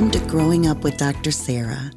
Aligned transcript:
Welcome 0.00 0.18
to 0.18 0.28
Growing 0.30 0.66
Up 0.66 0.82
with 0.82 0.96
Dr. 0.96 1.30
Sarah. 1.30 1.90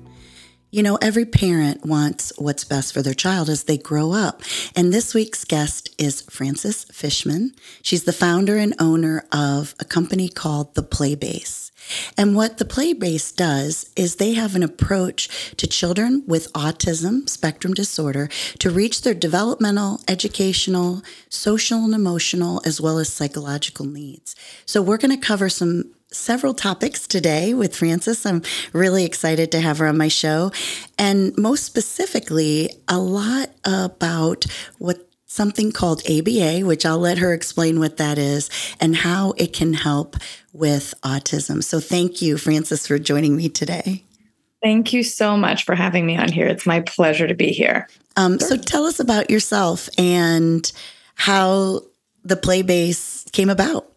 You 0.71 0.83
know, 0.83 0.97
every 1.01 1.23
parent 1.23 1.85
wants 1.85 2.33
what's 2.37 2.65
best 2.65 2.93
for 2.93 3.01
their 3.01 3.13
child 3.13 3.47
as 3.47 3.63
they 3.63 3.77
grow 3.77 4.11
up. 4.11 4.41
And 4.75 4.91
this 4.91 5.13
week's 5.13 5.45
guest 5.45 5.89
is 5.97 6.23
Frances 6.23 6.83
Fishman. 6.91 7.53
She's 7.81 8.03
the 8.03 8.11
founder 8.11 8.57
and 8.57 8.75
owner 8.77 9.23
of 9.31 9.73
a 9.79 9.85
company 9.85 10.27
called 10.27 10.75
The 10.75 10.83
Playbase. 10.83 11.71
And 12.17 12.35
what 12.35 12.57
the 12.57 12.65
Playbase 12.65 13.33
does 13.33 13.89
is 13.95 14.17
they 14.17 14.33
have 14.33 14.53
an 14.57 14.63
approach 14.63 15.55
to 15.55 15.65
children 15.65 16.23
with 16.27 16.51
autism 16.51 17.29
spectrum 17.29 17.73
disorder 17.73 18.27
to 18.59 18.69
reach 18.69 19.03
their 19.03 19.13
developmental, 19.13 20.01
educational, 20.09 21.03
social, 21.29 21.85
and 21.85 21.93
emotional, 21.93 22.61
as 22.65 22.81
well 22.81 22.99
as 22.99 23.07
psychological 23.07 23.85
needs. 23.85 24.35
So 24.65 24.81
we're 24.81 24.97
going 24.97 25.17
to 25.17 25.25
cover 25.25 25.47
some 25.47 25.93
several 26.13 26.53
topics 26.53 27.07
today 27.07 27.53
with 27.53 27.75
Frances. 27.75 28.25
I'm 28.25 28.41
really 28.71 29.05
excited 29.05 29.51
to 29.51 29.59
have 29.59 29.79
her 29.79 29.87
on 29.87 29.97
my 29.97 30.07
show. 30.07 30.51
And 30.97 31.37
most 31.37 31.63
specifically, 31.63 32.69
a 32.87 32.99
lot 32.99 33.49
about 33.65 34.45
what 34.77 35.07
something 35.25 35.71
called 35.71 36.03
ABA, 36.07 36.59
which 36.59 36.85
I'll 36.85 36.99
let 36.99 37.17
her 37.17 37.33
explain 37.33 37.79
what 37.79 37.97
that 37.97 38.17
is 38.17 38.49
and 38.79 38.95
how 38.95 39.33
it 39.37 39.51
can 39.51 39.73
help 39.73 40.15
with 40.53 40.93
autism. 41.03 41.63
So 41.63 41.79
thank 41.79 42.21
you, 42.21 42.37
Frances, 42.37 42.85
for 42.85 42.99
joining 42.99 43.35
me 43.35 43.49
today. 43.49 44.03
Thank 44.61 44.93
you 44.93 45.03
so 45.03 45.35
much 45.35 45.65
for 45.65 45.75
having 45.75 46.05
me 46.05 46.15
on 46.15 46.31
here. 46.31 46.47
It's 46.47 46.65
my 46.65 46.81
pleasure 46.81 47.27
to 47.27 47.33
be 47.33 47.47
here. 47.47 47.89
Um, 48.15 48.37
sure. 48.37 48.49
So 48.49 48.57
tell 48.57 48.85
us 48.85 48.99
about 48.99 49.29
yourself 49.29 49.89
and 49.97 50.71
how 51.15 51.81
the 52.23 52.35
Playbase 52.35 53.29
came 53.31 53.49
about. 53.49 53.92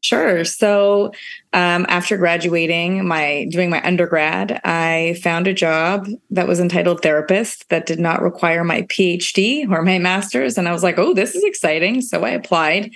Sure. 0.00 0.44
So 0.44 1.12
um, 1.52 1.84
after 1.88 2.16
graduating, 2.16 3.06
my 3.06 3.48
doing 3.50 3.68
my 3.68 3.84
undergrad, 3.84 4.60
I 4.64 5.18
found 5.22 5.48
a 5.48 5.54
job 5.54 6.08
that 6.30 6.46
was 6.46 6.60
entitled 6.60 7.02
therapist 7.02 7.68
that 7.70 7.86
did 7.86 7.98
not 7.98 8.22
require 8.22 8.62
my 8.62 8.82
PhD 8.82 9.68
or 9.68 9.82
my 9.82 9.98
master's, 9.98 10.56
and 10.56 10.68
I 10.68 10.72
was 10.72 10.84
like, 10.84 10.98
"Oh, 10.98 11.14
this 11.14 11.34
is 11.34 11.42
exciting!" 11.42 12.00
So 12.00 12.24
I 12.24 12.30
applied, 12.30 12.92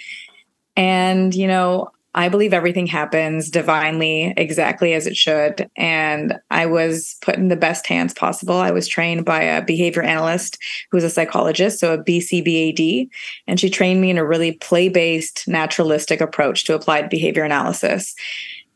and 0.77 1.35
you 1.35 1.49
know, 1.49 1.91
I 2.15 2.29
believe 2.29 2.53
everything 2.53 2.87
happens 2.87 3.51
divinely, 3.51 4.35
exactly 4.37 4.93
as 4.93 5.07
it 5.07 5.17
should. 5.17 5.71
And 5.77 6.39
I 6.51 6.67
was 6.67 7.17
put 7.23 7.37
in 7.37 7.49
the 7.49 7.57
best 7.57 7.87
hands 7.87 8.13
possible. 8.13 8.57
I 8.57 8.71
was 8.71 8.87
trained 8.87 9.25
by 9.25 9.43
a 9.43 9.65
behavior 9.65 10.03
analyst 10.03 10.59
who's 10.91 11.05
a 11.05 11.11
psychologist, 11.11 11.79
so 11.79 11.95
a 11.95 11.99
BCBAD. 11.99 13.09
And 13.47 13.59
she 13.59 13.71
trained 13.71 14.03
me 14.03 14.11
in 14.11 14.19
a 14.19 14.27
really 14.27 14.53
play 14.53 14.91
based, 14.91 15.49
naturalistic 15.49 16.21
approach 16.21 16.65
to 16.65 16.75
applied 16.75 17.09
behavior 17.09 17.45
analysis. 17.45 18.15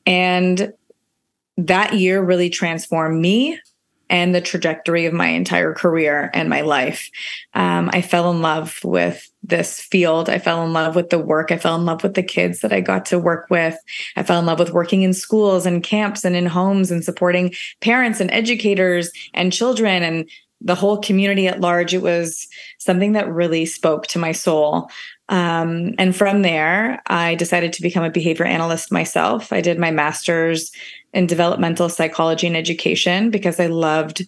And 0.06 0.72
that 1.58 1.94
year 1.94 2.22
really 2.22 2.48
transformed 2.48 3.20
me 3.20 3.58
and 4.08 4.34
the 4.34 4.40
trajectory 4.40 5.06
of 5.06 5.12
my 5.12 5.28
entire 5.28 5.72
career 5.72 6.30
and 6.32 6.48
my 6.48 6.60
life. 6.60 7.10
Um, 7.54 7.90
I 7.92 8.02
fell 8.02 8.30
in 8.30 8.40
love 8.40 8.78
with 8.84 9.30
this 9.42 9.80
field. 9.80 10.28
I 10.28 10.38
fell 10.38 10.64
in 10.64 10.72
love 10.72 10.96
with 10.96 11.10
the 11.10 11.18
work. 11.18 11.50
I 11.50 11.56
fell 11.56 11.76
in 11.76 11.84
love 11.84 12.02
with 12.02 12.14
the 12.14 12.22
kids 12.22 12.60
that 12.60 12.72
I 12.72 12.80
got 12.80 13.06
to 13.06 13.18
work 13.18 13.46
with. 13.50 13.76
I 14.16 14.22
fell 14.22 14.38
in 14.38 14.46
love 14.46 14.58
with 14.58 14.72
working 14.72 15.02
in 15.02 15.12
schools 15.12 15.66
and 15.66 15.82
camps 15.82 16.24
and 16.24 16.36
in 16.36 16.46
homes 16.46 16.90
and 16.90 17.04
supporting 17.04 17.54
parents 17.80 18.20
and 18.20 18.30
educators 18.30 19.10
and 19.34 19.52
children 19.52 20.02
and 20.02 20.28
the 20.60 20.74
whole 20.74 20.98
community 20.98 21.46
at 21.46 21.60
large. 21.60 21.94
It 21.94 22.02
was 22.02 22.48
something 22.78 23.12
that 23.12 23.28
really 23.28 23.66
spoke 23.66 24.06
to 24.08 24.18
my 24.18 24.32
soul. 24.32 24.90
Um, 25.28 25.94
and 25.98 26.14
from 26.14 26.42
there, 26.42 27.02
I 27.06 27.34
decided 27.34 27.72
to 27.74 27.82
become 27.82 28.04
a 28.04 28.10
behavior 28.10 28.44
analyst 28.44 28.92
myself. 28.92 29.52
I 29.52 29.60
did 29.60 29.78
my 29.78 29.90
master's 29.90 30.70
in 31.12 31.26
developmental 31.26 31.88
psychology 31.88 32.46
and 32.46 32.56
education 32.56 33.30
because 33.30 33.58
I 33.58 33.66
loved. 33.66 34.24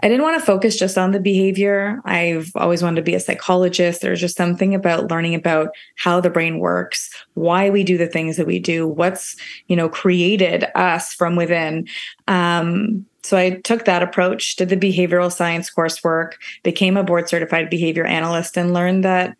I 0.00 0.08
didn't 0.08 0.24
want 0.24 0.38
to 0.38 0.44
focus 0.44 0.76
just 0.76 0.98
on 0.98 1.12
the 1.12 1.20
behavior. 1.20 2.02
I've 2.04 2.50
always 2.56 2.82
wanted 2.82 2.96
to 2.96 3.02
be 3.02 3.14
a 3.14 3.20
psychologist. 3.20 4.02
There's 4.02 4.20
just 4.20 4.36
something 4.36 4.74
about 4.74 5.10
learning 5.10 5.34
about 5.34 5.70
how 5.96 6.20
the 6.20 6.28
brain 6.28 6.58
works, 6.58 7.08
why 7.34 7.70
we 7.70 7.84
do 7.84 7.96
the 7.96 8.08
things 8.08 8.36
that 8.36 8.46
we 8.46 8.58
do, 8.58 8.86
what's, 8.86 9.36
you 9.68 9.76
know, 9.76 9.88
created 9.88 10.66
us 10.74 11.14
from 11.14 11.36
within. 11.36 11.86
Um, 12.26 13.06
so 13.22 13.38
I 13.38 13.60
took 13.60 13.86
that 13.86 14.02
approach, 14.02 14.56
did 14.56 14.68
the 14.68 14.76
behavioral 14.76 15.32
science 15.32 15.70
coursework, 15.70 16.32
became 16.64 16.98
a 16.98 17.04
board 17.04 17.28
certified 17.28 17.70
behavior 17.70 18.04
analyst, 18.04 18.58
and 18.58 18.74
learned 18.74 19.04
that 19.04 19.34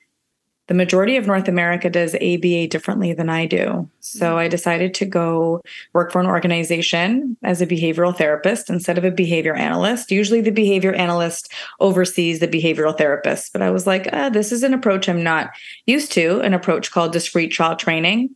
the 0.66 0.74
majority 0.74 1.16
of 1.16 1.26
North 1.26 1.46
America 1.46 1.90
does 1.90 2.14
ABA 2.14 2.68
differently 2.68 3.12
than 3.12 3.28
I 3.28 3.44
do. 3.46 3.88
So 4.00 4.28
mm-hmm. 4.28 4.38
I 4.38 4.48
decided 4.48 4.94
to 4.94 5.04
go 5.04 5.62
work 5.92 6.10
for 6.10 6.20
an 6.20 6.26
organization 6.26 7.36
as 7.42 7.60
a 7.60 7.66
behavioral 7.66 8.16
therapist 8.16 8.70
instead 8.70 8.96
of 8.96 9.04
a 9.04 9.10
behavior 9.10 9.54
analyst. 9.54 10.10
Usually 10.10 10.40
the 10.40 10.50
behavior 10.50 10.94
analyst 10.94 11.52
oversees 11.80 12.40
the 12.40 12.48
behavioral 12.48 12.96
therapist, 12.96 13.52
but 13.52 13.60
I 13.60 13.70
was 13.70 13.86
like, 13.86 14.08
ah, 14.12 14.30
this 14.30 14.52
is 14.52 14.62
an 14.62 14.72
approach 14.72 15.08
I'm 15.08 15.22
not 15.22 15.50
used 15.86 16.12
to, 16.12 16.40
an 16.40 16.54
approach 16.54 16.90
called 16.90 17.12
discrete 17.12 17.52
trial 17.52 17.76
training. 17.76 18.34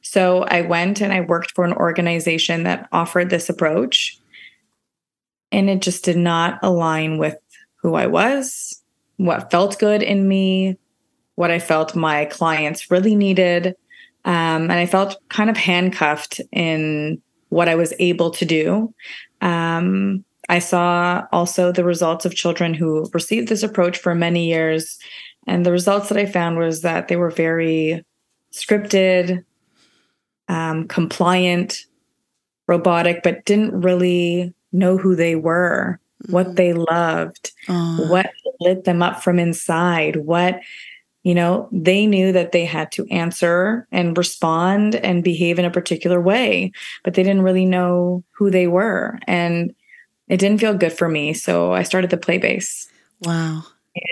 So 0.00 0.44
I 0.44 0.62
went 0.62 1.02
and 1.02 1.12
I 1.12 1.20
worked 1.20 1.50
for 1.50 1.64
an 1.64 1.74
organization 1.74 2.62
that 2.62 2.88
offered 2.90 3.28
this 3.28 3.50
approach. 3.50 4.18
And 5.52 5.68
it 5.68 5.82
just 5.82 6.04
did 6.04 6.16
not 6.16 6.58
align 6.62 7.18
with 7.18 7.36
who 7.82 7.94
I 7.94 8.06
was, 8.06 8.82
what 9.16 9.50
felt 9.50 9.78
good 9.78 10.02
in 10.02 10.26
me, 10.26 10.78
what 11.36 11.50
I 11.50 11.58
felt 11.58 11.94
my 11.94 12.24
clients 12.26 12.90
really 12.90 13.14
needed. 13.14 13.76
Um, 14.24 14.62
and 14.64 14.72
I 14.72 14.86
felt 14.86 15.16
kind 15.28 15.48
of 15.48 15.56
handcuffed 15.56 16.40
in 16.50 17.22
what 17.50 17.68
I 17.68 17.76
was 17.76 17.94
able 18.00 18.30
to 18.30 18.44
do. 18.44 18.92
Um, 19.40 20.24
I 20.48 20.58
saw 20.58 21.26
also 21.32 21.70
the 21.70 21.84
results 21.84 22.24
of 22.24 22.34
children 22.34 22.74
who 22.74 23.08
received 23.12 23.48
this 23.48 23.62
approach 23.62 23.98
for 23.98 24.14
many 24.14 24.48
years. 24.48 24.98
And 25.46 25.64
the 25.64 25.72
results 25.72 26.08
that 26.08 26.18
I 26.18 26.26
found 26.26 26.58
was 26.58 26.82
that 26.82 27.08
they 27.08 27.16
were 27.16 27.30
very 27.30 28.04
scripted, 28.52 29.44
um, 30.48 30.88
compliant, 30.88 31.84
robotic, 32.66 33.22
but 33.22 33.44
didn't 33.44 33.80
really 33.80 34.54
know 34.72 34.96
who 34.96 35.14
they 35.14 35.36
were, 35.36 36.00
mm-hmm. 36.22 36.32
what 36.32 36.56
they 36.56 36.72
loved, 36.72 37.52
what 38.08 38.30
lit 38.60 38.84
them 38.84 39.02
up 39.02 39.22
from 39.22 39.38
inside, 39.38 40.16
what 40.16 40.60
you 41.26 41.34
know, 41.34 41.68
they 41.72 42.06
knew 42.06 42.30
that 42.30 42.52
they 42.52 42.64
had 42.64 42.92
to 42.92 43.04
answer 43.08 43.88
and 43.90 44.16
respond 44.16 44.94
and 44.94 45.24
behave 45.24 45.58
in 45.58 45.64
a 45.64 45.72
particular 45.72 46.20
way, 46.20 46.70
but 47.02 47.14
they 47.14 47.24
didn't 47.24 47.42
really 47.42 47.64
know 47.64 48.22
who 48.30 48.48
they 48.48 48.68
were. 48.68 49.18
And 49.26 49.74
it 50.28 50.36
didn't 50.36 50.60
feel 50.60 50.74
good 50.74 50.92
for 50.92 51.08
me. 51.08 51.32
So 51.32 51.72
I 51.72 51.82
started 51.82 52.10
the 52.10 52.16
Playbase. 52.16 52.86
Wow. 53.22 53.64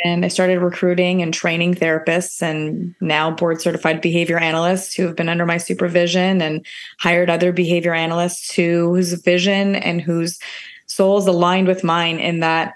And 0.02 0.24
I 0.24 0.28
started 0.28 0.58
recruiting 0.58 1.22
and 1.22 1.32
training 1.32 1.76
therapists 1.76 2.42
and 2.42 2.96
now 3.00 3.30
board 3.30 3.60
certified 3.60 4.00
behavior 4.00 4.38
analysts 4.38 4.92
who 4.92 5.06
have 5.06 5.14
been 5.14 5.28
under 5.28 5.46
my 5.46 5.58
supervision 5.58 6.42
and 6.42 6.66
hired 6.98 7.30
other 7.30 7.52
behavior 7.52 7.94
analysts 7.94 8.52
who 8.52 8.92
whose 8.92 9.12
vision 9.12 9.76
and 9.76 10.02
whose 10.02 10.40
souls 10.86 11.28
aligned 11.28 11.68
with 11.68 11.84
mine 11.84 12.18
in 12.18 12.40
that 12.40 12.74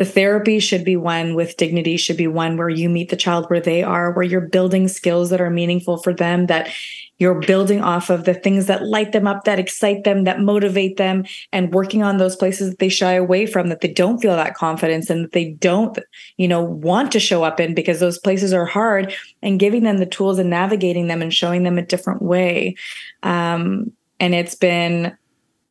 the 0.00 0.06
therapy 0.06 0.58
should 0.60 0.82
be 0.82 0.96
one 0.96 1.34
with 1.34 1.58
dignity, 1.58 1.98
should 1.98 2.16
be 2.16 2.26
one 2.26 2.56
where 2.56 2.70
you 2.70 2.88
meet 2.88 3.10
the 3.10 3.16
child 3.16 3.44
where 3.50 3.60
they 3.60 3.82
are, 3.82 4.12
where 4.12 4.24
you're 4.24 4.40
building 4.40 4.88
skills 4.88 5.28
that 5.28 5.42
are 5.42 5.50
meaningful 5.50 5.98
for 5.98 6.14
them, 6.14 6.46
that 6.46 6.70
you're 7.18 7.38
building 7.40 7.82
off 7.82 8.08
of 8.08 8.24
the 8.24 8.32
things 8.32 8.64
that 8.64 8.86
light 8.86 9.12
them 9.12 9.26
up, 9.26 9.44
that 9.44 9.58
excite 9.58 10.04
them, 10.04 10.24
that 10.24 10.40
motivate 10.40 10.96
them, 10.96 11.26
and 11.52 11.74
working 11.74 12.02
on 12.02 12.16
those 12.16 12.34
places 12.34 12.70
that 12.70 12.78
they 12.78 12.88
shy 12.88 13.12
away 13.12 13.44
from, 13.44 13.68
that 13.68 13.82
they 13.82 13.92
don't 13.92 14.22
feel 14.22 14.34
that 14.34 14.54
confidence 14.54 15.10
and 15.10 15.24
that 15.24 15.32
they 15.32 15.50
don't, 15.50 15.98
you 16.38 16.48
know, 16.48 16.62
want 16.62 17.12
to 17.12 17.20
show 17.20 17.42
up 17.42 17.60
in 17.60 17.74
because 17.74 18.00
those 18.00 18.18
places 18.18 18.54
are 18.54 18.64
hard 18.64 19.12
and 19.42 19.60
giving 19.60 19.82
them 19.82 19.98
the 19.98 20.06
tools 20.06 20.38
and 20.38 20.48
navigating 20.48 21.08
them 21.08 21.20
and 21.20 21.34
showing 21.34 21.62
them 21.62 21.76
a 21.76 21.84
different 21.84 22.22
way. 22.22 22.74
Um, 23.22 23.92
and 24.18 24.34
it's 24.34 24.54
been 24.54 25.14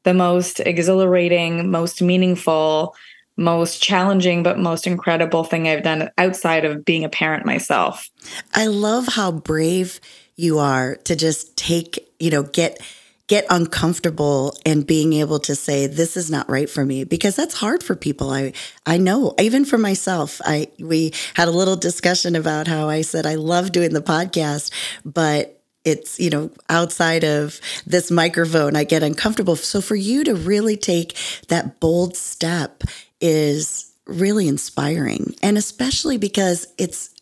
the 0.03 0.13
most 0.13 0.59
exhilarating, 0.59 1.71
most 1.71 1.99
meaningful, 1.99 2.95
most 3.39 3.81
challenging 3.81 4.43
but 4.43 4.59
most 4.59 4.85
incredible 4.85 5.43
thing 5.43 5.67
I've 5.67 5.83
done 5.83 6.11
outside 6.17 6.65
of 6.65 6.83
being 6.83 7.05
a 7.05 7.09
parent 7.09 7.45
myself. 7.45 8.09
I 8.53 8.67
love 8.67 9.07
how 9.07 9.31
brave 9.31 9.99
you 10.35 10.59
are 10.59 10.95
to 11.05 11.15
just 11.15 11.55
take, 11.57 12.11
you 12.19 12.29
know, 12.29 12.43
get 12.43 12.79
get 13.27 13.45
uncomfortable 13.51 14.57
and 14.65 14.87
being 14.87 15.13
able 15.13 15.39
to 15.39 15.53
say 15.53 15.85
this 15.85 16.17
is 16.17 16.31
not 16.31 16.49
right 16.49 16.69
for 16.69 16.83
me 16.83 17.03
because 17.03 17.35
that's 17.35 17.53
hard 17.53 17.83
for 17.83 17.95
people 17.95 18.31
i 18.31 18.51
i 18.87 18.97
know 18.97 19.35
even 19.39 19.63
for 19.63 19.77
myself 19.77 20.41
i 20.45 20.67
we 20.79 21.13
had 21.35 21.47
a 21.47 21.51
little 21.51 21.75
discussion 21.75 22.35
about 22.35 22.67
how 22.67 22.89
i 22.89 23.01
said 23.01 23.27
i 23.27 23.35
love 23.35 23.71
doing 23.71 23.93
the 23.93 24.01
podcast 24.01 24.71
but 25.05 25.61
it's 25.85 26.19
you 26.19 26.31
know 26.31 26.49
outside 26.69 27.23
of 27.23 27.61
this 27.85 28.09
microphone 28.09 28.75
i 28.75 28.83
get 28.83 29.03
uncomfortable 29.03 29.55
so 29.55 29.79
for 29.79 29.95
you 29.95 30.23
to 30.23 30.33
really 30.33 30.75
take 30.75 31.15
that 31.49 31.79
bold 31.79 32.17
step 32.17 32.83
is 33.21 33.93
really 34.05 34.47
inspiring 34.47 35.35
and 35.43 35.57
especially 35.57 36.17
because 36.17 36.67
it's 36.77 37.13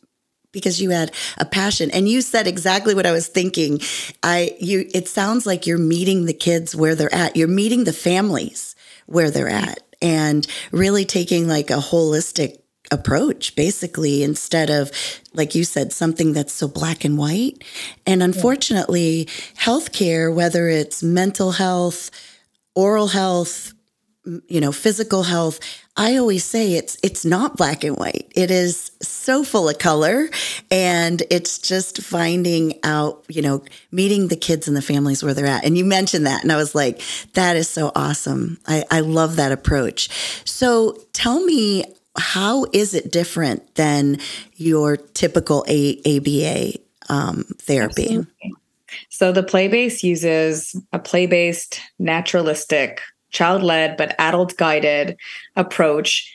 because 0.52 0.82
you 0.82 0.90
had 0.90 1.12
a 1.38 1.46
passion 1.46 1.92
and 1.92 2.08
you 2.08 2.22
said 2.22 2.48
exactly 2.48 2.96
what 2.96 3.06
I 3.06 3.12
was 3.12 3.28
thinking. 3.28 3.80
I 4.24 4.56
you 4.60 4.90
it 4.94 5.08
sounds 5.08 5.46
like 5.46 5.68
you're 5.68 5.78
meeting 5.78 6.26
the 6.26 6.34
kids 6.34 6.76
where 6.76 6.96
they're 6.96 7.14
at. 7.14 7.36
You're 7.36 7.48
meeting 7.48 7.84
the 7.84 7.94
families 7.94 8.76
where 9.06 9.30
they're 9.30 9.50
at 9.50 9.80
and 10.02 10.48
really 10.72 11.06
taking 11.06 11.48
like 11.48 11.70
a 11.70 11.76
holistic 11.76 12.60
approach 12.90 13.54
basically 13.56 14.24
instead 14.24 14.70
of 14.70 14.92
like 15.34 15.54
you 15.54 15.66
said 15.66 15.92
something 15.92 16.32
that's 16.32 16.54
so 16.54 16.70
black 16.70 17.04
and 17.04 17.18
white 17.18 17.62
and 18.06 18.24
unfortunately 18.24 19.28
healthcare 19.60 20.34
whether 20.34 20.70
it's 20.70 21.04
mental 21.04 21.52
health 21.52 22.10
oral 22.76 23.08
health 23.08 23.74
you 24.48 24.62
know 24.62 24.72
physical 24.72 25.24
health 25.24 25.60
I 25.98 26.18
always 26.18 26.44
say 26.44 26.74
it's 26.74 26.96
it's 27.02 27.26
not 27.26 27.58
black 27.58 27.84
and 27.84 27.98
white. 27.98 28.32
It 28.36 28.52
is 28.52 28.92
so 29.02 29.44
full 29.44 29.68
of 29.68 29.80
color 29.80 30.30
and 30.70 31.24
it's 31.32 31.58
just 31.58 32.04
finding 32.04 32.80
out, 32.84 33.26
you 33.28 33.42
know, 33.42 33.64
meeting 33.92 34.28
the 34.28 34.36
kids 34.36 34.68
and 34.68 34.78
the 34.78 34.82
families 34.84 35.24
where 35.24 35.34
they're 35.34 35.48
at. 35.48 35.66
And 35.66 35.76
you 35.76 35.84
mentioned 35.84 36.28
that 36.28 36.44
and 36.44 36.52
I 36.52 36.56
was 36.56 36.76
like, 36.76 37.02
that 37.34 37.56
is 37.56 37.68
so 37.68 37.92
awesome. 37.96 38.60
I, 38.68 38.86
I 38.92 39.00
love 39.00 39.38
that 39.38 39.52
approach. 39.52 40.10
So 40.48 41.02
tell 41.14 41.44
me 41.44 41.84
how 42.16 42.68
is 42.74 42.94
it 42.94 43.12
different 43.12 43.74
than 43.74 44.20
your 44.56 44.98
typical 44.98 45.66
A- 45.68 46.00
ABA 46.06 46.80
um, 47.10 47.44
therapy? 47.58 48.04
Absolutely. 48.04 48.54
So 49.10 49.32
the 49.32 49.44
play 49.44 49.68
base 49.68 50.04
uses 50.04 50.80
a 50.94 51.00
play 51.00 51.26
based 51.26 51.82
naturalistic 51.98 53.02
child 53.32 53.64
led 53.64 53.98
but 53.98 54.16
adult 54.20 54.56
guided 54.58 55.18
approach 55.56 56.34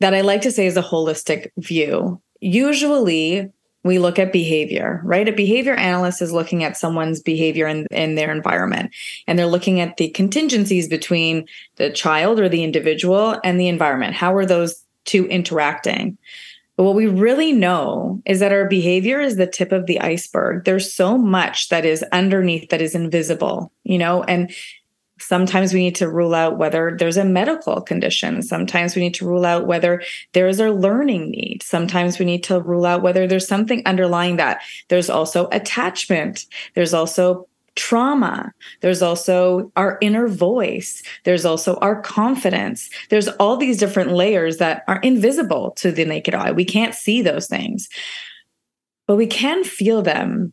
that 0.00 0.14
I 0.14 0.20
like 0.20 0.42
to 0.42 0.50
say 0.50 0.66
is 0.66 0.76
a 0.76 0.82
holistic 0.82 1.50
view. 1.56 2.20
Usually, 2.40 3.50
we 3.84 3.98
look 3.98 4.18
at 4.18 4.32
behavior, 4.32 5.00
right? 5.04 5.28
A 5.28 5.32
behavior 5.32 5.74
analyst 5.74 6.22
is 6.22 6.32
looking 6.32 6.62
at 6.62 6.76
someone's 6.76 7.20
behavior 7.20 7.66
in, 7.66 7.86
in 7.90 8.14
their 8.14 8.30
environment, 8.30 8.92
and 9.26 9.38
they're 9.38 9.46
looking 9.46 9.80
at 9.80 9.96
the 9.96 10.10
contingencies 10.10 10.88
between 10.88 11.46
the 11.76 11.90
child 11.90 12.38
or 12.38 12.48
the 12.48 12.62
individual 12.62 13.40
and 13.42 13.58
the 13.58 13.68
environment. 13.68 14.14
How 14.14 14.34
are 14.34 14.46
those 14.46 14.84
two 15.04 15.26
interacting? 15.26 16.16
But 16.76 16.84
what 16.84 16.94
we 16.94 17.06
really 17.06 17.52
know 17.52 18.22
is 18.24 18.40
that 18.40 18.52
our 18.52 18.66
behavior 18.66 19.20
is 19.20 19.36
the 19.36 19.46
tip 19.46 19.72
of 19.72 19.86
the 19.86 20.00
iceberg. 20.00 20.64
There's 20.64 20.92
so 20.92 21.18
much 21.18 21.68
that 21.68 21.84
is 21.84 22.02
underneath 22.12 22.70
that 22.70 22.80
is 22.80 22.94
invisible, 22.94 23.72
you 23.84 23.98
know, 23.98 24.22
and 24.24 24.50
Sometimes 25.22 25.72
we 25.72 25.80
need 25.80 25.94
to 25.96 26.10
rule 26.10 26.34
out 26.34 26.58
whether 26.58 26.96
there's 26.98 27.16
a 27.16 27.24
medical 27.24 27.80
condition. 27.80 28.42
Sometimes 28.42 28.96
we 28.96 29.02
need 29.02 29.14
to 29.14 29.26
rule 29.26 29.46
out 29.46 29.68
whether 29.68 30.02
there 30.32 30.48
is 30.48 30.58
a 30.58 30.70
learning 30.70 31.30
need. 31.30 31.62
Sometimes 31.62 32.18
we 32.18 32.24
need 32.24 32.42
to 32.44 32.60
rule 32.60 32.84
out 32.84 33.02
whether 33.02 33.26
there's 33.28 33.46
something 33.46 33.82
underlying 33.86 34.36
that. 34.36 34.62
There's 34.88 35.08
also 35.08 35.48
attachment. 35.52 36.46
There's 36.74 36.92
also 36.92 37.48
trauma. 37.76 38.52
There's 38.80 39.00
also 39.00 39.70
our 39.76 39.96
inner 40.00 40.26
voice. 40.26 41.02
There's 41.24 41.44
also 41.44 41.76
our 41.76 42.02
confidence. 42.02 42.90
There's 43.08 43.28
all 43.28 43.56
these 43.56 43.78
different 43.78 44.10
layers 44.10 44.58
that 44.58 44.82
are 44.88 44.98
invisible 44.98 45.70
to 45.76 45.92
the 45.92 46.04
naked 46.04 46.34
eye. 46.34 46.50
We 46.50 46.64
can't 46.64 46.94
see 46.94 47.22
those 47.22 47.46
things, 47.46 47.88
but 49.06 49.16
we 49.16 49.26
can 49.26 49.62
feel 49.62 50.02
them 50.02 50.52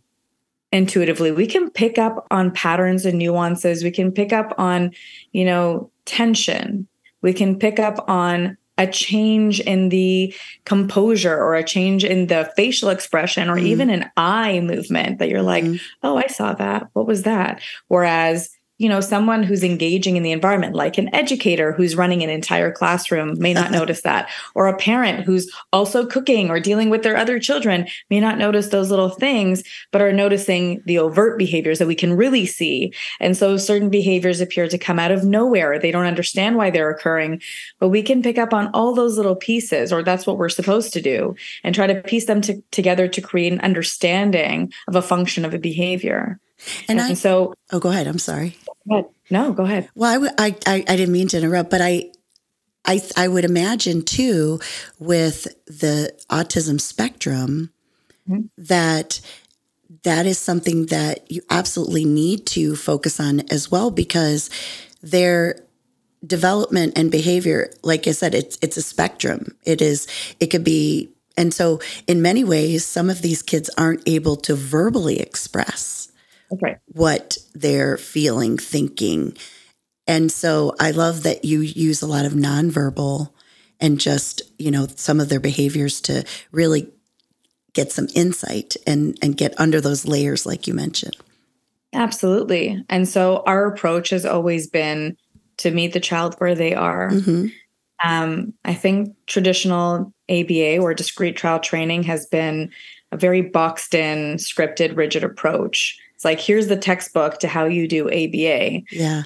intuitively. 0.71 1.31
We 1.31 1.47
can 1.47 1.69
pick 1.69 1.97
up 1.97 2.27
on 2.31 2.51
patterns 2.51 3.05
and 3.05 3.17
nuances. 3.17 3.83
We 3.83 3.91
can 3.91 4.11
pick 4.11 4.33
up 4.33 4.53
on 4.57 4.91
you 5.31 5.45
know 5.45 5.91
tension. 6.05 6.87
We 7.21 7.33
can 7.33 7.57
pick 7.57 7.79
up 7.79 8.09
on 8.09 8.57
a 8.77 8.87
change 8.87 9.59
in 9.59 9.89
the 9.89 10.33
composure 10.63 11.35
or 11.35 11.55
a 11.55 11.63
change 11.63 12.05
in 12.05 12.27
the 12.27 12.49
facial 12.55 12.87
expression 12.89 13.49
or 13.49 13.57
mm. 13.57 13.63
even 13.63 13.89
an 13.89 14.09
eye 14.15 14.61
movement 14.61 15.19
that 15.19 15.27
you're 15.27 15.41
like 15.41 15.65
mm. 15.65 15.81
oh 16.01 16.17
i 16.17 16.27
saw 16.27 16.53
that. 16.53 16.89
What 16.93 17.05
was 17.05 17.23
that? 17.23 17.61
Whereas 17.87 18.49
you 18.79 18.89
know 18.89 19.01
someone 19.01 19.43
who's 19.43 19.63
engaging 19.63 20.15
in 20.15 20.23
the 20.23 20.31
environment 20.31 20.73
like 20.73 20.97
an 20.97 21.13
educator 21.13 21.73
who's 21.73 21.95
running 21.95 22.23
an 22.23 22.29
entire 22.29 22.71
classroom 22.71 23.37
may 23.37 23.53
not 23.53 23.71
notice 23.79 24.01
that 24.01 24.29
or 24.55 24.67
a 24.67 24.77
parent 24.77 25.25
who's 25.25 25.53
also 25.71 26.05
cooking 26.07 26.49
or 26.49 26.59
dealing 26.59 26.89
with 26.89 27.03
their 27.03 27.17
other 27.17 27.39
children 27.39 27.85
may 28.09 28.19
not 28.19 28.39
notice 28.39 28.69
those 28.69 28.89
little 28.89 29.09
things 29.09 29.63
but 29.91 30.01
are 30.01 30.13
noticing 30.13 30.81
the 30.85 30.97
overt 30.97 31.37
behaviors 31.37 31.77
that 31.77 31.87
we 31.87 31.95
can 31.95 32.13
really 32.13 32.45
see 32.45 32.91
and 33.19 33.37
so 33.37 33.57
certain 33.57 33.89
behaviors 33.89 34.41
appear 34.41 34.67
to 34.67 34.77
come 34.77 34.97
out 34.97 35.11
of 35.11 35.23
nowhere 35.23 35.77
they 35.77 35.91
don't 35.91 36.05
understand 36.05 36.55
why 36.55 36.69
they're 36.69 36.89
occurring 36.89 37.39
but 37.79 37.89
we 37.89 38.01
can 38.01 38.23
pick 38.23 38.37
up 38.37 38.53
on 38.53 38.67
all 38.73 38.95
those 38.95 39.17
little 39.17 39.35
pieces 39.35 39.93
or 39.93 40.01
that's 40.01 40.25
what 40.25 40.37
we're 40.37 40.49
supposed 40.49 40.93
to 40.93 41.01
do 41.01 41.35
and 41.63 41.75
try 41.75 41.85
to 41.85 42.01
piece 42.01 42.25
them 42.25 42.39
to, 42.39 42.61
together 42.71 43.07
to 43.07 43.21
create 43.21 43.51
an 43.51 43.59
understanding 43.59 44.71
of 44.87 44.95
a 44.95 45.01
function 45.01 45.43
of 45.43 45.53
a 45.53 45.59
behavior 45.59 46.39
and, 46.87 46.99
and 46.99 47.11
I, 47.11 47.13
so, 47.13 47.53
oh, 47.71 47.79
go 47.79 47.89
ahead. 47.89 48.07
I'm 48.07 48.19
sorry. 48.19 48.57
But 48.85 49.11
no, 49.29 49.53
go 49.53 49.63
ahead. 49.63 49.89
Well, 49.95 50.29
I, 50.37 50.47
I, 50.47 50.55
I, 50.65 50.75
I 50.87 50.95
didn't 50.95 51.11
mean 51.11 51.27
to 51.29 51.37
interrupt, 51.37 51.69
but 51.69 51.81
I, 51.81 52.11
I, 52.85 53.01
I 53.15 53.27
would 53.27 53.45
imagine 53.45 54.03
too, 54.03 54.59
with 54.97 55.47
the 55.65 56.13
autism 56.29 56.79
spectrum, 56.79 57.71
mm-hmm. 58.27 58.47
that 58.57 59.21
that 60.03 60.25
is 60.25 60.37
something 60.37 60.85
that 60.87 61.29
you 61.31 61.41
absolutely 61.49 62.05
need 62.05 62.45
to 62.47 62.75
focus 62.75 63.19
on 63.19 63.41
as 63.51 63.69
well 63.69 63.91
because 63.91 64.49
their 65.01 65.61
development 66.25 66.97
and 66.97 67.11
behavior, 67.11 67.71
like 67.83 68.07
I 68.07 68.11
said, 68.11 68.35
it's 68.35 68.57
it's 68.61 68.77
a 68.77 68.81
spectrum. 68.81 69.55
It 69.63 69.81
is. 69.81 70.07
It 70.39 70.47
could 70.47 70.63
be, 70.63 71.09
and 71.37 71.53
so 71.53 71.79
in 72.07 72.21
many 72.21 72.43
ways, 72.43 72.85
some 72.85 73.09
of 73.09 73.21
these 73.21 73.41
kids 73.41 73.69
aren't 73.77 74.07
able 74.07 74.35
to 74.37 74.55
verbally 74.55 75.19
express 75.19 75.98
okay. 76.53 76.77
what 76.87 77.37
they're 77.53 77.97
feeling, 77.97 78.57
thinking. 78.57 79.37
And 80.07 80.31
so 80.31 80.75
I 80.79 80.91
love 80.91 81.23
that 81.23 81.45
you 81.45 81.61
use 81.61 82.01
a 82.01 82.07
lot 82.07 82.25
of 82.25 82.33
nonverbal 82.33 83.31
and 83.79 83.99
just, 83.99 84.41
you 84.57 84.71
know, 84.71 84.87
some 84.95 85.19
of 85.19 85.29
their 85.29 85.39
behaviors 85.39 86.01
to 86.01 86.25
really 86.51 86.91
get 87.73 87.91
some 87.91 88.07
insight 88.15 88.75
and 88.87 89.17
and 89.21 89.37
get 89.37 89.59
under 89.59 89.79
those 89.79 90.05
layers 90.05 90.45
like 90.45 90.67
you 90.67 90.73
mentioned. 90.73 91.15
Absolutely. 91.93 92.83
And 92.89 93.07
so 93.07 93.43
our 93.45 93.65
approach 93.65 94.09
has 94.09 94.25
always 94.25 94.67
been 94.67 95.17
to 95.57 95.71
meet 95.71 95.93
the 95.93 95.99
child 95.99 96.35
where 96.37 96.55
they 96.55 96.73
are. 96.73 97.09
Mm-hmm. 97.09 97.47
Um, 98.03 98.53
I 98.63 98.73
think 98.73 99.15
traditional 99.27 100.13
ABA 100.29 100.77
or 100.77 100.93
discrete 100.93 101.35
trial 101.35 101.59
training 101.59 102.03
has 102.03 102.25
been 102.27 102.71
a 103.11 103.17
very 103.17 103.41
boxed 103.41 103.93
in, 103.93 104.37
scripted, 104.37 104.95
rigid 104.95 105.23
approach. 105.23 105.99
It's 106.19 106.25
like, 106.25 106.41
here's 106.41 106.67
the 106.67 106.75
textbook 106.75 107.39
to 107.39 107.47
how 107.47 107.63
you 107.63 107.87
do 107.87 108.09
ABA. 108.09 108.81
Yeah. 108.91 109.23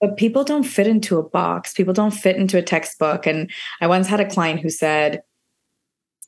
But 0.00 0.16
people 0.16 0.44
don't 0.44 0.62
fit 0.62 0.86
into 0.86 1.18
a 1.18 1.28
box. 1.28 1.74
People 1.74 1.92
don't 1.92 2.12
fit 2.12 2.36
into 2.36 2.56
a 2.56 2.62
textbook. 2.62 3.26
And 3.26 3.50
I 3.80 3.88
once 3.88 4.06
had 4.06 4.20
a 4.20 4.30
client 4.30 4.60
who 4.60 4.70
said, 4.70 5.20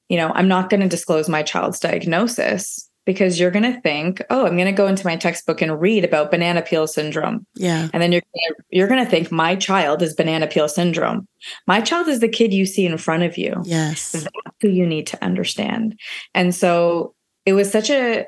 you 0.09 0.17
know, 0.17 0.33
I'm 0.35 0.49
not 0.49 0.69
going 0.69 0.81
to 0.81 0.89
disclose 0.89 1.29
my 1.29 1.45
child's 1.45 1.79
diagnosis 1.79 2.91
because 3.07 3.39
you're 3.39 3.53
going 3.53 3.73
to 3.73 3.81
think, 3.83 4.21
oh, 4.31 4.47
I'm 4.47 4.57
going 4.57 4.67
to 4.67 4.73
go 4.73 4.89
into 4.89 5.07
my 5.07 5.15
textbook 5.15 5.63
and 5.63 5.81
read 5.81 6.05
about 6.05 6.33
banana 6.33 6.63
peel 6.63 6.89
syndrome. 6.89 7.47
Yeah. 7.55 7.89
And 7.93 8.03
then 8.03 8.11
you're 8.11 8.23
you're 8.71 8.89
going 8.89 9.05
to 9.05 9.09
think 9.09 9.31
my 9.31 9.55
child 9.55 10.03
is 10.03 10.15
banana 10.15 10.49
peel 10.49 10.69
syndrome. 10.69 11.29
My 11.69 11.81
child 11.81 12.09
is 12.09 12.19
the 12.19 12.29
kid 12.29 12.53
you 12.53 12.67
see 12.67 12.85
in 12.85 12.99
front 12.99 13.23
of 13.23 13.39
you. 13.39 13.63
Yes. 13.63 14.11
That's 14.11 14.27
who 14.61 14.71
you 14.71 14.87
need 14.87 15.07
to 15.07 15.25
understand. 15.25 16.01
And 16.35 16.53
so 16.53 17.15
it 17.47 17.53
was 17.53 17.71
such 17.71 17.91
a 17.91 18.27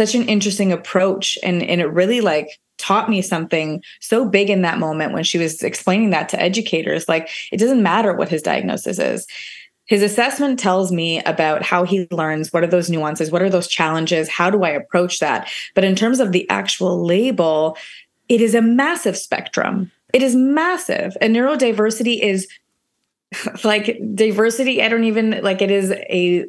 such 0.00 0.14
an 0.14 0.26
interesting 0.28 0.72
approach. 0.72 1.36
And 1.42 1.62
and 1.62 1.78
it 1.80 1.86
really 1.86 2.22
like 2.22 2.58
taught 2.78 3.10
me 3.10 3.20
something 3.20 3.82
so 4.00 4.24
big 4.24 4.48
in 4.48 4.62
that 4.62 4.78
moment 4.78 5.12
when 5.12 5.24
she 5.24 5.36
was 5.36 5.62
explaining 5.62 6.08
that 6.10 6.30
to 6.30 6.40
educators. 6.40 7.06
Like 7.06 7.28
it 7.52 7.58
doesn't 7.58 7.82
matter 7.82 8.14
what 8.14 8.30
his 8.30 8.40
diagnosis 8.40 8.98
is. 8.98 9.26
His 9.84 10.02
assessment 10.02 10.58
tells 10.58 10.90
me 10.90 11.22
about 11.24 11.62
how 11.62 11.84
he 11.84 12.08
learns 12.10 12.50
what 12.50 12.64
are 12.64 12.68
those 12.68 12.88
nuances 12.88 13.30
what 13.30 13.42
are 13.42 13.50
those 13.50 13.68
challenges 13.68 14.28
how 14.30 14.48
do 14.48 14.62
i 14.62 14.70
approach 14.70 15.18
that? 15.18 15.50
But 15.74 15.84
in 15.84 15.94
terms 15.94 16.18
of 16.18 16.32
the 16.32 16.48
actual 16.48 17.04
label 17.04 17.76
it 18.30 18.40
is 18.40 18.54
a 18.54 18.62
massive 18.62 19.18
spectrum. 19.18 19.90
It 20.14 20.22
is 20.22 20.34
massive. 20.34 21.16
And 21.20 21.36
neurodiversity 21.36 22.20
is 22.20 22.48
like 23.64 24.00
diversity 24.14 24.82
i 24.82 24.88
don't 24.88 25.04
even 25.04 25.40
like 25.42 25.60
it 25.60 25.70
is 25.70 25.92
a 25.92 26.46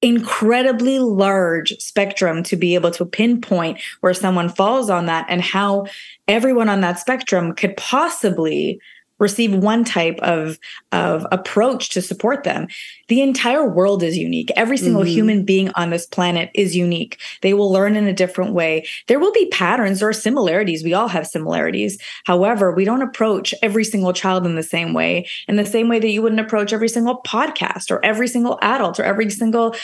incredibly 0.00 0.98
large 0.98 1.76
spectrum 1.78 2.42
to 2.44 2.56
be 2.56 2.74
able 2.74 2.90
to 2.92 3.04
pinpoint 3.04 3.80
where 4.00 4.14
someone 4.14 4.48
falls 4.48 4.90
on 4.90 5.06
that 5.06 5.26
and 5.28 5.42
how 5.42 5.86
everyone 6.28 6.68
on 6.68 6.80
that 6.82 7.00
spectrum 7.00 7.52
could 7.54 7.76
possibly 7.76 8.80
receive 9.18 9.54
one 9.54 9.84
type 9.84 10.18
of 10.20 10.58
of 10.92 11.26
approach 11.32 11.90
to 11.90 12.02
support 12.02 12.44
them. 12.44 12.66
The 13.08 13.22
entire 13.22 13.66
world 13.66 14.02
is 14.02 14.16
unique. 14.16 14.50
Every 14.56 14.76
single 14.76 15.02
mm-hmm. 15.02 15.10
human 15.10 15.44
being 15.44 15.70
on 15.70 15.90
this 15.90 16.06
planet 16.06 16.50
is 16.54 16.76
unique. 16.76 17.20
They 17.42 17.54
will 17.54 17.70
learn 17.70 17.96
in 17.96 18.06
a 18.06 18.12
different 18.12 18.52
way. 18.52 18.86
There 19.06 19.18
will 19.18 19.32
be 19.32 19.48
patterns 19.50 20.02
or 20.02 20.12
similarities. 20.12 20.84
We 20.84 20.94
all 20.94 21.08
have 21.08 21.26
similarities. 21.26 21.98
However 22.24 22.72
we 22.72 22.84
don't 22.84 23.02
approach 23.02 23.54
every 23.62 23.84
single 23.84 24.12
child 24.12 24.46
in 24.46 24.54
the 24.54 24.62
same 24.62 24.92
way 24.92 25.26
in 25.46 25.56
the 25.56 25.66
same 25.66 25.88
way 25.88 25.98
that 25.98 26.10
you 26.10 26.22
wouldn't 26.22 26.40
approach 26.40 26.72
every 26.72 26.88
single 26.88 27.22
podcast 27.22 27.90
or 27.90 28.04
every 28.04 28.28
single 28.28 28.58
adult 28.62 28.98
or 28.98 29.04
every 29.04 29.30
single 29.30 29.74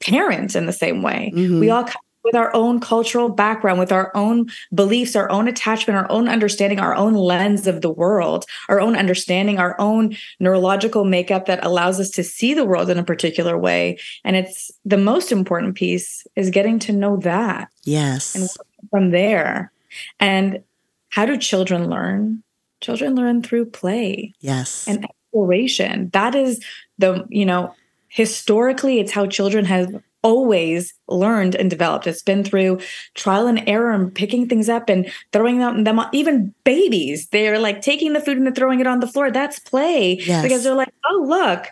parent 0.00 0.54
in 0.54 0.66
the 0.66 0.72
same 0.72 1.02
way. 1.02 1.32
Mm-hmm. 1.34 1.60
we 1.60 1.70
all 1.70 1.88
with 2.26 2.34
our 2.34 2.52
own 2.54 2.80
cultural 2.80 3.28
background, 3.28 3.78
with 3.78 3.92
our 3.92 4.10
own 4.16 4.50
beliefs, 4.74 5.14
our 5.14 5.30
own 5.30 5.46
attachment, 5.46 5.96
our 5.96 6.10
own 6.10 6.28
understanding, 6.28 6.80
our 6.80 6.94
own 6.94 7.14
lens 7.14 7.68
of 7.68 7.82
the 7.82 7.90
world, 7.90 8.44
our 8.68 8.80
own 8.80 8.96
understanding, 8.96 9.60
our 9.60 9.80
own 9.80 10.16
neurological 10.40 11.04
makeup 11.04 11.46
that 11.46 11.64
allows 11.64 12.00
us 12.00 12.10
to 12.10 12.24
see 12.24 12.52
the 12.52 12.64
world 12.64 12.90
in 12.90 12.98
a 12.98 13.04
particular 13.04 13.56
way. 13.56 13.96
And 14.24 14.34
it's 14.34 14.72
the 14.84 14.98
most 14.98 15.30
important 15.30 15.76
piece 15.76 16.26
is 16.34 16.50
getting 16.50 16.80
to 16.80 16.92
know 16.92 17.16
that. 17.18 17.68
Yes. 17.84 18.34
And 18.34 18.50
from 18.90 19.12
there. 19.12 19.70
And 20.18 20.64
how 21.10 21.26
do 21.26 21.38
children 21.38 21.88
learn? 21.88 22.42
Children 22.80 23.14
learn 23.14 23.40
through 23.42 23.66
play. 23.66 24.34
Yes. 24.40 24.88
And 24.88 25.04
exploration. 25.04 26.10
That 26.12 26.34
is 26.34 26.60
the, 26.98 27.24
you 27.28 27.46
know, 27.46 27.72
historically 28.08 28.98
it's 28.98 29.12
how 29.12 29.26
children 29.26 29.64
have 29.66 30.02
always 30.22 30.94
learned 31.08 31.54
and 31.54 31.70
developed. 31.70 32.06
It's 32.06 32.22
been 32.22 32.44
through 32.44 32.80
trial 33.14 33.46
and 33.46 33.62
error 33.68 33.92
and 33.92 34.14
picking 34.14 34.48
things 34.48 34.68
up 34.68 34.88
and 34.88 35.10
throwing 35.32 35.58
them, 35.58 35.84
them 35.84 35.98
on. 35.98 36.08
Even 36.12 36.54
babies, 36.64 37.28
they're 37.28 37.58
like 37.58 37.80
taking 37.80 38.12
the 38.12 38.20
food 38.20 38.38
and 38.38 38.54
throwing 38.54 38.80
it 38.80 38.86
on 38.86 39.00
the 39.00 39.06
floor. 39.06 39.30
That's 39.30 39.58
play 39.58 40.16
yes. 40.16 40.42
because 40.42 40.64
they're 40.64 40.74
like, 40.74 40.92
oh, 41.08 41.24
look, 41.28 41.68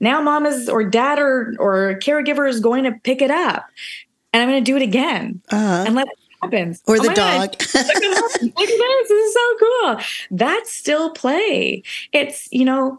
now 0.00 0.20
mom 0.20 0.46
is 0.46 0.68
or 0.68 0.84
dad 0.84 1.18
or 1.18 1.54
or 1.58 1.98
caregiver 2.02 2.48
is 2.48 2.60
going 2.60 2.84
to 2.84 2.92
pick 2.92 3.22
it 3.22 3.30
up 3.30 3.66
and 4.32 4.42
I'm 4.42 4.50
going 4.50 4.62
to 4.62 4.70
do 4.70 4.76
it 4.76 4.82
again 4.82 5.40
uh-huh. 5.50 5.84
and 5.86 5.94
let 5.94 6.06
it 6.06 6.18
happen. 6.42 6.76
Or 6.86 6.96
oh 6.96 6.98
the 6.98 7.14
dog. 7.14 7.40
Look 7.40 7.52
at 7.54 7.72
this. 7.72 8.38
This 8.38 9.10
is 9.10 9.34
so 9.34 9.56
cool. 9.58 9.98
That's 10.30 10.70
still 10.70 11.10
play. 11.10 11.82
It's, 12.12 12.46
you 12.52 12.66
know, 12.66 12.98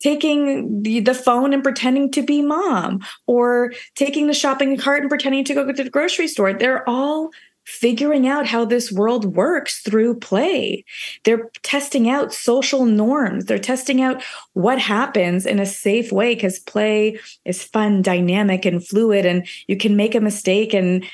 taking 0.00 0.82
the, 0.82 1.00
the 1.00 1.14
phone 1.14 1.52
and 1.52 1.62
pretending 1.62 2.10
to 2.12 2.22
be 2.22 2.42
mom 2.42 3.00
or 3.26 3.72
taking 3.94 4.26
the 4.26 4.34
shopping 4.34 4.76
cart 4.76 5.02
and 5.02 5.10
pretending 5.10 5.44
to 5.44 5.54
go 5.54 5.66
to 5.66 5.84
the 5.84 5.90
grocery 5.90 6.28
store. 6.28 6.52
They're 6.52 6.88
all 6.88 7.30
figuring 7.68 8.26
out 8.26 8.46
how 8.46 8.64
this 8.64 8.90
world 8.90 9.36
works 9.36 9.82
through 9.82 10.18
play. 10.18 10.82
They're 11.24 11.50
testing 11.62 12.08
out 12.08 12.32
social 12.32 12.86
norms. 12.86 13.44
They're 13.44 13.58
testing 13.58 14.00
out 14.00 14.22
what 14.54 14.78
happens 14.78 15.44
in 15.44 15.60
a 15.60 15.66
safe 15.66 16.10
way 16.10 16.34
because 16.34 16.60
play 16.60 17.18
is 17.44 17.62
fun, 17.62 18.00
dynamic, 18.00 18.64
and 18.64 18.84
fluid. 18.84 19.26
And 19.26 19.46
you 19.66 19.76
can 19.76 19.96
make 19.96 20.14
a 20.14 20.20
mistake 20.20 20.72
and 20.72 21.04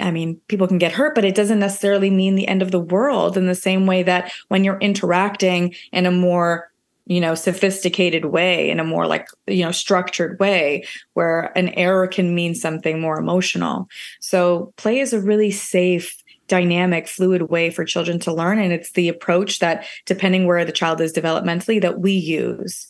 I 0.00 0.12
mean, 0.12 0.40
people 0.46 0.68
can 0.68 0.78
get 0.78 0.92
hurt, 0.92 1.16
but 1.16 1.24
it 1.24 1.34
doesn't 1.34 1.58
necessarily 1.58 2.10
mean 2.10 2.36
the 2.36 2.46
end 2.46 2.62
of 2.62 2.70
the 2.70 2.78
world 2.78 3.36
in 3.36 3.46
the 3.46 3.54
same 3.56 3.84
way 3.84 4.04
that 4.04 4.32
when 4.46 4.62
you're 4.62 4.78
interacting 4.78 5.74
in 5.90 6.06
a 6.06 6.12
more 6.12 6.70
you 7.08 7.20
know 7.20 7.34
sophisticated 7.34 8.26
way 8.26 8.70
in 8.70 8.78
a 8.78 8.84
more 8.84 9.06
like 9.06 9.26
you 9.46 9.64
know 9.64 9.72
structured 9.72 10.38
way 10.38 10.84
where 11.14 11.56
an 11.58 11.70
error 11.70 12.06
can 12.06 12.34
mean 12.34 12.54
something 12.54 13.00
more 13.00 13.18
emotional. 13.18 13.88
So 14.20 14.72
play 14.76 15.00
is 15.00 15.12
a 15.12 15.20
really 15.20 15.50
safe 15.50 16.14
dynamic 16.46 17.06
fluid 17.06 17.42
way 17.42 17.70
for 17.70 17.84
children 17.84 18.18
to 18.18 18.32
learn 18.32 18.58
and 18.58 18.72
it's 18.72 18.92
the 18.92 19.08
approach 19.08 19.58
that 19.58 19.84
depending 20.06 20.46
where 20.46 20.64
the 20.64 20.72
child 20.72 20.98
is 20.98 21.12
developmentally 21.12 21.80
that 21.80 22.00
we 22.00 22.12
use 22.12 22.86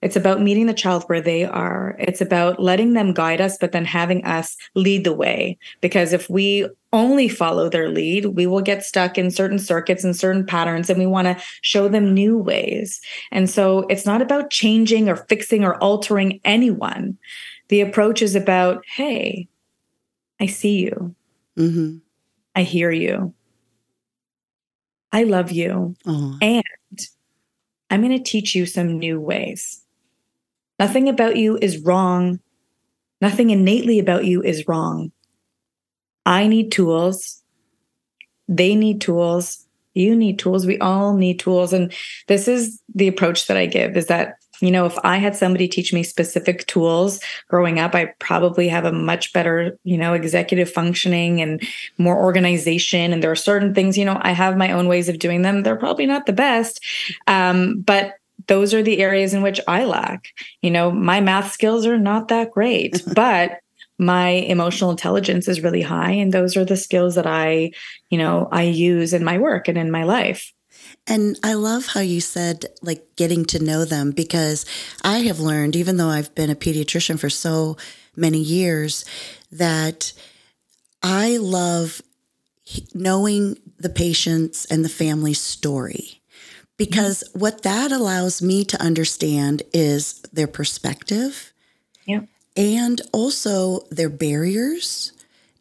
it's 0.00 0.16
about 0.16 0.40
meeting 0.40 0.66
the 0.66 0.74
child 0.74 1.04
where 1.06 1.20
they 1.20 1.44
are. 1.44 1.96
It's 1.98 2.20
about 2.20 2.60
letting 2.62 2.92
them 2.92 3.12
guide 3.12 3.40
us, 3.40 3.58
but 3.58 3.72
then 3.72 3.84
having 3.84 4.24
us 4.24 4.56
lead 4.74 5.04
the 5.04 5.12
way. 5.12 5.58
Because 5.80 6.12
if 6.12 6.30
we 6.30 6.68
only 6.92 7.28
follow 7.28 7.68
their 7.68 7.88
lead, 7.88 8.26
we 8.26 8.46
will 8.46 8.60
get 8.60 8.84
stuck 8.84 9.18
in 9.18 9.30
certain 9.30 9.58
circuits 9.58 10.04
and 10.04 10.16
certain 10.16 10.46
patterns, 10.46 10.88
and 10.88 10.98
we 10.98 11.06
want 11.06 11.26
to 11.26 11.44
show 11.62 11.88
them 11.88 12.14
new 12.14 12.38
ways. 12.38 13.00
And 13.32 13.50
so 13.50 13.80
it's 13.90 14.06
not 14.06 14.22
about 14.22 14.50
changing 14.50 15.08
or 15.08 15.16
fixing 15.16 15.64
or 15.64 15.76
altering 15.82 16.40
anyone. 16.44 17.18
The 17.68 17.80
approach 17.80 18.22
is 18.22 18.34
about, 18.36 18.84
hey, 18.86 19.48
I 20.40 20.46
see 20.46 20.78
you. 20.78 21.14
Mm-hmm. 21.58 21.98
I 22.54 22.62
hear 22.62 22.90
you. 22.90 23.34
I 25.12 25.24
love 25.24 25.50
you. 25.50 25.96
Oh. 26.06 26.38
And 26.40 26.62
I'm 27.90 28.02
going 28.02 28.16
to 28.16 28.22
teach 28.22 28.54
you 28.54 28.66
some 28.66 28.98
new 28.98 29.20
ways. 29.20 29.84
Nothing 30.78 31.08
about 31.08 31.36
you 31.36 31.58
is 31.60 31.78
wrong. 31.78 32.40
Nothing 33.20 33.50
innately 33.50 33.98
about 33.98 34.24
you 34.24 34.42
is 34.42 34.68
wrong. 34.68 35.12
I 36.24 36.46
need 36.46 36.70
tools. 36.70 37.42
They 38.48 38.74
need 38.74 39.00
tools. 39.00 39.66
You 39.94 40.14
need 40.14 40.38
tools. 40.38 40.66
We 40.66 40.78
all 40.78 41.14
need 41.14 41.40
tools. 41.40 41.72
And 41.72 41.92
this 42.28 42.46
is 42.46 42.80
the 42.94 43.08
approach 43.08 43.46
that 43.46 43.56
I 43.56 43.66
give 43.66 43.96
is 43.96 44.06
that, 44.06 44.36
you 44.60 44.70
know, 44.70 44.86
if 44.86 44.96
I 45.02 45.16
had 45.16 45.34
somebody 45.34 45.66
teach 45.68 45.92
me 45.92 46.02
specific 46.02 46.66
tools 46.66 47.20
growing 47.48 47.78
up, 47.78 47.94
I 47.94 48.06
probably 48.18 48.68
have 48.68 48.84
a 48.84 48.92
much 48.92 49.32
better, 49.32 49.78
you 49.84 49.96
know, 49.96 50.14
executive 50.14 50.70
functioning 50.70 51.40
and 51.40 51.66
more 51.96 52.16
organization. 52.16 53.12
And 53.12 53.22
there 53.22 53.30
are 53.32 53.36
certain 53.36 53.74
things, 53.74 53.96
you 53.98 54.04
know, 54.04 54.18
I 54.20 54.32
have 54.32 54.56
my 54.56 54.72
own 54.72 54.86
ways 54.86 55.08
of 55.08 55.18
doing 55.18 55.42
them. 55.42 55.62
They're 55.62 55.76
probably 55.76 56.06
not 56.06 56.26
the 56.26 56.32
best. 56.32 56.84
Um, 57.26 57.80
but 57.80 58.17
those 58.48 58.74
are 58.74 58.82
the 58.82 58.98
areas 58.98 59.34
in 59.34 59.42
which 59.42 59.60
I 59.68 59.84
lack. 59.84 60.28
You 60.62 60.70
know, 60.70 60.90
my 60.90 61.20
math 61.20 61.52
skills 61.52 61.86
are 61.86 61.98
not 61.98 62.28
that 62.28 62.50
great, 62.50 63.02
but 63.14 63.60
my 63.98 64.28
emotional 64.28 64.90
intelligence 64.90 65.48
is 65.48 65.60
really 65.60 65.82
high 65.82 66.12
and 66.12 66.32
those 66.32 66.56
are 66.56 66.64
the 66.64 66.76
skills 66.76 67.16
that 67.16 67.26
I, 67.26 67.72
you 68.10 68.18
know, 68.18 68.48
I 68.50 68.62
use 68.62 69.12
in 69.12 69.24
my 69.24 69.38
work 69.38 69.68
and 69.68 69.76
in 69.76 69.90
my 69.90 70.04
life. 70.04 70.52
And 71.06 71.38
I 71.42 71.54
love 71.54 71.86
how 71.86 72.00
you 72.00 72.20
said 72.20 72.66
like 72.80 73.04
getting 73.16 73.44
to 73.46 73.62
know 73.62 73.84
them 73.84 74.12
because 74.12 74.64
I 75.02 75.20
have 75.20 75.40
learned 75.40 75.74
even 75.74 75.96
though 75.96 76.08
I've 76.08 76.34
been 76.34 76.50
a 76.50 76.54
pediatrician 76.54 77.18
for 77.18 77.30
so 77.30 77.76
many 78.14 78.38
years 78.38 79.04
that 79.50 80.12
I 81.02 81.38
love 81.38 82.00
knowing 82.94 83.56
the 83.78 83.88
patient's 83.88 84.64
and 84.66 84.84
the 84.84 84.88
family's 84.88 85.40
story 85.40 86.17
because 86.78 87.24
what 87.34 87.62
that 87.64 87.92
allows 87.92 88.40
me 88.40 88.64
to 88.64 88.80
understand 88.80 89.62
is 89.74 90.22
their 90.32 90.46
perspective 90.46 91.52
yeah. 92.06 92.20
and 92.56 93.02
also 93.12 93.80
their 93.90 94.08
barriers 94.08 95.12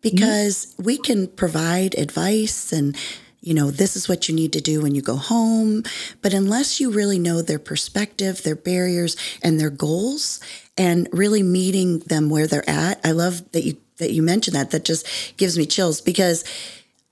because 0.02 0.68
mm-hmm. 0.68 0.84
we 0.84 0.98
can 0.98 1.28
provide 1.28 1.98
advice 1.98 2.72
and 2.72 2.96
you 3.42 3.54
know 3.54 3.72
this 3.72 3.96
is 3.96 4.08
what 4.08 4.30
you 4.30 4.36
need 4.36 4.54
to 4.54 4.62
do 4.62 4.82
when 4.82 4.96
you 4.96 5.02
go 5.02 5.16
home 5.16 5.84
but 6.22 6.34
unless 6.34 6.80
you 6.80 6.92
really 6.92 7.20
know 7.20 7.42
their 7.42 7.60
perspective 7.60 8.44
their 8.44 8.56
barriers 8.56 9.16
and 9.42 9.60
their 9.60 9.70
goals 9.70 10.40
and 10.78 11.10
really 11.12 11.44
meeting 11.44 12.00
them 12.00 12.30
where 12.30 12.48
they're 12.48 12.70
at 12.70 13.00
i 13.04 13.12
love 13.12 13.52
that 13.52 13.64
you 13.64 13.78
that 13.98 14.12
you 14.12 14.22
mentioned 14.22 14.56
that 14.56 14.72
that 14.72 14.86
just 14.86 15.08
gives 15.38 15.58
me 15.58 15.66
chills 15.66 16.02
because 16.02 16.44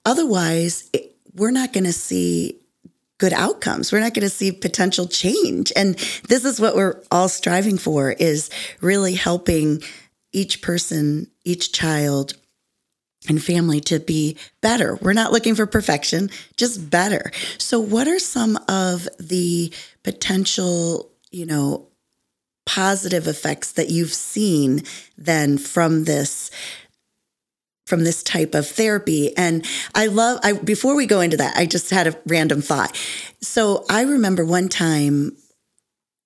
otherwise 0.05 0.89
it, 0.93 1.15
we're 1.33 1.51
not 1.51 1.73
going 1.73 1.83
to 1.83 1.93
see 1.93 2.59
good 3.17 3.33
outcomes. 3.33 3.91
We're 3.91 3.99
not 3.99 4.13
going 4.13 4.23
to 4.23 4.29
see 4.29 4.51
potential 4.51 5.07
change. 5.07 5.71
And 5.75 5.95
this 6.27 6.43
is 6.45 6.59
what 6.59 6.75
we're 6.75 7.01
all 7.11 7.29
striving 7.29 7.77
for 7.77 8.11
is 8.11 8.49
really 8.81 9.15
helping 9.15 9.81
each 10.33 10.61
person, 10.61 11.31
each 11.43 11.71
child 11.71 12.33
and 13.27 13.41
family 13.43 13.79
to 13.81 13.99
be 13.99 14.37
better. 14.61 14.95
We're 15.01 15.13
not 15.13 15.31
looking 15.31 15.55
for 15.55 15.65
perfection, 15.65 16.29
just 16.57 16.89
better. 16.89 17.31
So 17.57 17.79
what 17.79 18.07
are 18.07 18.19
some 18.19 18.57
of 18.67 19.07
the 19.19 19.73
potential, 20.03 21.11
you 21.31 21.45
know, 21.45 21.87
positive 22.65 23.27
effects 23.27 23.73
that 23.73 23.89
you've 23.89 24.13
seen 24.13 24.83
then 25.17 25.57
from 25.57 26.03
this 26.03 26.51
from 27.85 28.03
this 28.03 28.23
type 28.23 28.55
of 28.55 28.67
therapy. 28.67 29.35
And 29.37 29.65
I 29.93 30.07
love, 30.07 30.39
I, 30.43 30.53
before 30.53 30.95
we 30.95 31.05
go 31.05 31.21
into 31.21 31.37
that, 31.37 31.55
I 31.55 31.65
just 31.65 31.91
had 31.91 32.07
a 32.07 32.19
random 32.25 32.61
thought. 32.61 32.99
So 33.41 33.85
I 33.89 34.01
remember 34.03 34.43
one 34.43 34.69
time 34.69 35.37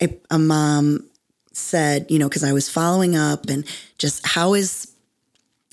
a, 0.01 0.18
a 0.30 0.39
mom 0.39 1.10
said, 1.51 2.06
you 2.10 2.18
know, 2.18 2.30
because 2.30 2.46
I 2.46 2.54
was 2.54 2.70
following 2.70 3.18
up 3.18 3.50
and 3.50 3.66
just 3.98 4.25
how 4.25 4.54
is, 4.54 4.94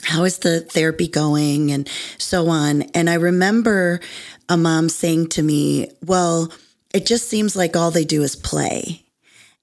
how 0.02 0.24
is 0.24 0.38
the 0.38 0.60
therapy 0.60 1.06
going 1.06 1.70
and 1.70 1.88
so 2.18 2.48
on. 2.48 2.82
And 2.94 3.08
I 3.08 3.14
remember 3.14 4.00
a 4.48 4.56
mom 4.56 4.88
saying 4.88 5.28
to 5.30 5.42
me, 5.42 5.92
well, 6.04 6.52
it 6.92 7.06
just 7.06 7.28
seems 7.28 7.54
like 7.54 7.76
all 7.76 7.92
they 7.92 8.04
do 8.04 8.22
is 8.22 8.34
play. 8.34 9.04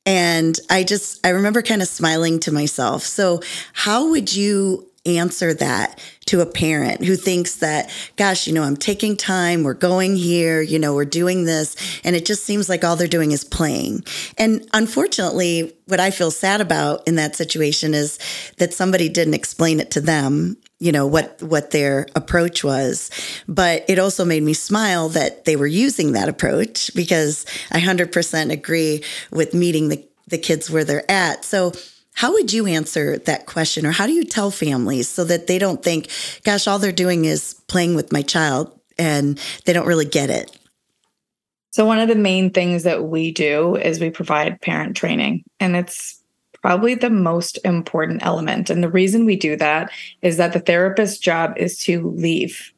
And 0.06 0.58
I 0.70 0.84
just, 0.84 1.26
I 1.26 1.30
remember 1.30 1.62
kind 1.62 1.82
of 1.82 1.88
smiling 1.88 2.40
to 2.42 2.52
myself. 2.52 3.04
So, 3.04 3.42
how 3.72 4.10
would 4.10 4.36
you 4.36 4.90
answer 5.06 5.54
that 5.54 6.00
to 6.26 6.42
a 6.42 6.46
parent 6.46 7.04
who 7.04 7.16
thinks 7.16 7.58
that, 7.58 7.92
gosh, 8.16 8.48
you 8.48 8.54
know, 8.54 8.64
I'm 8.64 8.78
taking 8.78 9.18
time, 9.18 9.64
we're 9.64 9.74
going 9.74 10.16
here, 10.16 10.62
you 10.62 10.80
know, 10.80 10.94
we're 10.94 11.06
doing 11.06 11.46
this, 11.46 11.76
and 12.04 12.16
it 12.16 12.26
just 12.26 12.44
seems 12.44 12.70
like 12.70 12.84
all 12.84 12.96
they're 12.96 13.08
doing 13.08 13.32
is 13.32 13.44
playing. 13.44 14.04
And 14.38 14.68
unfortunately, 14.74 15.74
what 15.88 16.00
I 16.00 16.12
feel 16.12 16.32
sad 16.32 16.62
about 16.62 17.06
in 17.08 17.16
that 17.16 17.36
situation 17.36 17.94
is 17.94 18.18
that 18.58 18.74
somebody 18.74 19.10
didn't 19.10 19.34
explain 19.34 19.80
it 19.80 19.92
to 19.92 20.02
them 20.02 20.58
you 20.80 20.92
know 20.92 21.08
what 21.08 21.42
what 21.42 21.72
their 21.72 22.08
approach 22.14 22.62
was 22.62 23.10
but 23.48 23.86
it 23.88 24.00
also 24.00 24.26
made 24.26 24.44
me 24.44 24.54
smile 24.54 25.08
that 25.08 25.46
they 25.46 25.56
were 25.56 25.68
using 25.68 26.12
that 26.12 26.28
approach 26.28 26.94
because 26.94 27.46
i 27.72 27.80
100% 27.80 28.52
agree 28.52 29.02
with 29.32 29.54
meeting 29.54 29.88
the, 29.88 30.06
the 30.28 30.38
kids 30.38 30.70
where 30.70 30.84
they're 30.84 31.10
at 31.10 31.46
so 31.46 31.72
how 32.14 32.32
would 32.34 32.54
you 32.54 32.68
answer 32.68 33.18
that 33.20 33.46
question, 33.46 33.86
or 33.86 33.92
how 33.92 34.06
do 34.06 34.14
you 34.14 34.24
tell 34.24 34.52
families 34.52 35.08
so 35.08 35.24
that 35.24 35.48
they 35.48 35.58
don't 35.58 35.84
think, 35.84 36.10
gosh, 36.44 36.68
all 36.68 36.80
they're 36.80 36.92
doing 36.92 37.26
is 37.26 37.56
playing 37.68 37.96
with 37.96 38.12
my 38.12 38.22
child 38.22 38.72
and 38.98 39.40
they 39.66 39.74
don't 39.74 39.88
really 39.88 40.06
get 40.06 40.30
it? 40.30 40.58
So, 41.72 41.86
one 41.86 42.00
of 42.00 42.08
the 42.08 42.16
main 42.16 42.52
things 42.52 42.84
that 42.84 43.06
we 43.06 43.32
do 43.32 43.76
is 43.76 44.00
we 44.00 44.12
provide 44.12 44.62
parent 44.62 44.96
training, 44.96 45.44
and 45.60 45.76
it's 45.76 46.22
probably 46.62 46.96
the 46.96 47.10
most 47.10 47.58
important 47.66 48.24
element. 48.24 48.70
And 48.70 48.84
the 48.84 48.90
reason 48.90 49.26
we 49.26 49.36
do 49.36 49.56
that 49.58 49.92
is 50.22 50.38
that 50.38 50.54
the 50.54 50.60
therapist's 50.60 51.18
job 51.18 51.54
is 51.58 51.78
to 51.80 52.10
leave 52.12 52.72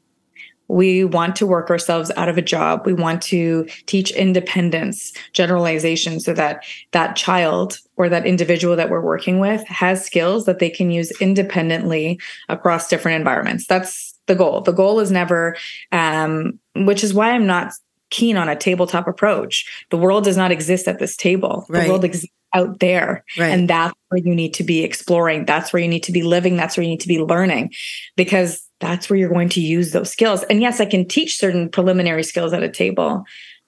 we 0.68 1.04
want 1.04 1.36
to 1.38 1.46
work 1.46 1.70
ourselves 1.70 2.12
out 2.18 2.30
of 2.30 2.38
a 2.38 2.42
job. 2.42 2.86
We 2.86 2.94
want 2.94 3.22
to 3.24 3.68
teach 3.86 4.12
independence 4.12 5.14
generalization 5.34 6.20
so 6.20 6.34
that 6.34 6.64
that 6.92 7.16
child 7.16 7.80
or 7.98 8.10
that 8.10 8.26
individual 8.26 8.76
that 8.76 8.90
we're 8.90 9.02
working 9.02 9.40
with 9.40 9.66
has 9.68 10.06
skills 10.06 10.46
that 10.46 10.60
they 10.60 10.70
can 10.70 10.92
use 10.92 11.12
independently 11.22 12.20
across 12.50 12.88
different 12.88 13.18
environments. 13.18 13.68
That's 13.68 14.14
the 14.28 14.36
goal. 14.36 14.62
The 14.62 14.72
goal 14.72 15.00
is 15.00 15.12
never 15.12 15.56
um, 15.92 16.60
which 16.76 17.04
is 17.04 17.14
why 17.14 17.32
i'm 17.32 17.46
not 17.46 17.72
keen 18.10 18.38
on 18.38 18.50
a 18.50 18.56
tabletop 18.56 19.08
approach. 19.08 19.86
The 19.90 19.98
world 19.98 20.24
does 20.24 20.38
not 20.38 20.52
exist 20.52 20.88
at 20.88 21.00
this 21.00 21.16
table. 21.16 21.66
Right. 21.68 21.84
the 21.84 21.90
world 21.90 22.06
exists 22.06 22.32
out 22.56 22.80
there 22.80 23.24
right. 23.38 23.50
and 23.50 23.70
that's 23.70 23.94
where 24.08 24.22
you 24.24 24.34
need 24.34 24.54
to 24.56 24.64
be 24.64 24.84
exploring 24.84 25.46
that's 25.46 25.72
where 25.72 25.82
you 25.82 25.88
need 25.88 26.02
to 26.02 26.12
be 26.12 26.24
living 26.24 26.56
that's 26.56 26.76
where 26.76 26.84
you 26.84 26.90
need 26.90 27.00
to 27.00 27.08
be 27.08 27.20
learning 27.20 27.72
because 28.16 28.66
that's 28.80 29.10
where 29.10 29.18
you're 29.18 29.30
going 29.30 29.50
to 29.50 29.62
use 29.62 29.92
those 29.92 30.12
skills. 30.12 30.44
And 30.44 30.62
yes, 30.62 30.80
I 30.80 30.86
can 30.86 31.08
teach 31.08 31.38
certain 31.38 31.70
preliminary 31.70 32.24
skills 32.24 32.54
at 32.54 32.64
a 32.64 32.70
table, 32.70 33.24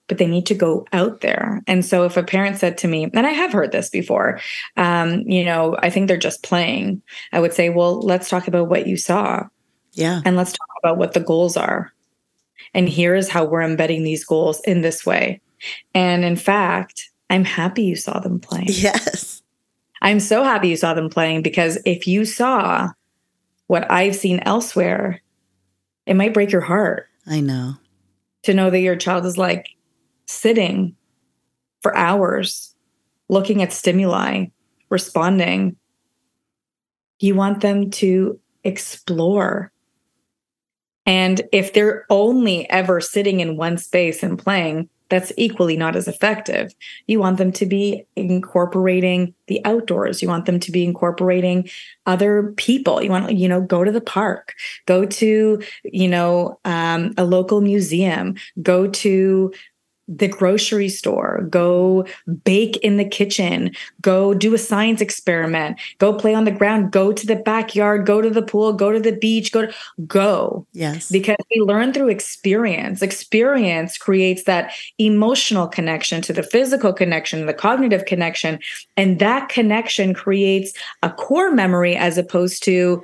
but 0.08 0.18
they 0.18 0.28
need 0.28 0.46
to 0.48 0.56
go 0.56 0.86
out 0.94 1.22
there. 1.22 1.62
And 1.68 1.86
so 1.86 2.04
if 2.04 2.18
a 2.18 2.24
parent 2.24 2.58
said 2.58 2.78
to 2.80 2.88
me, 2.88 3.06
and 3.06 3.26
I 3.26 3.32
have 3.32 3.54
heard 3.54 3.72
this 3.72 3.90
before, 3.90 4.40
um, 4.76 5.22
you 5.22 5.44
know, 5.44 5.76
I 5.80 5.90
think 5.90 6.08
they're 6.08 6.18
just 6.18 6.44
playing, 6.44 7.02
I 7.32 7.40
would 7.40 7.54
say, 7.54 7.70
well, 7.70 8.00
let's 8.02 8.30
talk 8.30 8.48
about 8.48 8.70
what 8.70 8.88
you 8.88 8.98
saw. 8.98 9.48
Yeah. 9.94 10.22
And 10.26 10.36
let's 10.36 10.52
talk 10.52 10.70
about 10.84 10.98
what 10.98 11.14
the 11.14 11.20
goals 11.20 11.58
are. 11.58 11.92
And 12.74 12.88
here 12.88 13.16
is 13.16 13.30
how 13.30 13.46
we're 13.46 13.62
embedding 13.62 14.04
these 14.04 14.26
goals 14.26 14.60
in 14.62 14.82
this 14.82 15.06
way. 15.06 15.42
And 15.94 16.24
in 16.24 16.36
fact, 16.36 17.10
I'm 17.30 17.44
happy 17.44 17.84
you 17.84 17.96
saw 17.96 18.20
them 18.20 18.40
playing. 18.40 18.68
Yes. 18.70 19.42
I'm 20.02 20.20
so 20.20 20.44
happy 20.44 20.70
you 20.70 20.78
saw 20.78 20.94
them 20.94 21.10
playing 21.10 21.42
because 21.42 21.80
if 21.86 22.08
you 22.08 22.26
saw 22.26 22.90
what 23.68 23.90
I've 23.92 24.16
seen 24.16 24.40
elsewhere, 24.42 25.22
it 26.06 26.16
might 26.16 26.34
break 26.34 26.52
your 26.52 26.62
heart. 26.62 27.08
I 27.26 27.42
know. 27.42 27.74
To 28.44 28.54
know 28.54 28.70
that 28.70 28.80
your 28.80 28.96
child 28.96 29.26
is 29.26 29.38
like 29.38 29.68
sitting 30.26 30.96
for 31.82 31.96
hours, 31.96 32.76
looking 33.28 33.62
at 33.62 33.74
stimuli, 33.74 34.46
responding. 34.90 35.76
You 37.20 37.36
want 37.36 37.62
them 37.62 37.90
to 37.92 38.40
explore. 38.64 39.72
And 41.06 41.42
if 41.52 41.74
they're 41.74 42.06
only 42.10 42.70
ever 42.70 43.02
sitting 43.02 43.40
in 43.40 43.58
one 43.58 43.78
space 43.78 44.24
and 44.24 44.38
playing, 44.38 44.90
that's 45.10 45.32
equally 45.38 45.78
not 45.78 45.96
as 45.96 46.08
effective. 46.08 46.74
You 47.08 47.20
want 47.20 47.38
them 47.38 47.52
to 47.54 47.66
be 47.66 48.06
incorporating 48.16 49.34
the 49.48 49.62
outdoors. 49.66 50.22
You 50.22 50.28
want 50.28 50.46
them 50.46 50.60
to 50.60 50.72
be 50.72 50.84
incorporating 50.84 51.70
other 52.06 52.54
people. 52.58 53.02
You 53.02 53.10
want, 53.10 53.34
you 53.34 53.48
know, 53.48 53.62
go 53.62 53.84
to 53.84 53.92
the 53.92 54.02
park, 54.02 54.54
go 54.86 55.06
to, 55.06 55.62
you 55.84 56.08
know, 56.08 56.60
um, 56.66 57.14
a 57.18 57.26
local 57.26 57.62
museum, 57.62 58.36
go 58.62 58.88
to 58.88 59.54
the 60.08 60.28
grocery 60.28 60.90
store, 60.90 61.46
go 61.50 62.06
bake 62.44 62.78
in 62.78 62.98
the 62.98 63.06
kitchen, 63.06 63.72
go 64.02 64.34
do 64.34 64.54
a 64.54 64.58
science 64.58 65.02
experiment, 65.02 65.80
go 65.98 66.14
play 66.14 66.34
on 66.34 66.46
the 66.46 66.52
ground, 66.52 66.92
go 66.92 67.12
to 67.12 67.26
the 67.26 67.36
backyard, 67.36 68.06
go 68.06 68.22
to 68.22 68.30
the 68.30 68.42
pool, 68.42 68.74
go 68.74 68.92
to 68.92 69.00
the 69.00 69.12
beach, 69.12 69.52
go 69.52 69.66
to 69.66 69.74
go. 70.06 70.66
Yes. 70.74 71.12
Because 71.12 71.38
we 71.54 71.62
learn 71.62 71.94
through 71.94 72.10
experience. 72.10 73.02
Experience 73.02 73.98
creates 73.98 74.44
that 74.44 74.72
emotional 74.98 75.68
connection 75.68 76.22
to 76.22 76.34
the 76.34 76.44
physical 76.44 76.94
connection, 76.94 77.46
the 77.46 77.54
cognitive 77.54 78.06
connection, 78.06 78.60
and 78.96 79.20
that 79.20 79.50
connection 79.50 80.14
creates 80.14 80.74
a 81.04 81.10
core 81.10 81.52
memory 81.52 81.96
as 81.96 82.18
opposed 82.18 82.64
to 82.64 83.04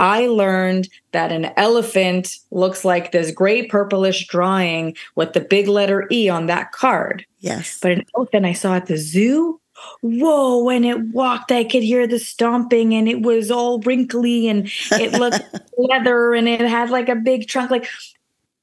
I 0.00 0.28
learned 0.28 0.88
that 1.12 1.30
an 1.30 1.52
elephant 1.58 2.34
looks 2.50 2.86
like 2.86 3.12
this 3.12 3.30
gray 3.30 3.66
purplish 3.66 4.26
drawing 4.26 4.96
with 5.14 5.34
the 5.34 5.40
big 5.40 5.68
letter 5.68 6.08
E 6.10 6.30
on 6.30 6.46
that 6.46 6.72
card. 6.72 7.26
Yes. 7.40 7.78
But 7.82 7.92
an 7.92 8.06
elephant 8.16 8.46
I 8.46 8.54
saw 8.54 8.74
at 8.74 8.86
the 8.86 8.96
zoo, 8.96 9.60
whoa, 10.00 10.64
when 10.64 10.84
it 10.84 10.98
walked, 11.08 11.52
I 11.52 11.64
could 11.64 11.82
hear 11.82 12.06
the 12.06 12.18
stomping 12.18 12.94
and 12.94 13.10
it 13.10 13.20
was 13.20 13.50
all 13.50 13.80
wrinkly 13.80 14.48
and 14.48 14.70
it 14.92 15.12
looked 15.12 15.42
leather 15.76 16.32
and 16.32 16.48
it 16.48 16.62
had 16.62 16.88
like 16.88 17.10
a 17.10 17.14
big 17.14 17.46
trunk. 17.46 17.70
Like 17.70 17.86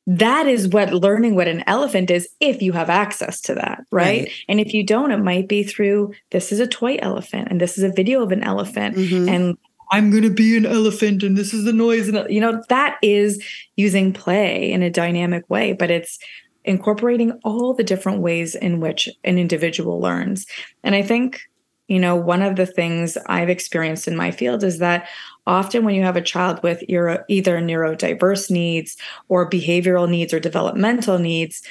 that 0.08 0.48
is 0.48 0.68
what 0.68 0.92
learning 0.92 1.36
what 1.36 1.48
an 1.48 1.64
elephant 1.68 2.10
is 2.10 2.28
if 2.40 2.64
you 2.64 2.72
have 2.72 2.90
access 2.90 3.42
to 3.42 3.54
that, 3.54 3.86
right? 3.92 4.24
right? 4.24 4.32
And 4.50 4.60
if 4.60 4.74
you 4.74 4.84
don't, 4.84 5.12
it 5.12 5.18
might 5.18 5.48
be 5.48 5.62
through 5.62 6.14
this 6.32 6.52
is 6.52 6.60
a 6.60 6.66
toy 6.66 6.98
elephant 7.00 7.50
and 7.52 7.62
this 7.62 7.78
is 7.78 7.84
a 7.84 7.92
video 7.92 8.24
of 8.24 8.32
an 8.32 8.44
elephant 8.44 8.96
mm-hmm. 8.96 9.30
and 9.30 9.58
I'm 9.92 10.12
going 10.12 10.24
to 10.24 10.30
be 10.30 10.58
an 10.58 10.66
elephant 10.66 11.24
and 11.24 11.38
this 11.38 11.54
is 11.54 11.64
the 11.64 11.74
noise. 11.74 12.10
And, 12.10 12.30
you 12.30 12.42
know, 12.42 12.62
that 12.70 12.98
is 13.02 13.44
using 13.76 14.14
play 14.14 14.72
in 14.72 14.84
a 14.84 14.90
dynamic 14.90 15.50
way, 15.50 15.74
but 15.74 15.90
it's 15.90 16.20
incorporating 16.66 17.32
all 17.44 17.74
the 17.74 17.84
different 17.84 18.22
ways 18.22 18.54
in 18.54 18.82
which 18.82 19.08
an 19.24 19.38
individual 19.38 20.02
learns. 20.02 20.46
And 20.84 20.94
I 20.94 21.02
think, 21.02 21.42
you 21.88 22.00
know, 22.00 22.16
one 22.18 22.42
of 22.42 22.58
the 22.58 22.66
things 22.66 23.18
I've 23.28 23.50
experienced 23.50 24.10
in 24.10 24.18
my 24.18 24.32
field 24.32 24.64
is 24.64 24.80
that 24.80 25.08
often 25.46 25.86
when 25.86 25.96
you 25.96 26.04
have 26.04 26.18
a 26.18 26.22
child 26.22 26.62
with 26.62 26.84
either 26.90 27.24
neurodiverse 27.30 28.52
needs 28.52 28.98
or 29.30 29.50
behavioral 29.50 30.10
needs 30.10 30.34
or 30.34 30.42
developmental 30.42 31.18
needs, 31.18 31.62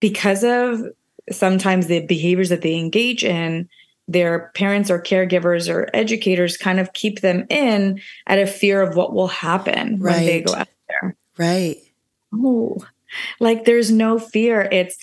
because 0.00 0.44
of 0.44 0.82
sometimes 1.30 1.86
the 1.86 2.04
behaviors 2.04 2.50
that 2.50 2.60
they 2.60 2.76
engage 2.76 3.24
in, 3.24 3.68
their 4.10 4.50
parents 4.56 4.90
or 4.90 5.00
caregivers 5.00 5.72
or 5.72 5.88
educators 5.94 6.56
kind 6.56 6.80
of 6.80 6.92
keep 6.94 7.20
them 7.20 7.46
in 7.48 8.00
at 8.26 8.40
a 8.40 8.46
fear 8.46 8.82
of 8.82 8.96
what 8.96 9.14
will 9.14 9.28
happen 9.28 10.00
right. 10.00 10.16
when 10.16 10.26
they 10.26 10.40
go 10.42 10.52
out 10.52 10.68
there. 10.88 11.16
Right. 11.38 11.76
Oh, 12.34 12.84
like 13.38 13.64
there's 13.64 13.92
no 13.92 14.18
fear. 14.18 14.68
It's 14.72 14.98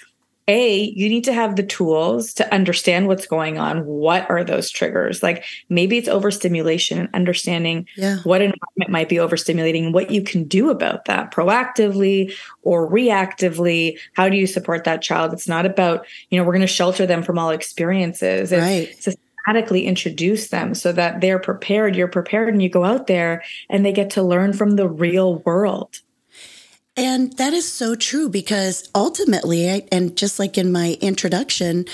a 0.48 0.94
you 0.96 1.10
need 1.10 1.26
to 1.26 1.34
have 1.34 1.56
the 1.56 1.64
tools 1.64 2.34
to 2.36 2.54
understand 2.54 3.08
what's 3.08 3.28
going 3.28 3.58
on. 3.58 3.86
What 3.86 4.30
are 4.30 4.44
those 4.44 4.70
triggers? 4.70 5.22
Like 5.22 5.44
maybe 5.70 5.98
it's 5.98 6.08
overstimulation 6.08 7.00
and 7.00 7.10
understanding 7.14 7.88
yeah. 7.96 8.20
what 8.24 8.42
environment 8.42 8.90
might 8.90 9.10
be 9.10 9.18
overstimulating 9.18 9.92
what 9.92 10.10
you 10.10 10.22
can 10.22 10.46
do 10.46 10.70
about 10.70 11.06
that 11.06 11.32
proactively 11.32 12.34
or 12.62 12.90
reactively. 12.90 14.00
How 14.14 14.30
do 14.30 14.38
you 14.38 14.48
support 14.48 14.86
that 14.86 15.02
child? 15.02 15.34
It's 15.34 15.48
not 15.48 15.66
about 15.66 16.06
you 16.30 16.40
know 16.40 16.46
we're 16.46 16.54
going 16.54 16.62
to 16.62 16.68
shelter 16.68 17.06
them 17.06 17.24
from 17.24 17.38
all 17.38 17.50
experiences. 17.50 18.52
It's 18.52 18.62
right. 18.62 19.04
systematically 19.04 19.86
introduce 19.86 20.48
them 20.48 20.74
so 20.74 20.92
that 20.94 21.20
they're 21.22 21.40
prepared 21.40 21.96
you're 21.96 22.08
prepared 22.08 22.50
and 22.50 22.62
you 22.62 22.70
go 22.70 22.84
out 22.84 23.08
there 23.08 23.44
and 23.70 23.86
they 23.86 23.92
get 23.92 24.10
to 24.12 24.24
learn 24.24 24.54
from 24.54 24.72
the 24.72 24.88
real 24.88 25.40
world 25.40 26.00
and 26.98 27.34
that 27.38 27.54
is 27.54 27.72
so 27.72 27.96
true 27.96 28.28
because 28.28 28.90
ultimately, 28.96 29.88
and 29.92 30.18
just 30.18 30.40
like 30.40 30.58
in 30.58 30.72
my 30.72 30.98
introduction, 31.00 31.86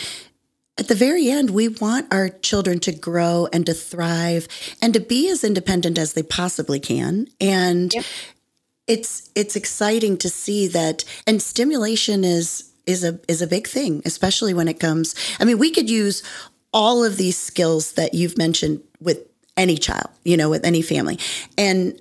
at 0.78 0.88
the 0.88 0.96
very 0.96 1.30
end, 1.30 1.52
we 1.52 1.68
want 1.68 2.12
our 2.12 2.30
children 2.30 2.80
to 2.80 2.92
grow 2.92 3.48
and 3.52 3.66
to 3.66 3.74
thrive 3.74 4.48
and 4.82 4.94
to 4.94 5.00
be 5.00 5.30
as 5.30 5.44
independent 5.44 5.98
as 5.98 6.14
they 6.14 6.24
possibly 6.24 6.80
can. 6.80 7.28
And 7.40 7.94
yep. 7.94 8.06
it's 8.88 9.30
it's 9.36 9.56
exciting 9.56 10.18
to 10.18 10.30
see 10.30 10.68
that 10.68 11.04
and 11.28 11.42
stimulation 11.42 12.24
is 12.24 12.72
is 12.88 13.04
a 13.04 13.20
is 13.28 13.42
a 13.42 13.48
big 13.48 13.68
thing, 13.68 14.02
especially 14.06 14.54
when 14.54 14.68
it 14.68 14.80
comes. 14.80 15.16
I 15.40 15.46
mean, 15.46 15.60
we 15.60 15.70
could 15.70 15.90
use 15.90 16.24
all 16.72 17.04
of 17.04 17.18
these 17.18 17.38
skills 17.38 17.94
that 17.94 18.14
you've 18.14 18.38
mentioned 18.38 18.82
with 19.00 19.20
any 19.56 19.78
child, 19.78 20.10
you 20.24 20.38
know, 20.38 20.50
with 20.50 20.66
any 20.66 20.82
family. 20.82 21.20
And 21.58 22.00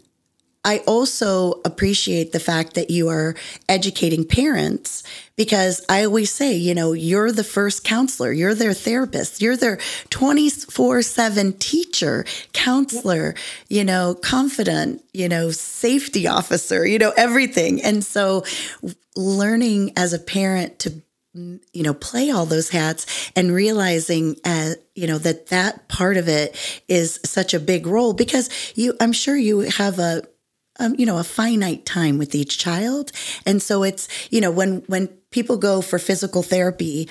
I 0.65 0.79
also 0.87 1.61
appreciate 1.65 2.33
the 2.33 2.41
fact 2.41 2.75
that 2.75 2.91
you 2.91 3.09
are 3.09 3.35
educating 3.69 4.25
parents 4.25 5.03
because 5.35 5.85
I 5.89 6.05
always 6.05 6.31
say, 6.31 6.55
you 6.55 6.75
know, 6.75 6.93
you're 6.93 7.33
the 7.33 7.43
first 7.43 7.83
counselor, 7.83 8.31
you're 8.31 8.55
their 8.55 8.73
therapist, 8.73 9.43
you're 9.43 9.57
their 9.57 9.79
24 10.11 11.03
7 11.03 11.53
teacher, 11.55 12.25
counselor, 12.53 13.35
you 13.69 13.85
know, 13.85 14.15
confidant, 14.15 15.03
you 15.13 15.29
know, 15.29 15.51
safety 15.51 16.29
officer, 16.29 16.87
you 16.87 16.99
know, 16.99 17.13
everything. 17.17 17.83
And 17.83 18.05
so 18.05 18.45
learning 19.17 19.93
as 19.97 20.13
a 20.13 20.19
parent 20.19 20.79
to 20.81 21.03
you 21.35 21.83
know 21.83 21.95
play 21.95 22.31
all 22.31 22.45
those 22.45 22.69
hats 22.69 23.31
and 23.35 23.55
realizing 23.55 24.37
uh, 24.45 24.73
you 24.95 25.07
know 25.07 25.17
that 25.17 25.47
that 25.47 25.89
part 25.89 26.19
of 26.19 26.29
it 26.29 26.55
is 26.89 27.19
such 27.25 27.55
a 27.55 27.61
big 27.61 27.87
role 27.87 28.13
because 28.13 28.51
you 28.75 28.95
i'm 29.01 29.13
sure 29.13 29.35
you 29.35 29.61
have 29.61 29.99
a 29.99 30.23
um, 30.83 30.95
you 30.99 31.07
know 31.07 31.19
a 31.19 31.25
finite 31.25 31.87
time 31.87 32.19
with 32.19 32.35
each 32.35 32.59
child 32.59 33.13
and 33.47 33.63
so 33.63 33.83
it's 33.83 34.09
you 34.31 34.41
know 34.41 34.51
when 34.51 34.79
when 34.87 35.09
people 35.31 35.57
go 35.57 35.81
for 35.81 35.99
physical 35.99 36.43
therapy 36.43 37.09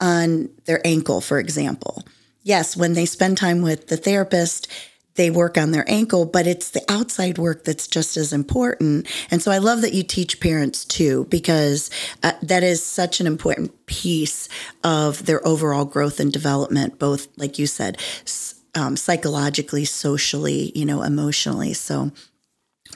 on 0.00 0.50
their 0.64 0.84
ankle 0.86 1.20
for 1.20 1.38
example 1.38 2.04
yes 2.42 2.76
when 2.76 2.92
they 2.92 3.06
spend 3.06 3.38
time 3.38 3.62
with 3.62 3.86
the 3.88 3.96
therapist 3.96 4.68
they 5.16 5.30
work 5.30 5.58
on 5.58 5.72
their 5.72 5.84
ankle, 5.90 6.24
but 6.24 6.46
it's 6.46 6.70
the 6.70 6.84
outside 6.88 7.38
work 7.38 7.64
that's 7.64 7.88
just 7.88 8.16
as 8.16 8.32
important. 8.32 9.08
And 9.30 9.42
so 9.42 9.50
I 9.50 9.58
love 9.58 9.80
that 9.80 9.94
you 9.94 10.02
teach 10.02 10.40
parents 10.40 10.84
too, 10.84 11.24
because 11.30 11.90
uh, 12.22 12.32
that 12.42 12.62
is 12.62 12.84
such 12.84 13.18
an 13.18 13.26
important 13.26 13.86
piece 13.86 14.48
of 14.84 15.26
their 15.26 15.46
overall 15.46 15.84
growth 15.84 16.20
and 16.20 16.32
development, 16.32 16.98
both, 16.98 17.28
like 17.36 17.58
you 17.58 17.66
said, 17.66 17.98
um, 18.74 18.96
psychologically, 18.96 19.84
socially, 19.84 20.70
you 20.74 20.84
know, 20.84 21.02
emotionally. 21.02 21.72
So 21.72 22.12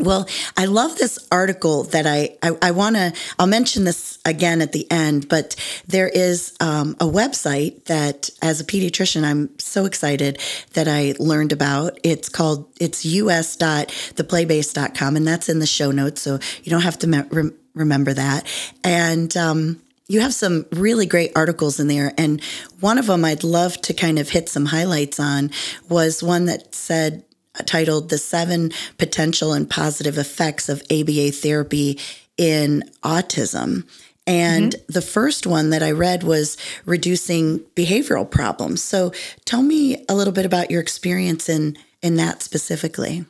well, 0.01 0.29
I 0.57 0.65
love 0.67 0.97
this 0.97 1.19
article 1.31 1.85
that 1.85 2.05
I, 2.07 2.37
I, 2.43 2.51
I 2.63 2.73
want 2.73 2.97
to, 2.97 3.13
I'll 3.39 3.47
mention 3.47 3.85
this 3.85 4.19
again 4.25 4.61
at 4.61 4.73
the 4.73 4.91
end, 4.91 5.29
but 5.29 5.55
there 5.87 6.09
is 6.09 6.57
um, 6.61 6.97
a 7.01 7.07
website 7.07 7.85
that 7.85 8.31
as 8.43 8.61
a 8.61 8.65
pediatrician, 8.65 9.23
I'm 9.25 9.57
so 9.59 9.85
excited 9.85 10.41
that 10.75 10.89
I 10.89 11.15
learned 11.19 11.53
about. 11.53 11.99
It's 12.03 12.29
called, 12.29 12.69
it's 12.81 13.05
us.theplaybase.com 13.05 15.17
and 15.17 15.27
that's 15.27 15.49
in 15.49 15.59
the 15.59 15.67
show 15.67 15.91
notes. 15.91 16.21
So 16.23 16.39
you 16.63 16.71
don't 16.71 16.83
have 16.83 16.99
to 16.99 17.07
me- 17.07 17.23
re- 17.31 17.53
remember 17.75 18.13
that. 18.15 18.47
And, 18.85 19.35
um, 19.37 19.81
you 20.11 20.21
have 20.21 20.35
some 20.35 20.67
really 20.73 21.07
great 21.07 21.31
articles 21.37 21.79
in 21.79 21.87
there. 21.87 22.13
And 22.19 22.43
one 22.81 22.99
of 22.99 23.07
them 23.07 23.25
I'd 23.25 23.45
love 23.45 23.81
to 23.83 23.95
kind 23.95 24.19
of 24.19 24.31
hit 24.31 24.49
some 24.49 24.67
highlights 24.67 25.21
on 25.21 25.53
was 25.89 26.21
one 26.21 26.47
that 26.47 26.75
said, 26.75 27.23
titled 27.67 28.09
The 28.09 28.19
Seven 28.19 28.73
Potential 28.99 29.53
and 29.53 29.69
Positive 29.69 30.19
Effects 30.19 30.69
of 30.69 30.83
ABA 30.91 31.33
Therapy 31.33 31.99
in 32.37 32.83
Autism. 33.03 33.87
And 34.27 34.73
mm-hmm. 34.73 34.93
the 34.93 35.03
first 35.03 35.47
one 35.47 35.71
that 35.71 35.83
I 35.83 35.91
read 35.91 36.23
was 36.23 36.57
reducing 36.85 37.61
behavioral 37.75 38.31
problems. 38.31 38.83
So 38.83 39.13
tell 39.45 39.63
me 39.63 40.05
a 40.09 40.15
little 40.15 40.33
bit 40.33 40.47
about 40.47 40.71
your 40.71 40.81
experience 40.81 41.49
in, 41.49 41.77
in 42.03 42.17
that 42.17 42.43
specifically. 42.43 43.25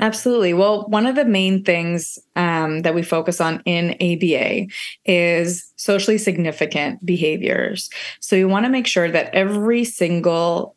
Absolutely. 0.00 0.54
Well, 0.54 0.86
one 0.86 1.06
of 1.06 1.16
the 1.16 1.24
main 1.24 1.64
things 1.64 2.20
um, 2.36 2.82
that 2.82 2.94
we 2.94 3.02
focus 3.02 3.40
on 3.40 3.60
in 3.64 3.96
ABA 4.00 4.66
is 5.04 5.72
socially 5.76 6.18
significant 6.18 7.04
behaviors. 7.04 7.90
So 8.20 8.36
we 8.36 8.44
want 8.44 8.64
to 8.64 8.70
make 8.70 8.86
sure 8.86 9.10
that 9.10 9.34
every 9.34 9.84
single 9.84 10.76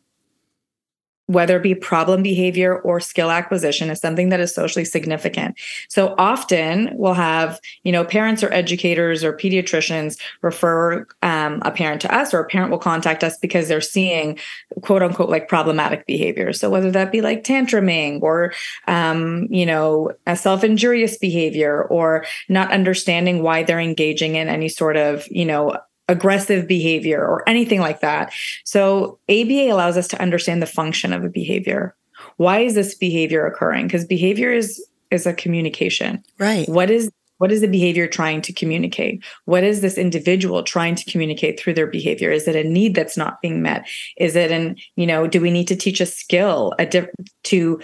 whether 1.26 1.56
it 1.56 1.62
be 1.62 1.74
problem 1.74 2.22
behavior 2.22 2.78
or 2.80 3.00
skill 3.00 3.30
acquisition 3.30 3.90
is 3.90 4.00
something 4.00 4.28
that 4.30 4.40
is 4.40 4.54
socially 4.54 4.84
significant. 4.84 5.56
So 5.88 6.14
often 6.18 6.90
we'll 6.94 7.14
have, 7.14 7.60
you 7.84 7.92
know, 7.92 8.04
parents 8.04 8.42
or 8.42 8.52
educators 8.52 9.22
or 9.22 9.36
pediatricians 9.36 10.18
refer 10.42 11.06
um, 11.22 11.62
a 11.64 11.70
parent 11.70 12.00
to 12.02 12.14
us 12.14 12.34
or 12.34 12.40
a 12.40 12.46
parent 12.46 12.70
will 12.70 12.78
contact 12.78 13.22
us 13.22 13.38
because 13.38 13.68
they're 13.68 13.80
seeing 13.80 14.38
quote 14.82 15.02
unquote 15.02 15.30
like 15.30 15.48
problematic 15.48 16.06
behavior. 16.06 16.52
So 16.52 16.68
whether 16.68 16.90
that 16.90 17.12
be 17.12 17.20
like 17.20 17.44
tantruming 17.44 18.20
or, 18.20 18.52
um, 18.88 19.46
you 19.50 19.64
know, 19.64 20.12
a 20.26 20.36
self-injurious 20.36 21.18
behavior 21.18 21.84
or 21.84 22.24
not 22.48 22.72
understanding 22.72 23.42
why 23.42 23.62
they're 23.62 23.80
engaging 23.80 24.34
in 24.34 24.48
any 24.48 24.68
sort 24.68 24.96
of, 24.96 25.26
you 25.30 25.44
know, 25.44 25.76
aggressive 26.08 26.66
behavior 26.66 27.20
or 27.20 27.48
anything 27.48 27.80
like 27.80 28.00
that. 28.00 28.32
So 28.64 29.18
ABA 29.28 29.70
allows 29.70 29.96
us 29.96 30.08
to 30.08 30.20
understand 30.20 30.60
the 30.62 30.66
function 30.66 31.12
of 31.12 31.24
a 31.24 31.28
behavior. 31.28 31.94
Why 32.36 32.60
is 32.60 32.74
this 32.74 32.94
behavior 32.94 33.46
occurring? 33.46 33.86
Because 33.86 34.04
behavior 34.04 34.52
is 34.52 34.84
is 35.10 35.26
a 35.26 35.34
communication. 35.34 36.22
Right. 36.38 36.68
What 36.68 36.90
is 36.90 37.10
what 37.42 37.50
is 37.50 37.60
the 37.60 37.66
behavior 37.66 38.06
trying 38.06 38.40
to 38.42 38.52
communicate? 38.52 39.24
What 39.46 39.64
is 39.64 39.80
this 39.80 39.98
individual 39.98 40.62
trying 40.62 40.94
to 40.94 41.10
communicate 41.10 41.58
through 41.58 41.74
their 41.74 41.88
behavior? 41.88 42.30
Is 42.30 42.46
it 42.46 42.54
a 42.54 42.62
need 42.62 42.94
that's 42.94 43.16
not 43.16 43.42
being 43.42 43.60
met? 43.60 43.84
Is 44.16 44.36
it 44.36 44.52
an, 44.52 44.76
you 44.94 45.08
know, 45.08 45.26
do 45.26 45.40
we 45.40 45.50
need 45.50 45.66
to 45.66 45.74
teach 45.74 46.00
a 46.00 46.06
skill 46.06 46.72
a 46.78 46.86
diff- 46.86 47.10
to 47.44 47.80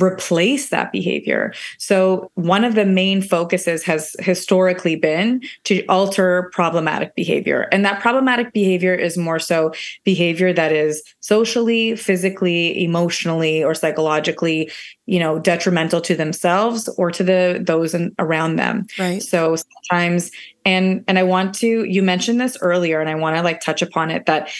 replace 0.00 0.68
that 0.68 0.92
behavior. 0.92 1.52
So, 1.78 2.30
one 2.34 2.64
of 2.64 2.74
the 2.74 2.84
main 2.84 3.22
focuses 3.22 3.82
has 3.84 4.14
historically 4.18 4.96
been 4.96 5.42
to 5.64 5.84
alter 5.86 6.50
problematic 6.52 7.14
behavior. 7.14 7.68
And 7.72 7.84
that 7.84 8.00
problematic 8.00 8.52
behavior 8.52 8.94
is 8.94 9.16
more 9.16 9.38
so 9.38 9.72
behavior 10.04 10.52
that 10.52 10.72
is 10.72 11.02
socially, 11.20 11.96
physically, 11.96 12.84
emotionally, 12.84 13.64
or 13.64 13.74
psychologically, 13.74 14.70
you 15.06 15.18
know, 15.18 15.38
detrimental 15.38 16.00
to 16.02 16.14
themselves 16.14 16.88
or 16.96 17.10
to 17.10 17.24
the 17.24 17.62
those 17.64 17.94
in, 17.94 18.14
around 18.18 18.56
them. 18.56 18.86
Right. 18.98 19.22
So 19.22 19.56
sometimes 19.56 20.30
and 20.64 21.04
and 21.08 21.18
I 21.18 21.22
want 21.22 21.54
to 21.56 21.84
you 21.84 22.02
mentioned 22.02 22.40
this 22.40 22.58
earlier 22.60 23.00
and 23.00 23.08
I 23.08 23.14
want 23.14 23.36
to 23.36 23.42
like 23.42 23.60
touch 23.60 23.82
upon 23.82 24.10
it 24.10 24.26
that 24.26 24.50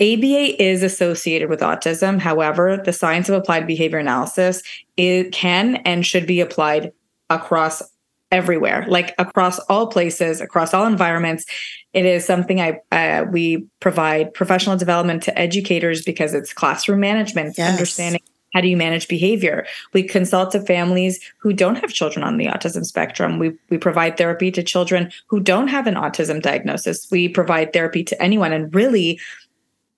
ABA 0.00 0.62
is 0.62 0.82
associated 0.82 1.48
with 1.48 1.60
autism. 1.60 2.18
However, 2.18 2.80
the 2.84 2.92
science 2.92 3.28
of 3.28 3.34
applied 3.34 3.66
behavior 3.66 3.98
analysis 3.98 4.62
it 4.96 5.32
can 5.32 5.76
and 5.76 6.04
should 6.04 6.26
be 6.26 6.40
applied 6.40 6.92
across 7.30 7.82
everywhere, 8.30 8.84
like 8.88 9.14
across 9.18 9.58
all 9.68 9.86
places, 9.86 10.40
across 10.40 10.74
all 10.74 10.86
environments. 10.86 11.46
It 11.92 12.04
is 12.04 12.24
something 12.24 12.60
I 12.60 12.80
uh, 12.90 13.24
we 13.30 13.66
provide 13.80 14.34
professional 14.34 14.76
development 14.76 15.22
to 15.24 15.38
educators 15.38 16.02
because 16.02 16.34
it's 16.34 16.52
classroom 16.52 17.00
management, 17.00 17.56
yes. 17.56 17.72
understanding 17.72 18.20
how 18.54 18.60
do 18.60 18.68
you 18.68 18.76
manage 18.76 19.08
behavior? 19.08 19.66
We 19.92 20.04
consult 20.04 20.52
to 20.52 20.60
families 20.60 21.20
who 21.38 21.52
don't 21.52 21.74
have 21.76 21.92
children 21.92 22.24
on 22.24 22.36
the 22.36 22.46
autism 22.46 22.84
spectrum. 22.84 23.40
We, 23.40 23.52
we 23.68 23.78
provide 23.78 24.16
therapy 24.16 24.52
to 24.52 24.62
children 24.62 25.10
who 25.26 25.40
don't 25.40 25.66
have 25.66 25.88
an 25.88 25.96
autism 25.96 26.40
diagnosis. 26.40 27.08
We 27.10 27.28
provide 27.28 27.72
therapy 27.72 28.04
to 28.04 28.22
anyone. 28.22 28.52
And 28.52 28.72
really, 28.72 29.18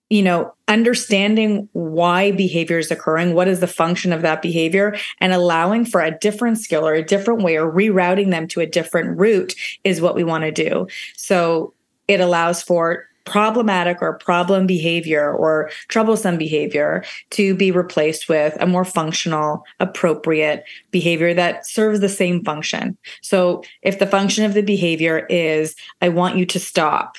you 0.09 0.23
know, 0.23 0.55
understanding 0.69 1.69
why 1.73 2.31
behavior 2.31 2.79
is 2.79 2.91
occurring, 2.91 3.35
what 3.35 3.49
is 3.49 3.61
the 3.61 3.67
function 3.67 4.13
of 4.13 4.23
that 4.23 4.43
behavior, 4.43 4.97
and 5.21 5.33
allowing 5.33 5.85
for 5.85 6.01
a 6.01 6.17
different 6.19 6.59
skill 6.59 6.87
or 6.87 6.95
a 6.95 7.05
different 7.05 7.43
way 7.43 7.57
or 7.57 7.71
rerouting 7.71 8.31
them 8.31 8.47
to 8.49 8.61
a 8.61 8.67
different 8.67 9.19
route 9.19 9.55
is 9.85 10.01
what 10.01 10.15
we 10.15 10.23
want 10.23 10.45
to 10.45 10.53
do. 10.53 10.87
So 11.17 11.75
it 12.07 12.21
allows 12.21 12.63
for 12.63 13.07
problematic 13.25 14.01
or 14.01 14.17
problem 14.19 14.69
behavior 14.69 15.33
or 15.33 15.69
troublesome 15.89 16.39
behavior 16.39 17.05
to 17.31 17.57
be 17.57 17.73
replaced 17.73 18.29
with 18.29 18.57
a 18.61 18.67
more 18.67 18.85
functional, 18.85 19.65
appropriate 19.81 20.65
behavior 20.93 21.35
that 21.35 21.67
serves 21.67 21.99
the 21.99 22.09
same 22.09 22.45
function. 22.45 22.97
So 23.23 23.65
if 23.83 23.99
the 23.99 24.07
function 24.07 24.45
of 24.45 24.55
the 24.55 24.63
behavior 24.63 25.27
is, 25.27 25.75
I 26.01 26.09
want 26.09 26.37
you 26.37 26.47
to 26.47 26.61
stop, 26.61 27.17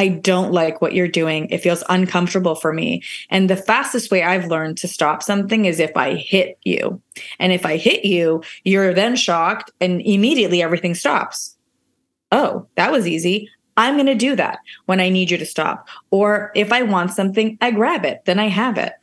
I 0.00 0.08
don't 0.08 0.50
like 0.50 0.80
what 0.80 0.94
you're 0.94 1.08
doing. 1.08 1.46
It 1.50 1.58
feels 1.58 1.84
uncomfortable 1.90 2.54
for 2.54 2.72
me. 2.72 3.02
And 3.28 3.50
the 3.50 3.56
fastest 3.56 4.10
way 4.10 4.22
I've 4.22 4.46
learned 4.46 4.78
to 4.78 4.88
stop 4.88 5.22
something 5.22 5.66
is 5.66 5.78
if 5.78 5.94
I 5.94 6.14
hit 6.14 6.58
you. 6.64 7.02
And 7.38 7.52
if 7.52 7.66
I 7.66 7.76
hit 7.76 8.06
you, 8.06 8.42
you're 8.64 8.94
then 8.94 9.14
shocked 9.14 9.70
and 9.78 10.00
immediately 10.00 10.62
everything 10.62 10.94
stops. 10.94 11.54
Oh, 12.32 12.66
that 12.76 12.90
was 12.90 13.06
easy. 13.06 13.50
I'm 13.76 13.96
going 13.96 14.06
to 14.06 14.14
do 14.14 14.34
that 14.36 14.60
when 14.86 15.00
I 15.00 15.10
need 15.10 15.30
you 15.30 15.36
to 15.36 15.44
stop. 15.44 15.86
Or 16.10 16.50
if 16.54 16.72
I 16.72 16.80
want 16.80 17.10
something, 17.10 17.58
I 17.60 17.70
grab 17.70 18.06
it, 18.06 18.24
then 18.24 18.38
I 18.38 18.48
have 18.48 18.78
it. 18.78 18.94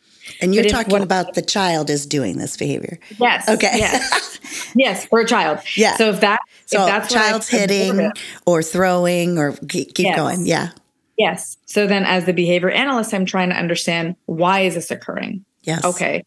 And 0.42 0.56
you're 0.56 0.64
talking 0.64 0.94
what, 0.94 1.04
about 1.04 1.36
the 1.36 1.44
child 1.44 1.92
is 1.92 2.08
doing 2.08 2.40
this 2.40 2.58
behavior. 2.58 2.98
Yes. 3.20 3.48
Okay. 3.48 3.74
Yes. 3.76 4.72
yes, 4.76 5.06
for 5.06 5.20
a 5.20 5.28
child. 5.28 5.60
Yeah. 5.76 5.96
So 5.96 6.10
if 6.10 6.22
that 6.22 6.40
so 6.66 6.82
if 6.82 6.88
that's 6.88 7.14
child's 7.14 7.48
hitting 7.48 8.12
or 8.48 8.64
throwing 8.64 9.38
or 9.38 9.54
keep, 9.70 9.94
keep 9.94 10.08
yes. 10.08 10.16
going. 10.18 10.48
Yeah. 10.48 10.72
Yes. 11.18 11.58
So 11.66 11.88
then 11.88 12.04
as 12.06 12.26
the 12.26 12.34
behavior 12.34 12.70
analyst, 12.70 13.14
I'm 13.14 13.26
trying 13.26 13.50
to 13.50 13.58
understand 13.58 14.16
why 14.26 14.62
is 14.62 14.76
this 14.76 14.92
occurring? 14.92 15.44
Yes. 15.64 15.84
Okay. 15.84 16.24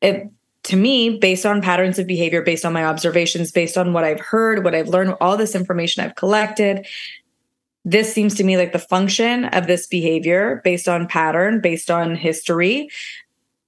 It 0.00 0.30
to 0.64 0.76
me, 0.76 1.18
based 1.18 1.44
on 1.44 1.60
patterns 1.60 1.98
of 1.98 2.06
behavior, 2.06 2.40
based 2.40 2.64
on 2.64 2.72
my 2.72 2.84
observations, 2.84 3.50
based 3.50 3.76
on 3.76 3.92
what 3.92 4.04
I've 4.04 4.20
heard, 4.20 4.62
what 4.62 4.74
I've 4.74 4.88
learned, 4.88 5.16
all 5.20 5.36
this 5.36 5.56
information 5.56 6.04
I've 6.04 6.14
collected, 6.14 6.86
this 7.84 8.12
seems 8.12 8.34
to 8.36 8.44
me 8.44 8.56
like 8.56 8.72
the 8.72 8.78
function 8.78 9.46
of 9.46 9.66
this 9.66 9.88
behavior 9.88 10.60
based 10.62 10.88
on 10.88 11.08
pattern, 11.08 11.60
based 11.60 11.90
on 11.90 12.14
history, 12.14 12.88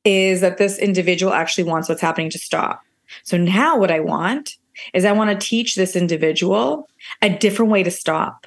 is 0.04 0.40
that 0.40 0.58
this 0.58 0.78
individual 0.78 1.32
actually 1.32 1.64
wants 1.64 1.88
what's 1.88 2.00
happening 2.00 2.30
to 2.30 2.38
stop. 2.38 2.82
So 3.24 3.36
now 3.36 3.76
what 3.76 3.90
I 3.90 4.00
want 4.00 4.56
is 4.92 5.04
I 5.04 5.12
want 5.12 5.30
to 5.30 5.46
teach 5.46 5.74
this 5.74 5.96
individual 5.96 6.88
a 7.22 7.28
different 7.28 7.72
way 7.72 7.82
to 7.82 7.90
stop. 7.90 8.46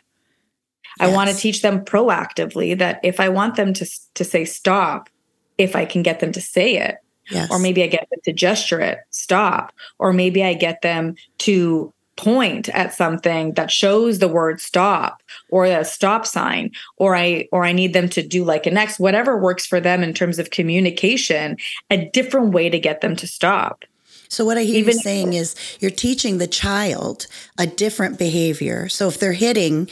Yes. 1.00 1.10
I 1.10 1.14
want 1.14 1.30
to 1.30 1.36
teach 1.36 1.62
them 1.62 1.84
proactively 1.84 2.78
that 2.78 3.00
if 3.04 3.20
I 3.20 3.30
want 3.30 3.56
them 3.56 3.74
to, 3.74 3.86
to 4.16 4.24
say 4.24 4.46
stop, 4.46 5.10
if 5.58 5.76
I 5.76 5.86
can 5.86 6.04
get 6.04 6.20
them 6.20 6.32
to 6.34 6.42
say 6.42 6.78
it, 6.78 6.98
yes. 7.30 7.50
or 7.52 7.60
maybe 7.60 7.84
I 7.84 7.88
get 7.88 8.08
them 8.10 8.20
to 8.24 8.34
gesture 8.34 8.80
it, 8.80 9.00
stop, 9.10 9.74
or 10.00 10.14
maybe 10.14 10.44
I 10.44 10.54
get 10.54 10.82
them 10.82 11.16
to 11.40 11.94
point 12.18 12.68
at 12.70 12.94
something 12.94 13.54
that 13.54 13.72
shows 13.72 14.20
the 14.20 14.28
word 14.28 14.60
stop 14.60 15.22
or 15.50 15.66
a 15.66 15.86
stop 15.86 16.26
sign 16.26 16.72
or 16.98 17.16
i 17.16 17.48
or 17.52 17.64
i 17.64 17.72
need 17.72 17.94
them 17.94 18.10
to 18.10 18.28
do 18.28 18.44
like 18.44 18.66
an 18.66 18.76
x 18.76 19.00
whatever 19.00 19.38
works 19.38 19.68
for 19.68 19.80
them 19.80 20.02
in 20.02 20.16
terms 20.16 20.40
of 20.40 20.50
communication 20.50 21.56
a 21.92 22.10
different 22.10 22.52
way 22.54 22.70
to 22.70 22.80
get 22.80 23.02
them 23.02 23.16
to 23.16 23.28
stop 23.28 23.86
so 24.30 24.46
what 24.46 24.58
I 24.58 24.64
hear 24.64 24.78
Even 24.78 24.96
you 24.96 25.00
saying 25.00 25.34
is 25.34 25.56
you're 25.80 25.92
teaching 25.92 26.38
the 26.38 26.48
child 26.48 27.28
a 27.58 27.66
different 27.66 28.20
behavior. 28.20 28.90
So 28.90 29.08
if 29.08 29.20
they're 29.20 29.34
hitting 29.34 29.90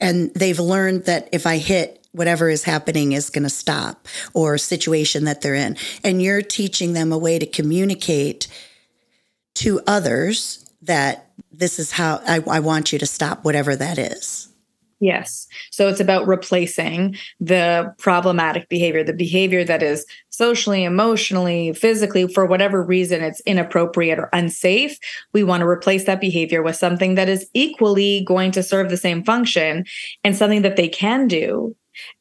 and 0.00 0.32
they've 0.34 0.58
learned 0.58 1.04
that 1.04 1.28
if 1.32 1.46
I 1.46 1.58
hit 1.58 2.00
whatever 2.12 2.48
is 2.48 2.64
happening 2.64 3.12
is 3.12 3.30
going 3.30 3.44
to 3.44 3.50
stop 3.50 4.08
or 4.34 4.58
situation 4.58 5.24
that 5.24 5.42
they're 5.42 5.54
in 5.54 5.76
and 6.02 6.20
you're 6.20 6.42
teaching 6.42 6.92
them 6.92 7.12
a 7.12 7.18
way 7.18 7.38
to 7.38 7.46
communicate 7.46 8.48
to 9.54 9.80
others 9.86 10.64
that 10.82 11.30
this 11.52 11.78
is 11.78 11.92
how 11.92 12.20
I, 12.26 12.42
I 12.48 12.60
want 12.60 12.92
you 12.92 12.98
to 12.98 13.06
stop 13.06 13.44
whatever 13.44 13.76
that 13.76 13.98
is. 13.98 14.49
Yes. 15.00 15.46
So 15.70 15.88
it's 15.88 16.00
about 16.00 16.28
replacing 16.28 17.16
the 17.40 17.92
problematic 17.98 18.68
behavior, 18.68 19.02
the 19.02 19.14
behavior 19.14 19.64
that 19.64 19.82
is 19.82 20.04
socially, 20.28 20.84
emotionally, 20.84 21.72
physically, 21.72 22.28
for 22.28 22.44
whatever 22.44 22.82
reason 22.82 23.22
it's 23.22 23.40
inappropriate 23.40 24.18
or 24.18 24.28
unsafe. 24.34 24.98
We 25.32 25.42
want 25.42 25.62
to 25.62 25.66
replace 25.66 26.04
that 26.04 26.20
behavior 26.20 26.62
with 26.62 26.76
something 26.76 27.14
that 27.14 27.30
is 27.30 27.48
equally 27.54 28.24
going 28.26 28.50
to 28.52 28.62
serve 28.62 28.90
the 28.90 28.98
same 28.98 29.24
function 29.24 29.86
and 30.22 30.36
something 30.36 30.62
that 30.62 30.76
they 30.76 30.88
can 30.88 31.26
do 31.26 31.74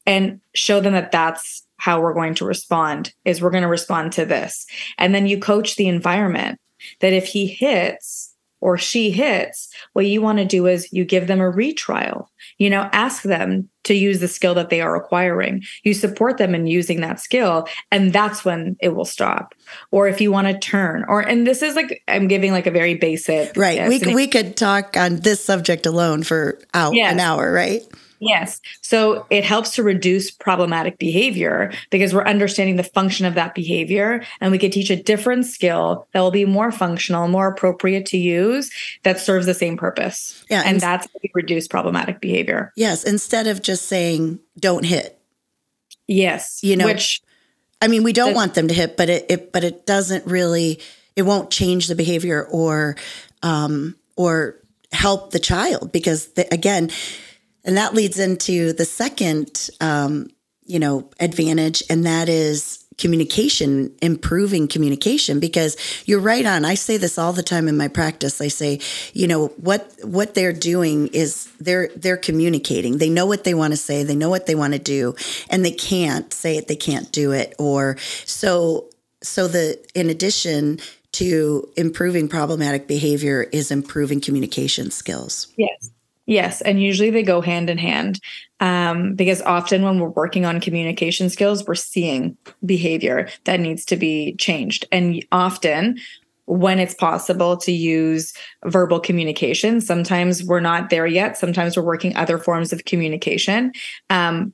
and 0.05 0.39
show 0.55 0.79
them 0.79 0.93
that 0.93 1.11
that's 1.11 1.65
how 1.77 1.99
we're 2.01 2.13
going 2.13 2.35
to 2.35 2.45
respond 2.45 3.13
is 3.25 3.41
we're 3.41 3.49
going 3.49 3.63
to 3.63 3.69
respond 3.69 4.13
to 4.13 4.25
this. 4.25 4.65
And 4.97 5.13
then 5.13 5.27
you 5.27 5.37
coach 5.37 5.75
the 5.75 5.87
environment 5.87 6.59
that 7.01 7.13
if 7.13 7.25
he 7.25 7.45
hits, 7.45 8.28
or 8.61 8.77
she 8.77 9.11
hits, 9.11 9.69
what 9.93 10.05
you 10.05 10.21
want 10.21 10.37
to 10.39 10.45
do 10.45 10.67
is 10.67 10.91
you 10.91 11.05
give 11.05 11.27
them 11.27 11.39
a 11.39 11.49
retrial. 11.49 12.29
You 12.57 12.69
know, 12.69 12.89
ask 12.91 13.23
them 13.23 13.69
to 13.85 13.93
use 13.93 14.19
the 14.19 14.27
skill 14.27 14.53
that 14.55 14.69
they 14.69 14.81
are 14.81 14.95
acquiring. 14.95 15.63
You 15.83 15.93
support 15.93 16.37
them 16.37 16.53
in 16.53 16.67
using 16.67 17.01
that 17.01 17.19
skill, 17.19 17.67
and 17.91 18.11
that's 18.11 18.43
when 18.43 18.75
it 18.81 18.89
will 18.89 19.05
stop. 19.05 19.55
Or 19.91 20.07
if 20.07 20.19
you 20.19 20.31
want 20.31 20.47
to 20.47 20.59
turn, 20.59 21.05
or 21.07 21.21
and 21.21 21.47
this 21.47 21.61
is 21.61 21.75
like 21.75 22.03
I'm 22.07 22.27
giving 22.27 22.51
like 22.51 22.67
a 22.67 22.71
very 22.71 22.95
basic 22.95 23.55
right. 23.55 23.87
We 23.87 24.13
we 24.13 24.27
could 24.27 24.57
talk 24.57 24.97
on 24.97 25.17
this 25.17 25.43
subject 25.43 25.85
alone 25.85 26.23
for 26.23 26.59
out 26.73 26.93
yes. 26.93 27.13
an 27.13 27.19
hour, 27.19 27.51
right? 27.51 27.81
Yes. 28.19 28.59
So 28.81 29.25
it 29.29 29.43
helps 29.43 29.75
to 29.75 29.83
reduce 29.83 30.29
problematic 30.29 30.97
behavior 30.97 31.71
because 31.89 32.13
we're 32.13 32.25
understanding 32.25 32.75
the 32.75 32.83
function 32.83 33.25
of 33.25 33.35
that 33.35 33.55
behavior 33.55 34.23
and 34.41 34.51
we 34.51 34.57
can 34.57 34.71
teach 34.71 34.89
a 34.89 35.01
different 35.01 35.45
skill 35.45 36.07
that 36.13 36.19
will 36.19 36.31
be 36.31 36.45
more 36.45 36.71
functional, 36.71 37.27
more 37.27 37.47
appropriate 37.47 38.05
to 38.07 38.17
use 38.17 38.71
that 39.03 39.19
serves 39.19 39.45
the 39.45 39.53
same 39.53 39.77
purpose. 39.77 40.43
Yeah. 40.49 40.59
And, 40.59 40.67
and 40.67 40.81
that's 40.81 41.07
how 41.07 41.19
we 41.23 41.31
reduce 41.33 41.67
problematic 41.67 42.19
behavior. 42.19 42.73
Yes. 42.75 43.03
Instead 43.03 43.47
of 43.47 43.61
just 43.61 43.85
saying, 43.85 44.39
don't 44.59 44.85
hit. 44.85 45.19
Yes. 46.07 46.59
You 46.63 46.75
know, 46.75 46.85
which 46.85 47.21
I 47.81 47.87
mean, 47.87 48.03
we 48.03 48.13
don't 48.13 48.33
want 48.33 48.55
them 48.55 48.67
to 48.67 48.73
hit, 48.73 48.97
but 48.97 49.09
it, 49.09 49.25
it 49.29 49.51
but 49.53 49.63
it 49.63 49.85
doesn't 49.85 50.25
really 50.25 50.79
it 51.15 51.21
won't 51.21 51.49
change 51.51 51.87
the 51.87 51.95
behavior 51.95 52.45
or 52.49 52.95
um 53.43 53.95
or 54.15 54.55
help 54.91 55.31
the 55.31 55.39
child 55.39 55.91
because 55.91 56.27
the, 56.33 56.51
again 56.53 56.89
and 57.63 57.77
that 57.77 57.93
leads 57.93 58.19
into 58.19 58.73
the 58.73 58.85
second, 58.85 59.69
um, 59.81 60.29
you 60.65 60.79
know, 60.79 61.09
advantage, 61.19 61.83
and 61.89 62.05
that 62.05 62.29
is 62.29 62.85
communication, 62.97 63.95
improving 64.01 64.67
communication. 64.67 65.39
Because 65.39 65.77
you're 66.05 66.19
right 66.19 66.45
on. 66.45 66.65
I 66.65 66.75
say 66.75 66.97
this 66.97 67.17
all 67.17 67.33
the 67.33 67.43
time 67.43 67.67
in 67.67 67.77
my 67.77 67.87
practice. 67.87 68.41
I 68.41 68.49
say, 68.49 68.79
you 69.13 69.27
know, 69.27 69.47
what 69.47 69.91
what 70.03 70.35
they're 70.35 70.53
doing 70.53 71.07
is 71.07 71.51
they're 71.59 71.89
they're 71.95 72.17
communicating. 72.17 72.97
They 72.97 73.09
know 73.09 73.25
what 73.25 73.43
they 73.43 73.53
want 73.53 73.73
to 73.73 73.77
say. 73.77 74.03
They 74.03 74.15
know 74.15 74.29
what 74.29 74.45
they 74.45 74.55
want 74.55 74.73
to 74.73 74.79
do, 74.79 75.15
and 75.49 75.65
they 75.65 75.71
can't 75.71 76.31
say 76.33 76.57
it. 76.57 76.67
They 76.67 76.75
can't 76.75 77.11
do 77.11 77.31
it. 77.31 77.55
Or 77.57 77.97
so 78.25 78.89
so 79.21 79.47
the 79.47 79.79
in 79.95 80.09
addition 80.09 80.79
to 81.11 81.67
improving 81.75 82.27
problematic 82.27 82.87
behavior 82.87 83.43
is 83.43 83.71
improving 83.71 84.21
communication 84.21 84.91
skills. 84.91 85.47
Yes. 85.57 85.89
Yes, 86.29 86.61
and 86.61 86.79
usually 86.79 87.09
they 87.09 87.23
go 87.23 87.41
hand 87.41 87.71
in 87.71 87.79
hand 87.79 88.19
um, 88.59 89.15
because 89.15 89.41
often 89.41 89.81
when 89.81 89.99
we're 89.99 90.09
working 90.09 90.45
on 90.45 90.61
communication 90.61 91.27
skills, 91.27 91.65
we're 91.65 91.73
seeing 91.73 92.37
behavior 92.63 93.29
that 93.45 93.59
needs 93.59 93.83
to 93.85 93.97
be 93.97 94.35
changed. 94.35 94.85
And 94.91 95.25
often, 95.31 95.97
when 96.45 96.77
it's 96.77 96.93
possible 96.93 97.57
to 97.57 97.71
use 97.71 98.31
verbal 98.65 98.99
communication, 98.99 99.81
sometimes 99.81 100.43
we're 100.43 100.59
not 100.59 100.91
there 100.91 101.07
yet. 101.07 101.35
Sometimes 101.35 101.75
we're 101.75 101.81
working 101.81 102.15
other 102.15 102.37
forms 102.37 102.71
of 102.71 102.85
communication. 102.85 103.71
Um, 104.11 104.53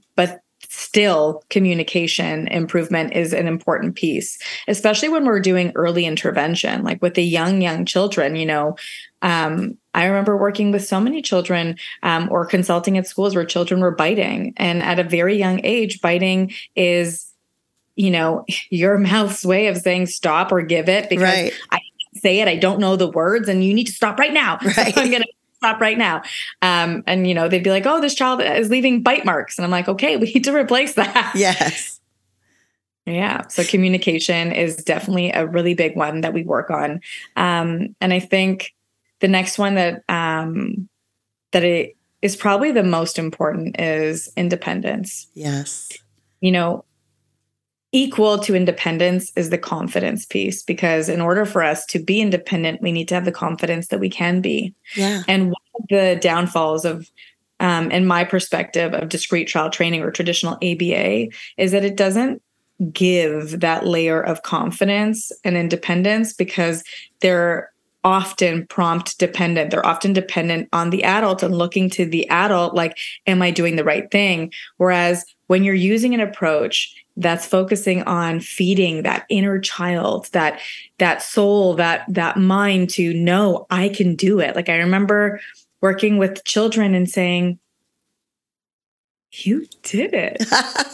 still 0.76 1.44
communication 1.50 2.48
improvement 2.48 3.14
is 3.14 3.34
an 3.34 3.48
important 3.48 3.96
piece 3.96 4.38
especially 4.68 5.10
when 5.10 5.26
we're 5.26 5.40
doing 5.40 5.72
early 5.76 6.06
intervention 6.06 6.84
like 6.84 7.02
with 7.02 7.14
the 7.14 7.24
young 7.24 7.62
young 7.62 7.86
children 7.86 8.36
you 8.36 8.46
know 8.46 8.76
um, 9.22 9.80
I 9.96 10.06
remember 10.06 10.38
working 10.38 10.72
with 10.72 10.86
so 10.86 11.00
many 11.00 11.24
children 11.24 11.78
um, 12.04 12.28
or 12.30 12.46
consulting 12.46 12.98
at 12.98 13.08
schools 13.08 13.34
where 13.34 13.44
children 13.44 13.80
were 13.80 13.96
biting. 13.96 14.54
And 14.58 14.84
at 14.84 15.00
a 15.00 15.04
very 15.04 15.36
young 15.36 15.62
age, 15.64 16.00
biting 16.00 16.52
is, 16.76 17.34
you 17.96 18.12
know, 18.12 18.46
your 18.70 19.00
mouth's 19.00 19.44
way 19.44 19.66
of 19.66 19.78
saying 19.78 20.06
stop 20.08 20.52
or 20.52 20.62
give 20.62 20.90
it 20.90 21.10
because 21.10 21.24
right. 21.24 21.54
I 21.72 21.80
say 22.14 22.40
it, 22.40 22.48
I 22.48 22.56
don't 22.56 22.80
know 22.80 22.96
the 22.96 23.10
words, 23.10 23.50
and 23.50 23.64
you 23.64 23.74
need 23.74 23.88
to 23.88 23.94
stop 23.94 24.20
right 24.20 24.34
now. 24.34 24.60
Right. 24.64 24.94
So 24.94 25.02
I'm 25.02 25.10
going 25.10 25.24
to 25.24 25.28
stop 25.66 25.82
right 25.82 25.98
now. 25.98 26.22
Um, 26.62 27.04
and, 27.08 27.28
you 27.28 27.34
know, 27.34 27.48
they'd 27.48 27.64
be 27.64 27.70
like, 27.70 27.86
oh, 27.86 28.00
this 28.00 28.14
child 28.14 28.42
is 28.42 28.70
leaving 28.70 29.02
bite 29.02 29.26
marks. 29.26 29.58
And 29.58 29.66
I'm 29.66 29.72
like, 29.72 29.88
okay, 29.88 30.18
we 30.22 30.32
need 30.32 30.44
to 30.44 30.56
replace 30.56 30.94
that. 30.94 31.34
Yes. 31.36 32.00
Yeah. 33.06 33.48
So 33.50 33.64
communication 33.64 34.52
is 34.52 34.78
definitely 34.78 35.32
a 35.32 35.46
really 35.46 35.76
big 35.76 35.96
one 35.96 36.22
that 36.22 36.34
we 36.34 36.44
work 36.44 36.72
on. 36.72 37.02
Um, 37.36 37.96
and 38.02 38.12
I 38.12 38.20
think 38.20 38.74
the 39.20 39.28
next 39.28 39.60
one 39.60 39.76
that 39.76 40.04
um, 40.10 40.90
that 41.52 41.64
it 41.64 41.96
is 42.24 42.36
probably 42.36 42.72
the 42.72 42.84
most 42.84 43.20
important 43.20 43.80
is 43.80 44.32
independence. 44.36 45.28
Yes. 45.36 45.92
You 46.42 46.52
know, 46.52 46.84
equal 47.96 48.38
to 48.38 48.56
independence 48.56 49.32
is 49.38 49.52
the 49.52 49.58
confidence 49.58 50.26
piece 50.26 50.62
because 50.62 51.08
in 51.08 51.22
order 51.22 51.46
for 51.46 51.64
us 51.64 51.86
to 51.86 51.98
be 51.98 52.20
independent, 52.20 52.82
we 52.82 52.92
need 52.92 53.08
to 53.08 53.16
have 53.16 53.24
the 53.24 53.32
confidence 53.32 53.88
that 53.88 54.02
we 54.02 54.10
can 54.10 54.42
be. 54.42 54.74
Yeah. 54.98 55.24
And 55.30 55.46
one 55.46 55.56
of 55.80 55.88
the 55.90 56.20
downfalls 56.22 56.84
of 56.84 57.10
um, 57.62 57.90
in 57.92 58.06
my 58.06 58.26
perspective 58.26 58.94
of 58.94 59.08
discrete 59.08 59.48
trial 59.48 59.70
training 59.70 60.02
or 60.02 60.12
traditional 60.12 60.56
ABA 60.56 61.28
is 61.56 61.72
that 61.72 61.86
it 61.86 61.96
doesn't 61.96 62.42
give 62.92 63.62
that 63.62 63.88
layer 63.88 64.22
of 64.22 64.44
confidence 64.44 65.32
and 65.46 65.56
independence 65.56 66.34
because 66.34 66.84
they're 67.22 67.72
often 68.04 68.68
prompt 68.68 69.18
dependent. 69.20 69.72
They're 69.72 69.86
often 69.86 70.12
dependent 70.12 70.68
on 70.74 70.90
the 70.90 71.06
adult 71.06 71.44
and 71.44 71.58
looking 71.58 71.90
to 71.92 72.06
the 72.06 72.28
adult, 72.30 72.76
like, 72.76 72.98
am 73.26 73.42
I 73.42 73.52
doing 73.52 73.78
the 73.78 73.86
right 73.86 74.12
thing? 74.12 74.52
Whereas 74.76 75.24
when 75.48 75.64
you're 75.64 75.74
using 75.74 76.14
an 76.14 76.20
approach 76.20 76.94
that's 77.18 77.46
focusing 77.46 78.04
on 78.04 78.40
feeding 78.40 79.04
that 79.04 79.26
inner 79.30 79.60
child, 79.60 80.28
that 80.34 80.60
that 80.98 81.22
soul, 81.22 81.76
that 81.76 82.06
that 82.10 82.38
mind 82.38 82.90
to 82.92 83.14
know 83.14 83.66
I 83.70 83.90
can 83.90 84.16
do 84.16 84.40
it. 84.40 84.56
Like 84.56 84.70
I 84.70 84.78
remember 84.78 85.40
working 85.82 86.18
with 86.18 86.44
children 86.44 86.94
and 86.94 87.10
saying, 87.10 87.60
You 89.32 89.66
did 89.84 90.14
it. 90.14 90.44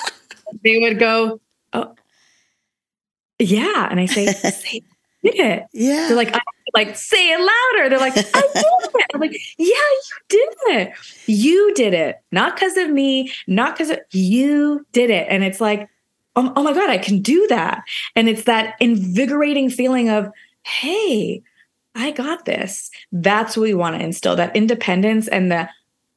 they 0.63 0.79
would 0.79 0.99
go, 0.99 1.41
Oh, 1.73 1.95
yeah. 3.39 3.87
And 3.89 3.99
I 3.99 4.05
say, 4.05 4.27
say 4.33 4.81
did 5.23 5.35
it. 5.35 5.63
Yeah. 5.73 6.07
They're 6.07 6.15
like, 6.15 6.35
I 6.35 6.41
like 6.73 6.95
say 6.95 7.31
it 7.31 7.39
louder. 7.39 7.89
They're 7.89 7.99
like, 7.99 8.17
I 8.17 8.21
did 8.53 8.63
it. 8.95 9.05
I'm 9.13 9.19
like, 9.19 9.37
yeah, 9.57 9.67
you 9.67 10.17
did 10.29 10.53
it. 10.67 10.93
You 11.25 11.73
did 11.73 11.93
it. 11.93 12.21
Not 12.31 12.55
because 12.55 12.77
of 12.77 12.89
me, 12.89 13.31
not 13.47 13.77
because 13.77 13.95
you 14.11 14.85
did 14.91 15.09
it. 15.09 15.27
And 15.29 15.43
it's 15.43 15.61
like, 15.61 15.89
oh, 16.35 16.53
oh 16.55 16.63
my 16.63 16.73
God, 16.73 16.89
I 16.89 16.97
can 16.97 17.21
do 17.21 17.45
that. 17.47 17.83
And 18.15 18.29
it's 18.29 18.43
that 18.43 18.75
invigorating 18.79 19.69
feeling 19.69 20.09
of, 20.09 20.31
hey, 20.63 21.41
I 21.95 22.11
got 22.11 22.45
this. 22.45 22.89
That's 23.11 23.57
what 23.57 23.63
we 23.63 23.73
want 23.73 23.97
to 23.97 24.03
instill 24.03 24.35
that 24.37 24.55
independence 24.55 25.27
and 25.27 25.51
the 25.51 25.69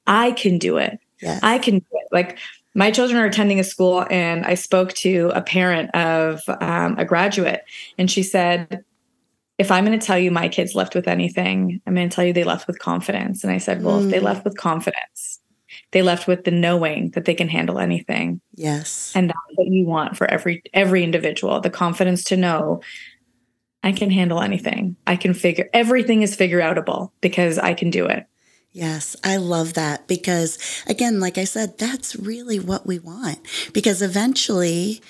I 0.07 0.33
can 0.33 0.59
do 0.59 0.77
it. 0.77 0.98
Yes. 1.20 1.40
I 1.42 1.59
can 1.59 1.79
do 1.79 1.87
it. 1.92 2.09
Like 2.12 2.38
my 2.74 2.90
children 2.90 3.20
are 3.20 3.27
attending 3.27 3.61
a 3.61 3.64
school, 3.64 4.05
and 4.11 4.44
I 4.44 4.55
spoke 4.55 4.92
to 4.94 5.31
a 5.35 5.40
parent 5.40 5.94
of 5.94 6.42
um, 6.61 6.98
a 6.98 7.05
graduate, 7.05 7.64
and 7.98 8.11
she 8.11 8.22
said, 8.22 8.85
if 9.59 9.70
I'm 9.70 9.85
going 9.85 9.98
to 9.98 10.05
tell 10.05 10.18
you 10.18 10.33
my 10.33 10.48
kids 10.48 10.74
left 10.74 10.96
with 10.96 11.07
anything, 11.07 11.81
I'm 11.87 11.94
going 11.94 12.09
to 12.09 12.14
tell 12.14 12.24
you 12.24 12.33
they 12.33 12.42
left 12.42 12.66
with 12.66 12.81
confidence. 12.81 13.44
And 13.44 13.53
I 13.53 13.59
said, 13.59 13.85
well, 13.85 14.00
mm. 14.00 14.07
if 14.07 14.11
they 14.11 14.18
mm. 14.18 14.24
left 14.24 14.44
with 14.44 14.57
confidence, 14.57 15.40
they 15.94 16.02
left 16.02 16.26
with 16.26 16.42
the 16.42 16.50
knowing 16.50 17.11
that 17.11 17.24
they 17.24 17.35
can 17.35 17.48
handle 17.48 17.78
anything. 17.78 18.40
Yes. 18.52 19.12
And 19.14 19.30
that's 19.30 19.38
what 19.54 19.68
you 19.68 19.87
want 19.87 20.16
for 20.16 20.28
every 20.28 20.62
every 20.74 21.04
individual, 21.04 21.61
the 21.61 21.70
confidence 21.70 22.24
to 22.24 22.37
know 22.37 22.83
I 23.85 23.92
can 23.92 24.11
handle 24.11 24.40
anything. 24.40 24.96
I 25.07 25.14
can 25.14 25.35
figure 25.35 25.70
everything 25.72 26.22
is 26.22 26.35
figure 26.35 26.61
outable 26.61 27.12
because 27.20 27.59
I 27.59 27.74
can 27.74 27.90
do 27.90 28.07
it. 28.07 28.26
Yes, 28.72 29.14
I 29.22 29.37
love 29.37 29.74
that 29.74 30.09
because 30.09 30.59
again, 30.88 31.20
like 31.20 31.38
I 31.38 31.44
said, 31.44 31.78
that's 31.78 32.16
really 32.16 32.59
what 32.59 32.87
we 32.87 32.98
want 32.98 33.38
because 33.72 34.02
eventually, 34.02 35.00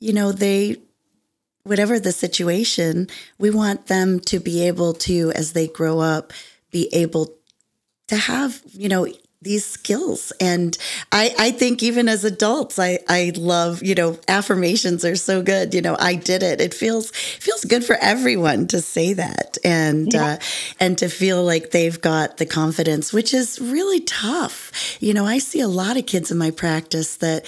you 0.00 0.14
know, 0.14 0.32
they 0.32 0.78
whatever 1.64 2.00
the 2.00 2.10
situation, 2.10 3.06
we 3.38 3.50
want 3.50 3.86
them 3.86 4.18
to 4.18 4.40
be 4.40 4.66
able 4.66 4.94
to, 4.94 5.30
as 5.32 5.52
they 5.52 5.68
grow 5.68 6.00
up, 6.00 6.32
be 6.70 6.88
able 6.92 7.34
to 8.08 8.16
have, 8.16 8.62
you 8.72 8.88
know, 8.88 9.06
these 9.42 9.66
skills. 9.66 10.32
And 10.40 10.76
I, 11.10 11.34
I 11.38 11.50
think 11.50 11.82
even 11.82 12.08
as 12.08 12.24
adults, 12.24 12.78
I, 12.78 13.00
I 13.08 13.32
love, 13.36 13.82
you 13.82 13.94
know, 13.94 14.18
affirmations 14.28 15.04
are 15.04 15.16
so 15.16 15.42
good. 15.42 15.74
You 15.74 15.82
know, 15.82 15.96
I 15.98 16.14
did 16.14 16.42
it. 16.42 16.60
It 16.60 16.74
feels, 16.74 17.10
feels 17.10 17.64
good 17.64 17.84
for 17.84 17.96
everyone 18.00 18.68
to 18.68 18.80
say 18.80 19.12
that 19.14 19.58
and, 19.64 20.12
yeah. 20.12 20.24
uh, 20.24 20.38
and 20.80 20.96
to 20.98 21.08
feel 21.08 21.44
like 21.44 21.70
they've 21.70 22.00
got 22.00 22.36
the 22.36 22.46
confidence, 22.46 23.12
which 23.12 23.34
is 23.34 23.60
really 23.60 24.00
tough. 24.00 24.98
You 25.00 25.14
know, 25.14 25.26
I 25.26 25.38
see 25.38 25.60
a 25.60 25.68
lot 25.68 25.96
of 25.96 26.06
kids 26.06 26.30
in 26.30 26.38
my 26.38 26.50
practice 26.50 27.16
that 27.16 27.44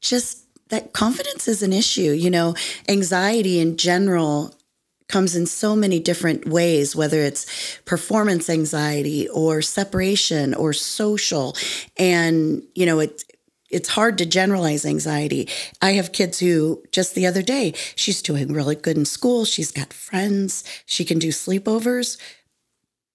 just 0.00 0.38
that 0.68 0.92
confidence 0.92 1.48
is 1.48 1.62
an 1.62 1.72
issue. 1.72 2.12
You 2.12 2.30
know, 2.30 2.54
anxiety 2.88 3.58
in 3.58 3.76
general 3.76 4.54
comes 5.08 5.36
in 5.36 5.46
so 5.46 5.76
many 5.76 6.00
different 6.00 6.46
ways, 6.46 6.96
whether 6.96 7.20
it's 7.20 7.78
performance 7.84 8.48
anxiety 8.48 9.28
or 9.28 9.62
separation 9.62 10.54
or 10.54 10.72
social. 10.72 11.56
And, 11.96 12.62
you 12.74 12.86
know, 12.86 13.00
it, 13.00 13.22
it's 13.70 13.88
hard 13.88 14.18
to 14.18 14.26
generalize 14.26 14.84
anxiety. 14.84 15.48
I 15.80 15.92
have 15.92 16.12
kids 16.12 16.38
who 16.38 16.82
just 16.92 17.14
the 17.14 17.26
other 17.26 17.42
day, 17.42 17.74
she's 17.96 18.22
doing 18.22 18.52
really 18.52 18.76
good 18.76 18.96
in 18.96 19.04
school. 19.04 19.44
She's 19.44 19.72
got 19.72 19.92
friends. 19.92 20.64
She 20.86 21.04
can 21.04 21.18
do 21.18 21.28
sleepovers. 21.28 22.18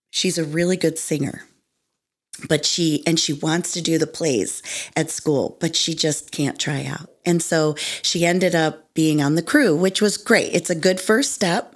She's 0.10 0.38
a 0.38 0.46
really 0.46 0.78
good 0.78 0.98
singer 0.98 1.44
but 2.48 2.66
she 2.66 3.04
and 3.08 3.20
she 3.20 3.34
wants 3.34 3.72
to 3.72 3.82
do 3.82 3.98
the 3.98 4.08
plays 4.08 4.62
at 4.96 5.10
school 5.10 5.58
but 5.60 5.76
she 5.76 5.94
just 5.94 6.32
can't 6.32 6.60
try 6.60 6.86
out 6.86 7.10
and 7.26 7.42
so 7.42 7.76
she 8.02 8.26
ended 8.26 8.54
up 8.54 8.94
being 8.94 9.22
on 9.22 9.36
the 9.36 9.42
crew 9.42 9.76
which 9.76 10.02
was 10.02 10.18
great 10.18 10.54
it's 10.54 10.70
a 10.70 10.76
good 10.76 11.00
first 11.00 11.34
step 11.34 11.76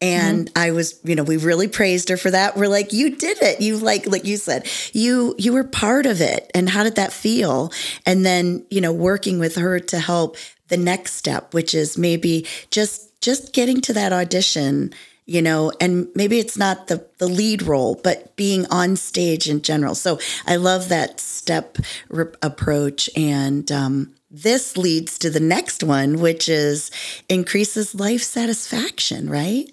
and 0.00 0.46
mm-hmm. 0.46 0.58
i 0.58 0.70
was 0.70 1.00
you 1.04 1.14
know 1.14 1.22
we 1.22 1.36
really 1.36 1.68
praised 1.68 2.08
her 2.08 2.16
for 2.16 2.30
that 2.30 2.56
we're 2.56 2.68
like 2.68 2.92
you 2.92 3.16
did 3.16 3.40
it 3.42 3.60
you 3.60 3.76
like 3.76 4.06
like 4.06 4.24
you 4.24 4.36
said 4.36 4.66
you 4.92 5.34
you 5.38 5.52
were 5.52 5.64
part 5.64 6.06
of 6.06 6.20
it 6.20 6.50
and 6.54 6.68
how 6.68 6.82
did 6.82 6.96
that 6.96 7.12
feel 7.12 7.72
and 8.04 8.24
then 8.24 8.64
you 8.70 8.80
know 8.80 8.92
working 8.92 9.38
with 9.38 9.56
her 9.56 9.80
to 9.80 9.98
help 9.98 10.36
the 10.68 10.76
next 10.76 11.14
step 11.14 11.54
which 11.54 11.74
is 11.74 11.96
maybe 11.96 12.46
just 12.70 13.20
just 13.20 13.52
getting 13.52 13.80
to 13.80 13.92
that 13.92 14.12
audition 14.12 14.92
you 15.26 15.42
know, 15.42 15.72
and 15.80 16.08
maybe 16.14 16.38
it's 16.38 16.56
not 16.56 16.86
the, 16.86 17.04
the 17.18 17.26
lead 17.26 17.62
role, 17.62 18.00
but 18.02 18.34
being 18.36 18.64
on 18.66 18.94
stage 18.94 19.48
in 19.48 19.60
general. 19.60 19.96
So 19.96 20.20
I 20.46 20.54
love 20.54 20.88
that 20.88 21.18
step 21.18 21.78
re- 22.08 22.26
approach. 22.42 23.10
And 23.16 23.70
um, 23.72 24.14
this 24.30 24.76
leads 24.76 25.18
to 25.18 25.30
the 25.30 25.40
next 25.40 25.82
one, 25.82 26.20
which 26.20 26.48
is 26.48 26.92
increases 27.28 27.92
life 27.94 28.22
satisfaction, 28.22 29.28
right? 29.28 29.68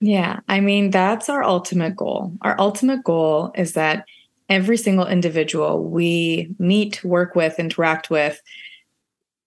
Yeah. 0.00 0.40
I 0.48 0.60
mean, 0.60 0.90
that's 0.90 1.28
our 1.28 1.42
ultimate 1.42 1.96
goal. 1.96 2.32
Our 2.42 2.58
ultimate 2.58 3.02
goal 3.02 3.50
is 3.56 3.72
that 3.72 4.04
every 4.48 4.76
single 4.76 5.06
individual 5.06 5.84
we 5.84 6.54
meet, 6.58 7.02
work 7.04 7.34
with, 7.34 7.58
interact 7.58 8.08
with, 8.08 8.40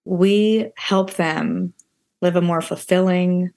we 0.06 0.72
help 0.76 1.14
them 1.14 1.74
live 2.22 2.36
a 2.36 2.42
more 2.42 2.62
fulfilling, 2.62 3.52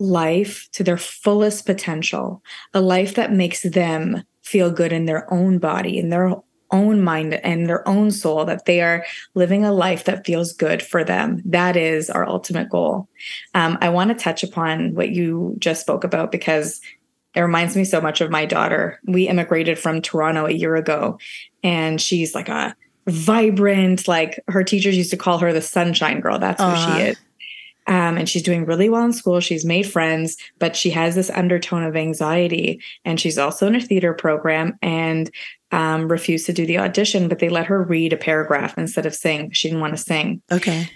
life 0.00 0.68
to 0.72 0.84
their 0.84 0.96
fullest 0.96 1.66
potential, 1.66 2.42
a 2.72 2.80
life 2.80 3.14
that 3.16 3.32
makes 3.32 3.62
them 3.62 4.22
feel 4.42 4.70
good 4.70 4.92
in 4.92 5.04
their 5.04 5.32
own 5.32 5.58
body, 5.58 5.98
in 5.98 6.08
their 6.08 6.32
own 6.70 7.02
mind, 7.02 7.34
and 7.34 7.66
their 7.66 7.86
own 7.88 8.10
soul, 8.10 8.44
that 8.44 8.64
they 8.64 8.80
are 8.80 9.04
living 9.34 9.64
a 9.64 9.72
life 9.72 10.04
that 10.04 10.26
feels 10.26 10.52
good 10.52 10.82
for 10.82 11.04
them. 11.04 11.42
That 11.44 11.76
is 11.76 12.10
our 12.10 12.26
ultimate 12.26 12.68
goal. 12.70 13.08
Um, 13.54 13.78
I 13.80 13.88
want 13.88 14.10
to 14.10 14.22
touch 14.22 14.42
upon 14.42 14.94
what 14.94 15.10
you 15.10 15.56
just 15.58 15.80
spoke 15.80 16.04
about 16.04 16.32
because 16.32 16.80
it 17.34 17.40
reminds 17.40 17.76
me 17.76 17.84
so 17.84 18.00
much 18.00 18.20
of 18.20 18.30
my 18.30 18.46
daughter. 18.46 19.00
We 19.04 19.28
immigrated 19.28 19.78
from 19.78 20.02
Toronto 20.02 20.46
a 20.46 20.52
year 20.52 20.76
ago, 20.76 21.18
and 21.62 22.00
she's 22.00 22.34
like 22.34 22.48
a 22.48 22.74
vibrant, 23.06 24.08
like 24.08 24.42
her 24.48 24.62
teachers 24.62 24.96
used 24.96 25.10
to 25.10 25.16
call 25.16 25.38
her 25.38 25.52
the 25.52 25.62
sunshine 25.62 26.20
girl. 26.20 26.38
That's 26.38 26.62
who 26.62 26.92
she 26.92 27.08
is 27.08 27.16
um, 27.88 28.18
and 28.18 28.28
she's 28.28 28.42
doing 28.42 28.66
really 28.66 28.90
well 28.90 29.04
in 29.04 29.14
school. 29.14 29.40
She's 29.40 29.64
made 29.64 29.90
friends, 29.90 30.36
but 30.58 30.76
she 30.76 30.90
has 30.90 31.14
this 31.14 31.30
undertone 31.30 31.82
of 31.82 31.96
anxiety. 31.96 32.82
And 33.04 33.18
she's 33.18 33.38
also 33.38 33.66
in 33.66 33.74
a 33.74 33.80
theater 33.80 34.12
program 34.12 34.78
and 34.82 35.30
um, 35.72 36.06
refused 36.06 36.46
to 36.46 36.52
do 36.52 36.66
the 36.66 36.78
audition, 36.78 37.28
but 37.28 37.38
they 37.38 37.48
let 37.48 37.66
her 37.66 37.82
read 37.82 38.12
a 38.12 38.18
paragraph 38.18 38.76
instead 38.76 39.06
of 39.06 39.14
sing. 39.14 39.50
She 39.52 39.68
didn't 39.68 39.80
want 39.80 39.96
to 39.96 40.02
sing. 40.02 40.42
Okay. 40.52 40.90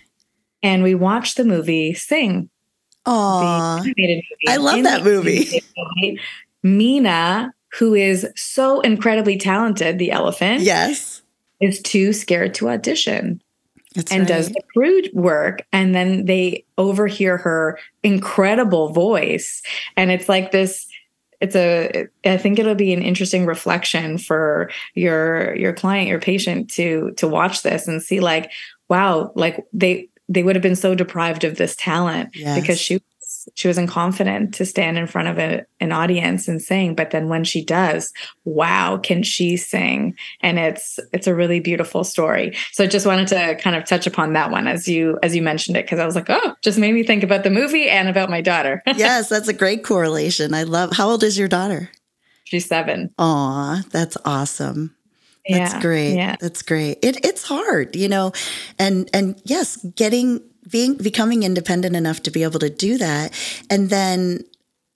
And 0.63 0.83
we 0.83 0.95
watched 0.95 1.39
the 1.39 1.45
movie 1.45 1.95
Sing. 1.95 2.51
Oh, 3.05 3.83
I 4.47 4.57
love 4.59 4.77
in 4.77 4.85
that 4.85 5.03
movie. 5.03 5.61
Meena, 6.65 7.51
who 7.73 7.95
is 7.95 8.29
so 8.37 8.81
incredibly 8.81 9.37
talented, 9.37 9.99
the 9.99 10.13
elephant. 10.13 10.63
Yes. 10.63 11.23
Is 11.61 11.81
too 11.81 12.13
scared 12.13 12.55
to 12.55 12.69
audition. 12.69 13.43
That's 13.95 14.11
and 14.13 14.21
right. 14.21 14.29
does 14.29 14.49
the 14.49 14.63
crude 14.73 15.11
work 15.13 15.67
and 15.73 15.95
then 15.95 16.25
they 16.27 16.65
overhear 16.79 17.37
her 17.37 17.79
incredible 18.03 18.91
voice 18.91 19.63
and 19.97 20.11
it's 20.11 20.29
like 20.29 20.51
this 20.51 20.87
it's 21.41 21.57
a 21.57 22.07
i 22.25 22.37
think 22.37 22.59
it'll 22.59 22.75
be 22.75 22.93
an 22.93 23.03
interesting 23.03 23.47
reflection 23.47 24.17
for 24.17 24.71
your 24.95 25.55
your 25.57 25.73
client 25.73 26.09
your 26.09 26.21
patient 26.21 26.71
to 26.71 27.11
to 27.13 27.29
watch 27.29 27.63
this 27.63 27.87
and 27.87 28.03
see 28.03 28.21
like 28.21 28.51
wow 28.89 29.33
like 29.35 29.65
they 29.73 30.09
they 30.29 30.43
would 30.43 30.57
have 30.57 30.63
been 30.63 30.77
so 30.77 30.95
deprived 30.95 31.45
of 31.45 31.57
this 31.57 31.77
talent 31.77 32.31
yes. 32.35 32.59
because 32.59 32.81
she 32.81 33.01
she 33.55 33.69
wasn't 33.69 33.91
confident 33.91 34.55
to 34.55 34.67
stand 34.67 34.99
in 34.99 35.07
front 35.07 35.29
of 35.29 35.39
a, 35.39 35.65
an 35.81 35.93
audience 35.93 36.49
and 36.49 36.61
sing 36.61 36.95
but 36.95 37.11
then 37.11 37.29
when 37.29 37.45
she 37.45 37.65
does 37.65 38.13
wow 38.45 38.99
can 38.99 39.23
she 39.23 39.57
sing? 39.57 40.17
And 40.41 40.59
it's 40.59 40.99
it's 41.13 41.27
a 41.27 41.35
really 41.35 41.61
beautiful 41.61 42.05
story. 42.05 42.57
So 42.73 42.85
I 42.85 42.87
just 42.87 43.07
wanted 43.07 43.29
to 43.29 43.57
kind 43.57 43.77
of 43.77 43.87
touch 43.87 44.07
upon 44.07 44.33
that 44.35 44.51
one 44.51 44.67
as 44.67 44.89
you 44.89 45.19
as 45.23 45.35
you 45.35 45.43
mentioned 45.43 45.77
it 45.77 45.85
because 45.85 45.99
i 45.99 46.07
was 46.07 46.15
like 46.15 46.29
oh 46.29 46.55
just 46.63 46.79
made 46.79 46.93
me 46.93 47.03
think 47.03 47.23
about 47.23 47.45
the 47.45 47.51
movie 47.51 47.89
and 47.89 48.09
about 48.09 48.31
my 48.31 48.41
daughter. 48.41 48.83
Yes 49.03 49.29
that's 49.29 49.49
a 49.49 49.53
great 49.53 49.83
correlation. 49.85 50.55
I 50.55 50.63
love 50.63 50.93
how 50.93 51.09
old 51.09 51.25
is 51.25 51.39
your 51.39 51.49
daughter? 51.49 51.91
She's 52.45 52.67
seven. 52.67 53.13
Aw, 53.19 53.83
that's 53.91 54.17
awesome. 54.25 54.95
That's 55.49 55.75
yeah, 55.75 55.81
great. 55.81 56.15
Yeah. 56.15 56.37
That's 56.39 56.63
great. 56.63 56.99
It, 57.03 57.25
it's 57.25 57.43
hard, 57.43 57.97
you 57.97 58.09
know, 58.09 58.33
and 58.79 59.11
and 59.13 59.41
yes, 59.45 59.77
getting 59.97 60.41
being 60.71 60.95
becoming 60.95 61.43
independent 61.43 61.97
enough 61.97 62.23
to 62.23 62.31
be 62.31 62.43
able 62.43 62.61
to 62.61 62.71
do 62.71 62.99
that. 62.99 63.33
And 63.71 63.91
then 63.91 64.45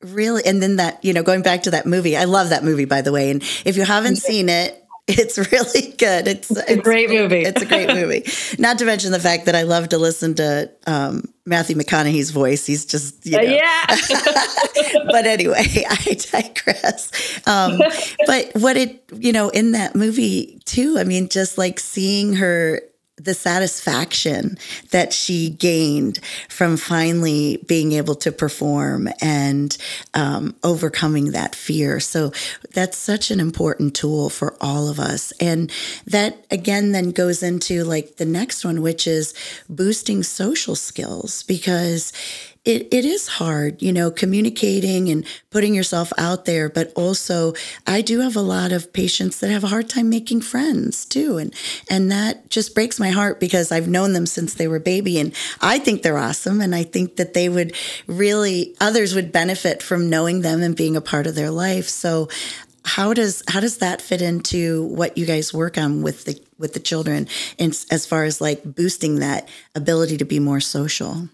really 0.02 0.42
and 0.44 0.62
then 0.62 0.76
that 0.76 1.04
you 1.04 1.12
know 1.12 1.22
going 1.22 1.42
back 1.42 1.62
to 1.62 1.70
that 1.70 1.86
movie 1.86 2.16
i 2.18 2.24
love 2.24 2.50
that 2.50 2.62
movie 2.62 2.84
by 2.84 3.00
the 3.00 3.12
way. 3.12 3.30
And 3.30 3.42
if 3.64 3.76
you 3.76 3.84
haven't 3.84 4.16
seen 4.16 4.48
it 4.48 4.82
it's 5.08 5.38
really 5.52 5.92
good. 5.92 6.26
It's, 6.26 6.50
it's 6.50 6.70
a 6.70 6.76
great 6.76 7.10
movie. 7.10 7.42
It's 7.42 7.62
a 7.62 7.66
great 7.66 7.88
movie. 7.94 8.24
Not 8.58 8.78
to 8.78 8.84
mention 8.84 9.12
the 9.12 9.20
fact 9.20 9.46
that 9.46 9.54
i 9.54 9.62
love 9.62 9.90
to 9.90 9.98
listen 9.98 10.34
to 10.34 10.70
um, 10.86 11.24
matthew 11.44 11.76
mcconaughey's 11.76 12.30
voice. 12.30 12.66
He's 12.66 12.84
just 12.84 13.24
you 13.24 13.32
know. 13.32 13.38
uh, 13.38 13.42
yeah. 13.42 13.86
But 15.06 15.26
anyway 15.26 15.84
i 15.88 16.16
digress. 16.30 17.40
Um, 17.46 17.80
but 18.26 18.50
what 18.54 18.76
it 18.76 19.02
you 19.12 19.32
know 19.32 19.48
in 19.48 19.72
that 19.72 19.94
movie 19.94 20.60
too 20.64 20.98
i 20.98 21.04
mean 21.04 21.28
just 21.28 21.56
like 21.58 21.78
seeing 21.78 22.34
her 22.34 22.80
the 23.16 23.34
satisfaction 23.34 24.58
that 24.90 25.12
she 25.12 25.48
gained 25.48 26.20
from 26.48 26.76
finally 26.76 27.62
being 27.66 27.92
able 27.92 28.14
to 28.14 28.30
perform 28.30 29.08
and 29.22 29.78
um, 30.12 30.54
overcoming 30.62 31.30
that 31.32 31.54
fear. 31.54 31.98
So 31.98 32.32
that's 32.74 32.98
such 32.98 33.30
an 33.30 33.40
important 33.40 33.94
tool 33.94 34.28
for 34.28 34.54
all 34.60 34.88
of 34.88 35.00
us. 35.00 35.32
And 35.40 35.72
that 36.06 36.44
again 36.50 36.92
then 36.92 37.10
goes 37.10 37.42
into 37.42 37.84
like 37.84 38.16
the 38.16 38.26
next 38.26 38.64
one, 38.64 38.82
which 38.82 39.06
is 39.06 39.32
boosting 39.68 40.22
social 40.22 40.74
skills 40.74 41.42
because 41.44 42.12
it, 42.66 42.88
it 42.92 43.04
is 43.04 43.28
hard, 43.28 43.80
you 43.80 43.92
know, 43.92 44.10
communicating 44.10 45.08
and 45.08 45.24
putting 45.50 45.72
yourself 45.72 46.12
out 46.18 46.46
there. 46.46 46.68
But 46.68 46.92
also, 46.96 47.54
I 47.86 48.02
do 48.02 48.20
have 48.20 48.34
a 48.34 48.40
lot 48.40 48.72
of 48.72 48.92
patients 48.92 49.38
that 49.38 49.50
have 49.50 49.62
a 49.62 49.68
hard 49.68 49.88
time 49.88 50.10
making 50.10 50.40
friends 50.40 51.04
too. 51.04 51.38
And, 51.38 51.54
and 51.88 52.10
that 52.10 52.50
just 52.50 52.74
breaks 52.74 52.98
my 52.98 53.10
heart 53.10 53.38
because 53.38 53.70
I've 53.70 53.86
known 53.88 54.14
them 54.14 54.26
since 54.26 54.54
they 54.54 54.66
were 54.66 54.80
baby. 54.80 55.18
And 55.20 55.32
I 55.60 55.78
think 55.78 56.02
they're 56.02 56.18
awesome. 56.18 56.60
And 56.60 56.74
I 56.74 56.82
think 56.82 57.16
that 57.16 57.34
they 57.34 57.48
would 57.48 57.72
really, 58.08 58.74
others 58.80 59.14
would 59.14 59.30
benefit 59.30 59.80
from 59.80 60.10
knowing 60.10 60.40
them 60.40 60.60
and 60.60 60.76
being 60.76 60.96
a 60.96 61.00
part 61.00 61.28
of 61.28 61.36
their 61.36 61.52
life. 61.52 61.88
So 61.88 62.28
how 62.84 63.12
does 63.12 63.42
how 63.48 63.58
does 63.58 63.78
that 63.78 64.00
fit 64.00 64.22
into 64.22 64.84
what 64.86 65.18
you 65.18 65.26
guys 65.26 65.52
work 65.52 65.76
on 65.76 66.02
with 66.02 66.24
the 66.24 66.40
with 66.56 66.72
the 66.72 66.78
children 66.78 67.26
and 67.58 67.76
as 67.90 68.06
far 68.06 68.22
as 68.22 68.40
like 68.40 68.62
boosting 68.62 69.16
that 69.16 69.48
ability 69.74 70.16
to 70.16 70.24
be 70.24 70.38
more 70.38 70.60
social 70.60 71.28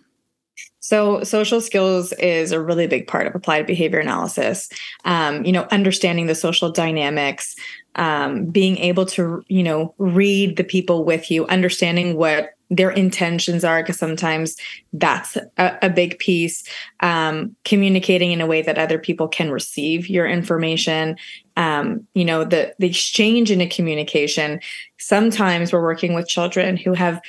so, 0.83 1.23
social 1.23 1.61
skills 1.61 2.13
is 2.15 2.51
a 2.51 2.61
really 2.61 2.89
big 2.89 3.07
part 3.07 3.29
of 3.29 3.37
applied 3.37 3.67
behavior 3.67 4.01
analysis. 4.01 4.69
Um, 5.05 5.45
you 5.45 5.53
know, 5.53 5.69
understanding 5.71 6.27
the 6.27 6.35
social 6.35 6.73
dynamics, 6.73 7.55
um, 7.95 8.47
being 8.47 8.79
able 8.79 9.07
to, 9.07 9.45
you 9.47 9.63
know, 9.63 9.95
read 9.99 10.57
the 10.57 10.65
people 10.65 11.05
with 11.05 11.31
you, 11.31 11.47
understanding 11.47 12.17
what 12.17 12.55
their 12.69 12.91
intentions 12.91 13.65
are, 13.65 13.81
because 13.81 13.97
sometimes 13.97 14.57
that's 14.93 15.37
a, 15.37 15.79
a 15.83 15.89
big 15.89 16.19
piece. 16.19 16.65
Um, 16.99 17.55
communicating 17.65 18.33
in 18.33 18.41
a 18.41 18.47
way 18.47 18.61
that 18.61 18.77
other 18.77 18.99
people 18.99 19.29
can 19.29 19.53
receive 19.53 20.09
your 20.09 20.27
information. 20.27 21.17
Um, 21.57 22.09
you 22.15 22.25
know, 22.25 22.43
the 22.43 22.75
the 22.81 22.89
exchange 22.89 23.53
in 23.53 23.61
a 23.61 23.69
communication. 23.69 24.59
Sometimes 24.99 25.73
we're 25.73 25.83
working 25.83 26.15
with 26.15 26.27
children 26.27 26.77
who 26.77 26.93
have 26.93 27.21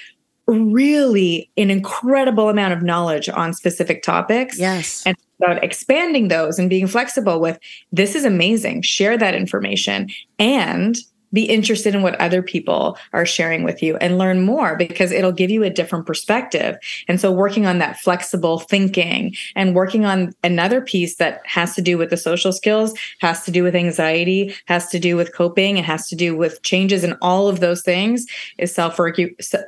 really 0.47 1.49
an 1.57 1.69
incredible 1.69 2.49
amount 2.49 2.73
of 2.73 2.81
knowledge 2.81 3.29
on 3.29 3.53
specific 3.53 4.03
topics. 4.03 4.59
Yes. 4.59 5.03
And 5.05 5.15
about 5.41 5.63
expanding 5.63 6.27
those 6.27 6.59
and 6.59 6.69
being 6.69 6.87
flexible 6.87 7.39
with 7.39 7.59
this 7.91 8.15
is 8.15 8.25
amazing. 8.25 8.81
Share 8.81 9.17
that 9.17 9.35
information 9.35 10.09
and 10.39 10.97
be 11.33 11.43
interested 11.43 11.95
in 11.95 12.01
what 12.01 12.15
other 12.21 12.41
people 12.41 12.97
are 13.11 13.25
sharing 13.25 13.63
with 13.63 13.81
you 13.81 13.97
and 13.97 14.17
learn 14.17 14.41
more 14.41 14.75
because 14.75 15.11
it'll 15.11 15.31
give 15.31 15.49
you 15.49 15.63
a 15.63 15.69
different 15.69 16.05
perspective. 16.05 16.77
And 17.07 17.19
so 17.19 17.31
working 17.31 17.65
on 17.65 17.79
that 17.79 17.99
flexible 17.99 18.59
thinking 18.59 19.35
and 19.55 19.75
working 19.75 20.05
on 20.05 20.33
another 20.43 20.79
piece 20.79 21.15
that 21.15 21.41
has 21.45 21.75
to 21.75 21.81
do 21.81 21.97
with 21.97 22.09
the 22.09 22.17
social 22.17 22.53
skills, 22.53 22.93
has 23.19 23.43
to 23.45 23.51
do 23.51 23.63
with 23.63 23.75
anxiety, 23.75 24.55
has 24.65 24.87
to 24.89 24.99
do 24.99 25.17
with 25.17 25.33
coping, 25.33 25.77
it 25.77 25.85
has 25.85 26.07
to 26.09 26.15
do 26.15 26.37
with 26.37 26.61
changes 26.61 27.03
in 27.03 27.13
all 27.21 27.47
of 27.47 27.59
those 27.59 27.81
things 27.81 28.25
is 28.57 28.73
self 28.73 28.99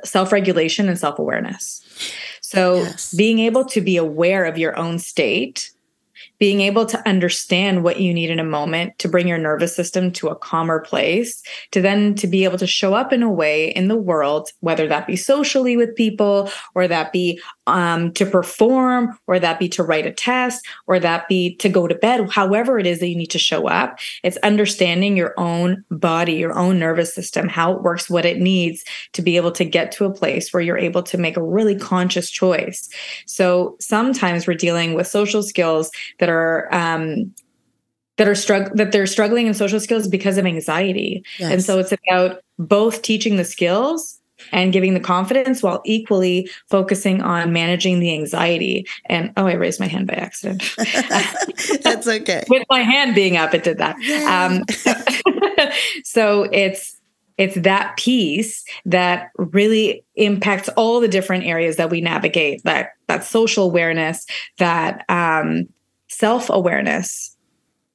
self-regulation 0.04 0.88
and 0.88 0.98
self-awareness. 0.98 1.82
So 2.40 2.76
yes. 2.76 3.12
being 3.12 3.40
able 3.40 3.64
to 3.66 3.80
be 3.80 3.96
aware 3.96 4.44
of 4.44 4.56
your 4.56 4.78
own 4.78 4.98
state 4.98 5.72
being 6.38 6.60
able 6.60 6.86
to 6.86 7.08
understand 7.08 7.82
what 7.82 8.00
you 8.00 8.12
need 8.12 8.30
in 8.30 8.38
a 8.38 8.44
moment 8.44 8.98
to 8.98 9.08
bring 9.08 9.28
your 9.28 9.38
nervous 9.38 9.74
system 9.74 10.10
to 10.12 10.28
a 10.28 10.36
calmer 10.36 10.80
place, 10.80 11.42
to 11.70 11.80
then 11.80 12.14
to 12.14 12.26
be 12.26 12.44
able 12.44 12.58
to 12.58 12.66
show 12.66 12.94
up 12.94 13.12
in 13.12 13.22
a 13.22 13.30
way 13.30 13.70
in 13.70 13.88
the 13.88 13.96
world, 13.96 14.50
whether 14.60 14.86
that 14.86 15.06
be 15.06 15.16
socially 15.16 15.76
with 15.76 15.94
people, 15.96 16.50
or 16.74 16.86
that 16.86 17.12
be 17.12 17.40
um, 17.66 18.12
to 18.12 18.24
perform, 18.24 19.18
or 19.26 19.38
that 19.38 19.58
be 19.58 19.68
to 19.68 19.82
write 19.82 20.06
a 20.06 20.12
test, 20.12 20.64
or 20.86 21.00
that 21.00 21.28
be 21.28 21.56
to 21.56 21.68
go 21.68 21.88
to 21.88 21.94
bed, 21.94 22.30
however 22.30 22.78
it 22.78 22.86
is 22.86 23.00
that 23.00 23.08
you 23.08 23.16
need 23.16 23.26
to 23.30 23.38
show 23.38 23.66
up. 23.66 23.98
It's 24.22 24.36
understanding 24.38 25.16
your 25.16 25.34
own 25.36 25.84
body, 25.90 26.34
your 26.34 26.56
own 26.56 26.78
nervous 26.78 27.14
system, 27.14 27.48
how 27.48 27.72
it 27.72 27.82
works, 27.82 28.08
what 28.08 28.24
it 28.24 28.38
needs 28.38 28.84
to 29.14 29.22
be 29.22 29.36
able 29.36 29.52
to 29.52 29.64
get 29.64 29.90
to 29.92 30.04
a 30.04 30.12
place 30.12 30.52
where 30.52 30.62
you're 30.62 30.78
able 30.78 31.02
to 31.04 31.18
make 31.18 31.36
a 31.36 31.42
really 31.42 31.76
conscious 31.76 32.30
choice. 32.30 32.88
So 33.26 33.76
sometimes 33.80 34.46
we're 34.46 34.54
dealing 34.54 34.94
with 34.94 35.06
social 35.06 35.42
skills 35.42 35.90
that 36.18 36.25
are 36.28 36.72
um, 36.74 37.34
that 38.16 38.28
are 38.28 38.32
strugg- 38.32 38.74
that 38.74 38.92
they're 38.92 39.06
struggling 39.06 39.46
in 39.46 39.54
social 39.54 39.80
skills 39.80 40.08
because 40.08 40.38
of 40.38 40.46
anxiety. 40.46 41.24
Yes. 41.38 41.52
And 41.52 41.62
so 41.62 41.78
it's 41.78 41.92
about 41.92 42.42
both 42.58 43.02
teaching 43.02 43.36
the 43.36 43.44
skills 43.44 44.20
and 44.52 44.72
giving 44.72 44.94
the 44.94 45.00
confidence 45.00 45.62
while 45.62 45.80
equally 45.84 46.48
focusing 46.68 47.22
on 47.22 47.52
managing 47.52 48.00
the 48.00 48.12
anxiety. 48.12 48.86
And 49.06 49.32
oh, 49.36 49.46
I 49.46 49.54
raised 49.54 49.80
my 49.80 49.86
hand 49.86 50.06
by 50.06 50.14
accident. 50.14 50.62
That's 51.82 52.06
okay. 52.06 52.44
With 52.48 52.64
my 52.68 52.80
hand 52.80 53.14
being 53.14 53.36
up, 53.36 53.54
it 53.54 53.64
did 53.64 53.78
that. 53.78 53.96
Um, 54.26 54.64
so 56.04 56.44
it's 56.52 56.94
it's 57.38 57.56
that 57.56 57.96
piece 57.98 58.64
that 58.86 59.30
really 59.36 60.02
impacts 60.14 60.70
all 60.70 61.00
the 61.00 61.08
different 61.08 61.44
areas 61.44 61.76
that 61.76 61.90
we 61.90 62.00
navigate 62.00 62.62
that 62.64 62.90
that 63.08 63.24
social 63.24 63.64
awareness 63.64 64.26
that 64.58 65.04
um, 65.08 65.68
self-awareness 66.18 67.36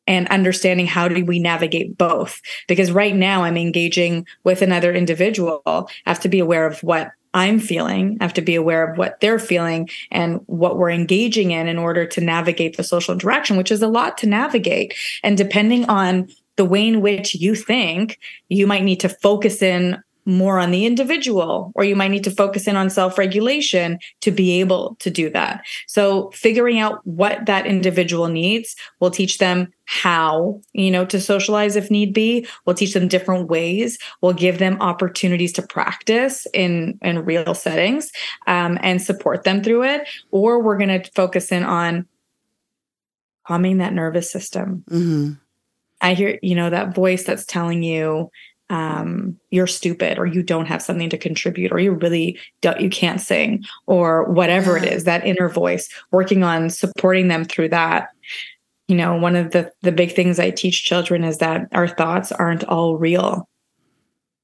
and 0.07 0.27
understanding 0.29 0.87
how 0.87 1.07
do 1.07 1.23
we 1.23 1.39
navigate 1.39 1.97
both? 1.97 2.41
Because 2.67 2.91
right 2.91 3.15
now 3.15 3.43
i'm 3.43 3.57
engaging 3.57 4.25
with 4.43 4.61
another 4.61 4.93
individual. 4.93 5.61
I 5.65 6.09
have 6.09 6.19
to 6.21 6.29
be 6.29 6.39
aware 6.39 6.65
of 6.65 6.79
what 6.81 7.11
i'm 7.33 7.59
feeling. 7.59 8.17
I 8.19 8.23
have 8.23 8.33
to 8.33 8.41
be 8.41 8.55
aware 8.55 8.89
of 8.89 8.97
what 8.97 9.19
they're 9.21 9.39
feeling 9.39 9.89
and 10.11 10.41
what 10.47 10.77
we're 10.77 10.91
engaging 10.91 11.51
in 11.51 11.67
in 11.67 11.77
order 11.77 12.05
to 12.05 12.21
navigate 12.21 12.77
the 12.77 12.83
social 12.83 13.13
interaction 13.13 13.57
which 13.57 13.71
is 13.71 13.81
a 13.81 13.87
lot 13.87 14.17
to 14.19 14.27
navigate. 14.27 14.93
And 15.23 15.37
depending 15.37 15.85
on 15.85 16.29
the 16.57 16.65
way 16.65 16.87
in 16.87 17.01
which 17.01 17.33
you 17.35 17.55
think 17.55 18.19
you 18.49 18.67
might 18.67 18.83
need 18.83 18.99
to 18.99 19.09
focus 19.09 19.61
in 19.61 20.01
more 20.25 20.59
on 20.59 20.71
the 20.71 20.85
individual, 20.85 21.71
or 21.75 21.83
you 21.83 21.95
might 21.95 22.09
need 22.11 22.23
to 22.23 22.31
focus 22.31 22.67
in 22.67 22.75
on 22.75 22.89
self 22.89 23.17
regulation 23.17 23.99
to 24.21 24.31
be 24.31 24.59
able 24.59 24.95
to 24.99 25.09
do 25.09 25.29
that. 25.29 25.63
So, 25.87 26.31
figuring 26.31 26.79
out 26.79 27.05
what 27.05 27.45
that 27.45 27.65
individual 27.65 28.27
needs 28.27 28.75
will 28.99 29.11
teach 29.11 29.37
them 29.37 29.73
how, 29.85 30.61
you 30.73 30.89
know, 30.89 31.05
to 31.05 31.19
socialize 31.19 31.75
if 31.75 31.91
need 31.91 32.13
be. 32.13 32.47
We'll 32.65 32.75
teach 32.75 32.93
them 32.93 33.07
different 33.07 33.49
ways. 33.49 33.97
We'll 34.21 34.33
give 34.33 34.57
them 34.59 34.77
opportunities 34.79 35.53
to 35.53 35.61
practice 35.61 36.47
in 36.53 36.99
in 37.01 37.25
real 37.25 37.53
settings 37.53 38.11
um, 38.47 38.77
and 38.81 39.01
support 39.01 39.43
them 39.43 39.63
through 39.63 39.83
it. 39.83 40.07
Or 40.31 40.61
we're 40.61 40.77
going 40.77 41.01
to 41.01 41.11
focus 41.11 41.51
in 41.51 41.63
on 41.63 42.07
calming 43.47 43.79
that 43.79 43.93
nervous 43.93 44.31
system. 44.31 44.83
Mm-hmm. 44.89 45.33
I 46.01 46.13
hear, 46.13 46.39
you 46.41 46.55
know, 46.55 46.69
that 46.69 46.95
voice 46.95 47.23
that's 47.23 47.45
telling 47.45 47.83
you, 47.83 48.31
um, 48.71 49.37
you're 49.49 49.67
stupid 49.67 50.17
or 50.17 50.25
you 50.25 50.41
don't 50.41 50.65
have 50.65 50.81
something 50.81 51.09
to 51.09 51.17
contribute 51.17 51.73
or 51.73 51.79
you 51.79 51.91
really 51.91 52.39
don't, 52.61 52.79
you 52.79 52.89
can't 52.89 53.19
sing 53.19 53.65
or 53.85 54.23
whatever 54.31 54.77
it 54.77 54.85
is 54.85 55.03
that 55.03 55.27
inner 55.27 55.49
voice 55.49 55.89
working 56.11 56.41
on 56.41 56.69
supporting 56.69 57.27
them 57.27 57.43
through 57.43 57.67
that. 57.67 58.09
You 58.87 58.95
know 58.95 59.15
one 59.15 59.35
of 59.35 59.51
the 59.51 59.71
the 59.83 59.91
big 59.93 60.13
things 60.13 60.37
i 60.37 60.49
teach 60.49 60.83
children 60.83 61.23
is 61.23 61.37
that 61.37 61.67
our 61.71 61.87
thoughts 61.87 62.31
aren't 62.31 62.63
all 62.65 62.97
real. 62.97 63.47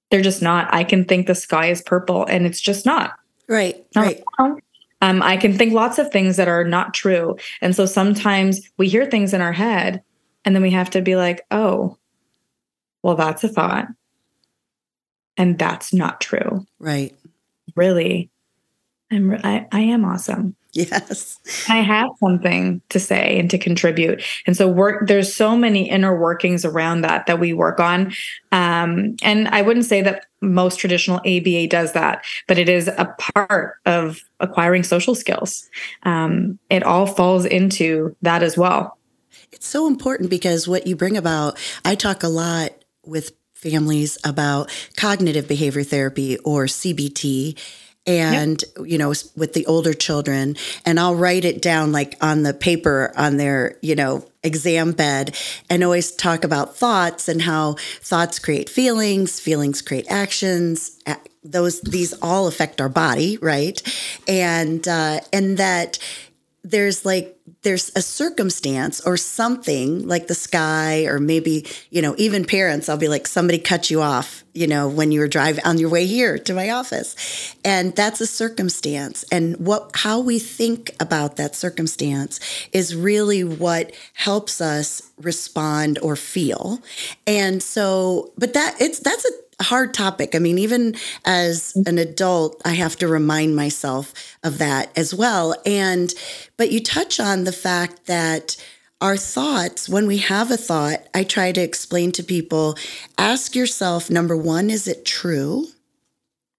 They're 0.10 0.22
just 0.22 0.42
not. 0.42 0.74
I 0.74 0.86
can 0.86 1.04
think 1.04 1.28
the 1.28 1.36
sky 1.36 1.68
is 1.68 1.82
purple 1.82 2.26
and 2.26 2.46
it's 2.46 2.62
just 2.62 2.86
not. 2.86 3.14
Right 3.50 3.86
not 3.96 4.06
right. 4.06 4.24
um, 5.02 5.22
i 5.22 5.38
can 5.38 5.58
think 5.58 5.74
lots 5.74 6.00
of 6.00 6.12
things 6.12 6.38
that 6.38 6.48
are 6.48 6.64
not 6.64 6.94
true. 6.94 7.38
And 7.62 7.76
so 7.76 7.86
sometimes 7.86 8.62
we 8.78 8.88
hear 8.90 9.06
things 9.06 9.34
in 9.34 9.42
our 9.42 9.54
head 9.54 10.02
and 10.46 10.54
then 10.56 10.62
we 10.62 10.72
have 10.72 10.90
to 10.92 11.02
be 11.02 11.16
like 11.16 11.46
oh 11.52 11.98
well 13.04 13.16
that's 13.16 13.44
a 13.44 13.50
thought 13.50 13.88
and 15.38 15.58
that's 15.58 15.94
not 15.94 16.22
true. 16.22 16.66
Right. 16.80 17.16
Really 17.76 18.30
i'm 19.12 19.34
I, 19.44 19.68
I 19.72 19.80
am 19.82 20.06
awesome. 20.06 20.56
Yes. 20.74 21.40
I 21.70 21.78
have 21.78 22.10
something 22.20 22.82
to 22.90 23.00
say 23.00 23.40
and 23.40 23.50
to 23.50 23.58
contribute. 23.58 24.22
And 24.46 24.56
so 24.56 24.68
work 24.68 25.08
there's 25.08 25.34
so 25.34 25.58
many 25.58 25.90
inner 25.90 26.20
workings 26.20 26.66
around 26.66 27.02
that 27.02 27.26
that 27.26 27.40
we 27.40 27.54
work 27.54 27.80
on. 27.80 28.14
Um, 28.52 29.16
and 29.24 29.48
i 29.50 29.62
wouldn't 29.62 29.86
say 29.86 30.02
that 30.02 30.26
most 30.42 30.80
traditional 30.80 31.20
aba 31.20 31.68
does 31.68 31.94
that 31.94 32.24
but 32.48 32.58
it 32.60 32.70
is 32.70 32.88
a 32.88 33.16
part 33.18 33.76
of 33.86 34.22
acquiring 34.40 34.84
social 34.84 35.16
skills. 35.16 35.68
Um, 36.04 36.60
it 36.70 36.84
all 36.84 37.08
falls 37.08 37.46
into 37.46 38.16
that 38.22 38.44
as 38.44 38.58
well. 38.58 38.98
It's 39.52 39.68
so 39.68 39.88
important 39.88 40.30
because 40.30 40.68
what 40.68 40.86
you 40.86 40.96
bring 40.96 41.18
about 41.18 41.58
i 41.86 41.96
talk 41.96 42.24
a 42.24 42.28
lot 42.28 42.72
with 43.06 43.32
families 43.58 44.18
about 44.24 44.70
cognitive 44.95 45.47
behavior 45.47 45.84
therapy 45.84 46.38
or 46.39 46.66
CBT 46.66 47.58
and 48.05 48.64
yep. 48.78 48.88
you 48.88 48.97
know 48.97 49.10
with 49.36 49.53
the 49.53 49.66
older 49.66 49.93
children 49.93 50.55
and 50.86 50.99
I'll 50.99 51.16
write 51.16 51.43
it 51.43 51.62
down 51.62 51.91
like 51.91 52.16
on 52.22 52.43
the 52.43 52.53
paper 52.53 53.12
on 53.18 53.38
their 53.38 53.78
you 53.82 53.95
know 53.95 54.26
exam 54.43 54.93
bed 54.93 55.36
and 55.70 55.84
always 55.84 56.12
talk 56.12 56.43
about 56.43 56.78
thoughts 56.78 57.28
and 57.28 57.41
how 57.41 57.74
thoughts 57.99 58.39
create 58.39 58.70
feelings 58.70 59.39
feelings 59.39 59.82
create 59.82 60.05
actions 60.10 60.99
those 61.43 61.82
these 61.82 62.14
all 62.22 62.47
affect 62.47 62.80
our 62.80 62.89
body 62.89 63.38
right 63.41 63.82
and 64.28 64.88
uh, 64.88 65.20
and 65.34 65.58
that 65.58 65.99
there's 66.70 67.05
like 67.05 67.38
there's 67.61 67.91
a 67.95 68.01
circumstance 68.01 68.99
or 69.01 69.18
something 69.18 70.07
like 70.07 70.28
the 70.28 70.36
sky 70.36 71.05
or 71.05 71.20
maybe 71.20 71.65
you 71.89 72.01
know 72.01 72.13
even 72.18 72.43
parents 72.43 72.89
i'll 72.89 72.97
be 72.97 73.07
like 73.07 73.26
somebody 73.26 73.57
cut 73.57 73.89
you 73.89 74.01
off 74.01 74.43
you 74.57 74.68
know 74.68 74.88
when 74.88 75.11
you 75.11 75.20
were 75.20 75.28
driving 75.28 75.63
on 75.65 75.78
your 75.78 75.89
way 75.89 76.05
here 76.05 76.38
to 76.38 76.53
my 76.53 76.72
office. 76.72 77.15
And 77.63 77.95
that's 77.95 78.20
a 78.20 78.28
circumstance. 78.28 79.24
And 79.32 79.55
what 79.57 79.91
how 79.93 80.20
we 80.20 80.39
think 80.39 80.95
about 80.99 81.38
that 81.38 81.55
circumstance 81.55 82.39
is 82.74 82.95
really 82.95 83.43
what 83.43 83.91
helps 84.13 84.59
us 84.59 85.01
respond 85.18 85.99
or 86.01 86.15
feel. 86.15 86.80
And 87.28 87.61
so 87.61 88.34
but 88.38 88.53
that 88.53 88.76
it's 88.82 88.99
that's 88.99 89.26
a 89.26 89.32
hard 89.64 89.93
topic. 89.93 90.36
I 90.36 90.39
mean, 90.39 90.58
even 90.58 90.95
as 91.26 91.76
an 91.86 91.97
adult, 91.97 92.62
I 92.64 92.74
have 92.74 92.95
to 92.97 93.08
remind 93.08 93.55
myself 93.55 94.14
of 94.43 94.60
that 94.60 94.91
as 94.97 95.14
well. 95.14 95.55
And, 95.66 96.14
but 96.58 96.72
you 96.72 96.82
touch 96.82 97.20
on 97.20 97.43
the 97.43 97.51
fact 97.51 98.05
that 98.05 98.55
our 99.01 99.18
thoughts, 99.18 99.88
when 99.88 100.08
we 100.08 100.18
have 100.18 100.51
a 100.51 100.58
thought, 100.58 101.08
I 101.14 101.24
try 101.24 101.51
to 101.51 101.62
explain 101.62 102.12
to 102.14 102.24
people 102.24 102.78
ask 103.18 103.55
yourself 103.55 104.10
number 104.10 104.36
one, 104.36 104.70
is 104.70 104.88
it 104.88 105.05
true? 105.05 105.68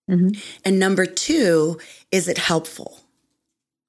Mm-hmm. 0.08 0.40
And 0.64 0.78
number 0.78 1.04
two, 1.04 1.78
is 2.10 2.28
it 2.28 2.38
helpful? 2.38 3.00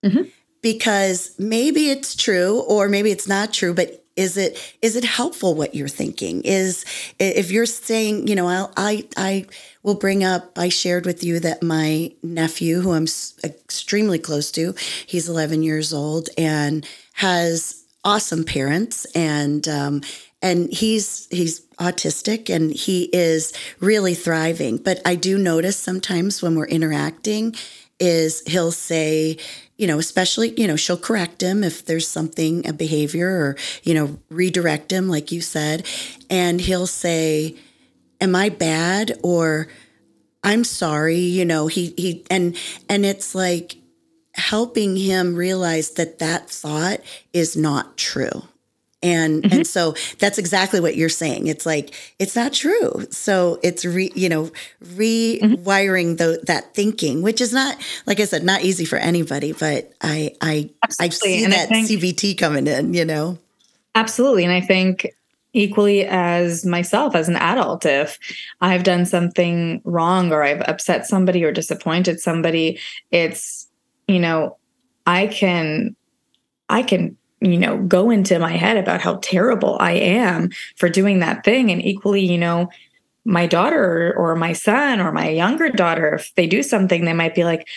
Mm-hmm. 0.04 0.24
Because 0.62 1.36
maybe 1.38 1.90
it's 1.90 2.16
true 2.16 2.62
or 2.62 2.90
maybe 2.90 3.12
it's 3.12 3.28
not 3.28 3.54
true, 3.54 3.74
but 3.74 4.04
is 4.20 4.36
it 4.36 4.76
is 4.82 4.98
it 4.98 5.06
helpful 5.06 5.56
what 5.56 5.74
you're 5.74 5.88
thinking? 5.88 6.42
Is 6.44 6.84
if 7.20 7.52
you're 7.52 7.66
saying, 7.66 8.28
you 8.28 8.36
know, 8.36 8.48
I'll, 8.48 8.72
I 8.76 9.08
I 9.16 9.46
will 9.82 9.96
bring 9.96 10.26
up. 10.26 10.60
I 10.60 10.68
shared 10.68 11.06
with 11.06 11.24
you 11.24 11.40
that 11.40 11.64
my 11.64 12.12
nephew, 12.22 12.82
who 12.82 12.92
I'm 12.92 13.08
extremely 13.44 14.20
close 14.20 14.52
to, 14.52 14.76
he's 15.06 15.30
11 15.30 15.64
years 15.64 15.94
old 15.94 16.30
and 16.38 16.86
has 17.14 17.86
awesome 18.04 18.44
parents, 18.44 19.06
and 19.16 19.66
um, 19.70 20.02
and 20.42 20.70
he's 20.70 21.28
he's 21.32 21.62
autistic 21.80 22.54
and 22.54 22.74
he 22.74 23.04
is 23.14 23.54
really 23.80 24.14
thriving. 24.14 24.78
But 24.78 25.02
I 25.06 25.16
do 25.16 25.38
notice 25.38 25.78
sometimes 25.78 26.42
when 26.42 26.56
we're 26.56 26.68
interacting, 26.68 27.56
is 28.02 28.44
he'll 28.48 28.74
say 28.74 29.38
you 29.80 29.88
know, 29.88 29.98
especially, 29.98 30.54
you 30.60 30.68
know, 30.68 30.76
she'll 30.76 30.98
correct 30.98 31.42
him 31.42 31.64
if 31.64 31.86
there's 31.86 32.08
something, 32.08 32.68
a 32.68 32.74
behavior, 32.74 33.30
or, 33.30 33.56
you 33.82 33.94
know, 33.94 34.20
redirect 34.30 34.92
him, 34.92 35.08
like 35.08 35.32
you 35.32 35.40
said. 35.40 35.88
And 36.30 36.60
he'll 36.60 36.86
say, 36.86 37.56
Am 38.20 38.36
I 38.36 38.50
bad? 38.50 39.18
Or 39.24 39.70
I'm 40.44 40.66
sorry, 40.66 41.20
you 41.20 41.46
know, 41.46 41.68
he, 41.68 41.94
he, 41.98 42.26
and, 42.30 42.58
and 42.90 43.06
it's 43.06 43.34
like 43.34 43.78
helping 44.34 44.98
him 44.98 45.36
realize 45.36 45.92
that 45.92 46.20
that 46.20 46.50
thought 46.50 47.00
is 47.32 47.56
not 47.56 47.98
true 47.98 48.44
and 49.02 49.44
mm-hmm. 49.44 49.60
and 49.60 49.68
so 49.68 49.94
that's 50.20 50.38
exactly 50.38 50.80
what 50.80 50.96
you're 50.96 51.10
saying 51.10 51.48
it's 51.48 51.66
like 51.66 51.94
it's 52.20 52.36
not 52.36 52.54
true 52.54 53.06
so 53.10 53.60
it's 53.64 53.86
re 53.86 54.12
you 54.16 54.28
know 54.28 54.52
rewiring 54.84 55.40
mm-hmm. 55.42 56.16
the, 56.16 56.44
that 56.46 56.74
thinking 56.74 57.22
which 57.22 57.40
is 57.40 57.54
not 57.54 57.78
like 58.06 58.20
i 58.20 58.26
said 58.26 58.44
not 58.44 58.62
easy 58.62 58.86
for 58.86 58.98
anybody 58.98 59.54
but 59.54 59.92
i 60.02 60.32
i 60.42 60.70
absolutely. 60.84 61.06
i 61.06 61.10
see 61.10 61.44
and 61.44 61.54
that 61.54 61.70
think, 61.70 61.88
cbt 61.88 62.38
coming 62.38 62.68
in 62.68 62.94
you 62.94 63.06
know 63.06 63.38
absolutely 63.96 64.44
and 64.44 64.54
i 64.54 64.62
think 64.62 65.08
equally 65.54 66.06
as 66.06 66.66
myself 66.66 67.16
as 67.16 67.30
an 67.30 67.36
adult 67.38 67.86
if 67.86 68.20
i've 68.62 68.84
done 68.84 69.06
something 69.06 69.82
wrong 69.86 70.32
or 70.32 70.44
i've 70.44 70.62
upset 70.62 71.06
somebody 71.06 71.44
or 71.44 71.52
disappointed 71.52 72.20
somebody 72.20 72.78
it's 73.12 73.68
you 74.08 74.20
know 74.20 74.58
i 75.08 75.26
can 75.26 75.96
i 76.68 76.84
can 76.84 77.16
you 77.42 77.58
know, 77.58 77.78
go 77.84 78.10
into 78.10 78.40
my 78.40 78.52
head 78.52 78.78
about 78.78 79.02
how 79.02 79.20
terrible 79.22 79.78
I 79.80 79.92
am 79.94 80.50
for 80.76 80.90
doing 80.90 81.20
that 81.20 81.44
thing. 81.44 81.72
And 81.72 81.84
equally, 81.84 82.26
you 82.26 82.38
know, 82.38 82.70
my 83.26 83.48
daughter 83.48 84.14
or 84.18 84.36
my 84.36 84.54
son 84.54 85.00
or 85.00 85.12
my 85.12 85.30
younger 85.30 85.70
daughter, 85.70 86.16
if 86.16 86.34
they 86.36 86.48
do 86.48 86.64
something, 86.64 87.06
they 87.06 87.14
might 87.14 87.36
be 87.36 87.44
like, 87.44 87.68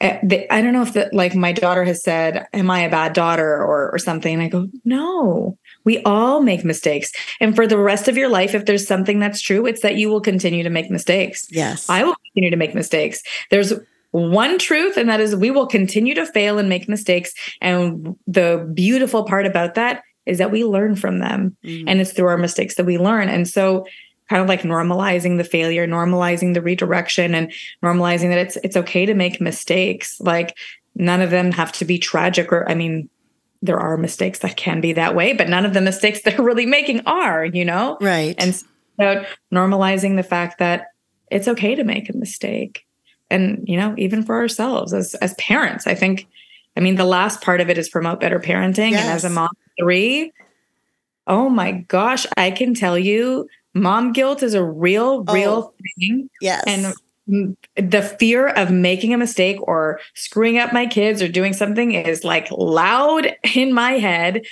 eh, 0.00 0.46
I 0.50 0.62
don't 0.62 0.72
know 0.72 0.82
if 0.82 0.92
that, 0.92 1.12
like 1.12 1.34
my 1.34 1.52
daughter 1.52 1.84
has 1.84 2.02
said, 2.02 2.46
Am 2.52 2.70
I 2.70 2.80
a 2.80 2.90
bad 2.90 3.14
daughter 3.14 3.48
or, 3.48 3.90
or 3.92 3.98
something? 3.98 4.32
And 4.32 4.42
I 4.42 4.48
go, 4.48 4.68
No, 4.84 5.58
we 5.84 6.02
all 6.02 6.40
make 6.40 6.64
mistakes. 6.64 7.10
And 7.40 7.56
for 7.56 7.66
the 7.66 7.78
rest 7.78 8.08
of 8.08 8.16
your 8.16 8.28
life, 8.28 8.54
if 8.54 8.66
there's 8.66 8.86
something 8.86 9.18
that's 9.18 9.40
true, 9.40 9.66
it's 9.66 9.82
that 9.82 9.96
you 9.96 10.08
will 10.08 10.20
continue 10.20 10.62
to 10.62 10.70
make 10.70 10.90
mistakes. 10.90 11.48
Yes. 11.50 11.88
I 11.88 12.04
will 12.04 12.16
continue 12.26 12.50
to 12.50 12.56
make 12.56 12.74
mistakes. 12.74 13.22
There's 13.50 13.72
one 14.10 14.58
truth, 14.58 14.96
and 14.96 15.08
that 15.08 15.20
is 15.20 15.36
we 15.36 15.50
will 15.50 15.66
continue 15.66 16.14
to 16.14 16.26
fail 16.26 16.58
and 16.58 16.68
make 16.68 16.88
mistakes. 16.88 17.32
And 17.60 18.16
the 18.26 18.70
beautiful 18.74 19.24
part 19.24 19.46
about 19.46 19.74
that 19.74 20.02
is 20.26 20.38
that 20.38 20.50
we 20.50 20.64
learn 20.64 20.96
from 20.96 21.18
them. 21.18 21.56
Mm-hmm. 21.64 21.88
And 21.88 22.00
it's 22.00 22.12
through 22.12 22.28
our 22.28 22.38
mistakes 22.38 22.76
that 22.76 22.86
we 22.86 22.98
learn. 22.98 23.28
And 23.28 23.48
so 23.48 23.86
kind 24.28 24.42
of 24.42 24.48
like 24.48 24.62
normalizing 24.62 25.38
the 25.38 25.44
failure, 25.44 25.86
normalizing 25.86 26.54
the 26.54 26.62
redirection 26.62 27.34
and 27.34 27.52
normalizing 27.82 28.28
that 28.28 28.38
it's 28.38 28.56
it's 28.62 28.76
okay 28.76 29.06
to 29.06 29.14
make 29.14 29.40
mistakes. 29.40 30.20
Like 30.20 30.56
none 30.94 31.22
of 31.22 31.30
them 31.30 31.52
have 31.52 31.72
to 31.72 31.84
be 31.84 31.98
tragic 31.98 32.52
or 32.52 32.68
I 32.68 32.74
mean 32.74 33.08
there 33.60 33.78
are 33.78 33.96
mistakes 33.96 34.38
that 34.40 34.56
can 34.56 34.80
be 34.80 34.92
that 34.92 35.16
way, 35.16 35.32
but 35.32 35.48
none 35.48 35.64
of 35.64 35.74
the 35.74 35.80
mistakes 35.80 36.20
they're 36.24 36.42
really 36.42 36.66
making 36.66 37.00
are, 37.06 37.44
you 37.44 37.64
know? 37.64 37.96
Right. 38.00 38.34
And 38.38 38.54
so 38.54 39.24
normalizing 39.52 40.16
the 40.16 40.22
fact 40.22 40.58
that 40.58 40.88
it's 41.30 41.48
okay 41.48 41.74
to 41.74 41.84
make 41.84 42.08
a 42.08 42.16
mistake 42.16 42.86
and 43.30 43.62
you 43.68 43.76
know 43.76 43.94
even 43.98 44.22
for 44.22 44.36
ourselves 44.36 44.92
as 44.92 45.14
as 45.16 45.34
parents 45.34 45.86
i 45.86 45.94
think 45.94 46.26
i 46.76 46.80
mean 46.80 46.96
the 46.96 47.04
last 47.04 47.40
part 47.42 47.60
of 47.60 47.68
it 47.68 47.78
is 47.78 47.88
promote 47.88 48.20
better 48.20 48.40
parenting. 48.40 48.92
Yes. 48.92 49.02
and 49.02 49.10
as 49.10 49.24
a 49.24 49.30
mom 49.30 49.50
three 49.78 50.32
oh 51.26 51.48
my 51.48 51.72
gosh 51.72 52.26
i 52.36 52.50
can 52.50 52.74
tell 52.74 52.98
you 52.98 53.48
mom 53.78 54.12
guilt 54.12 54.42
is 54.42 54.54
a 54.54 54.64
real 54.64 55.24
oh. 55.26 55.32
real 55.32 55.72
oh, 55.72 55.74
thing. 55.98 56.30
Yes. 56.40 56.64
And 56.66 57.56
the 57.76 58.02
fear 58.02 58.48
of 58.48 58.70
making 58.70 59.12
a 59.12 59.18
mistake 59.18 59.58
or 59.62 60.00
screwing 60.14 60.58
up 60.58 60.72
my 60.72 60.86
kids 60.86 61.20
or 61.20 61.28
doing 61.28 61.52
something 61.52 61.92
is 61.92 62.24
like 62.24 62.50
loud 62.50 63.34
in 63.54 63.72
my 63.72 63.92
head. 63.92 64.46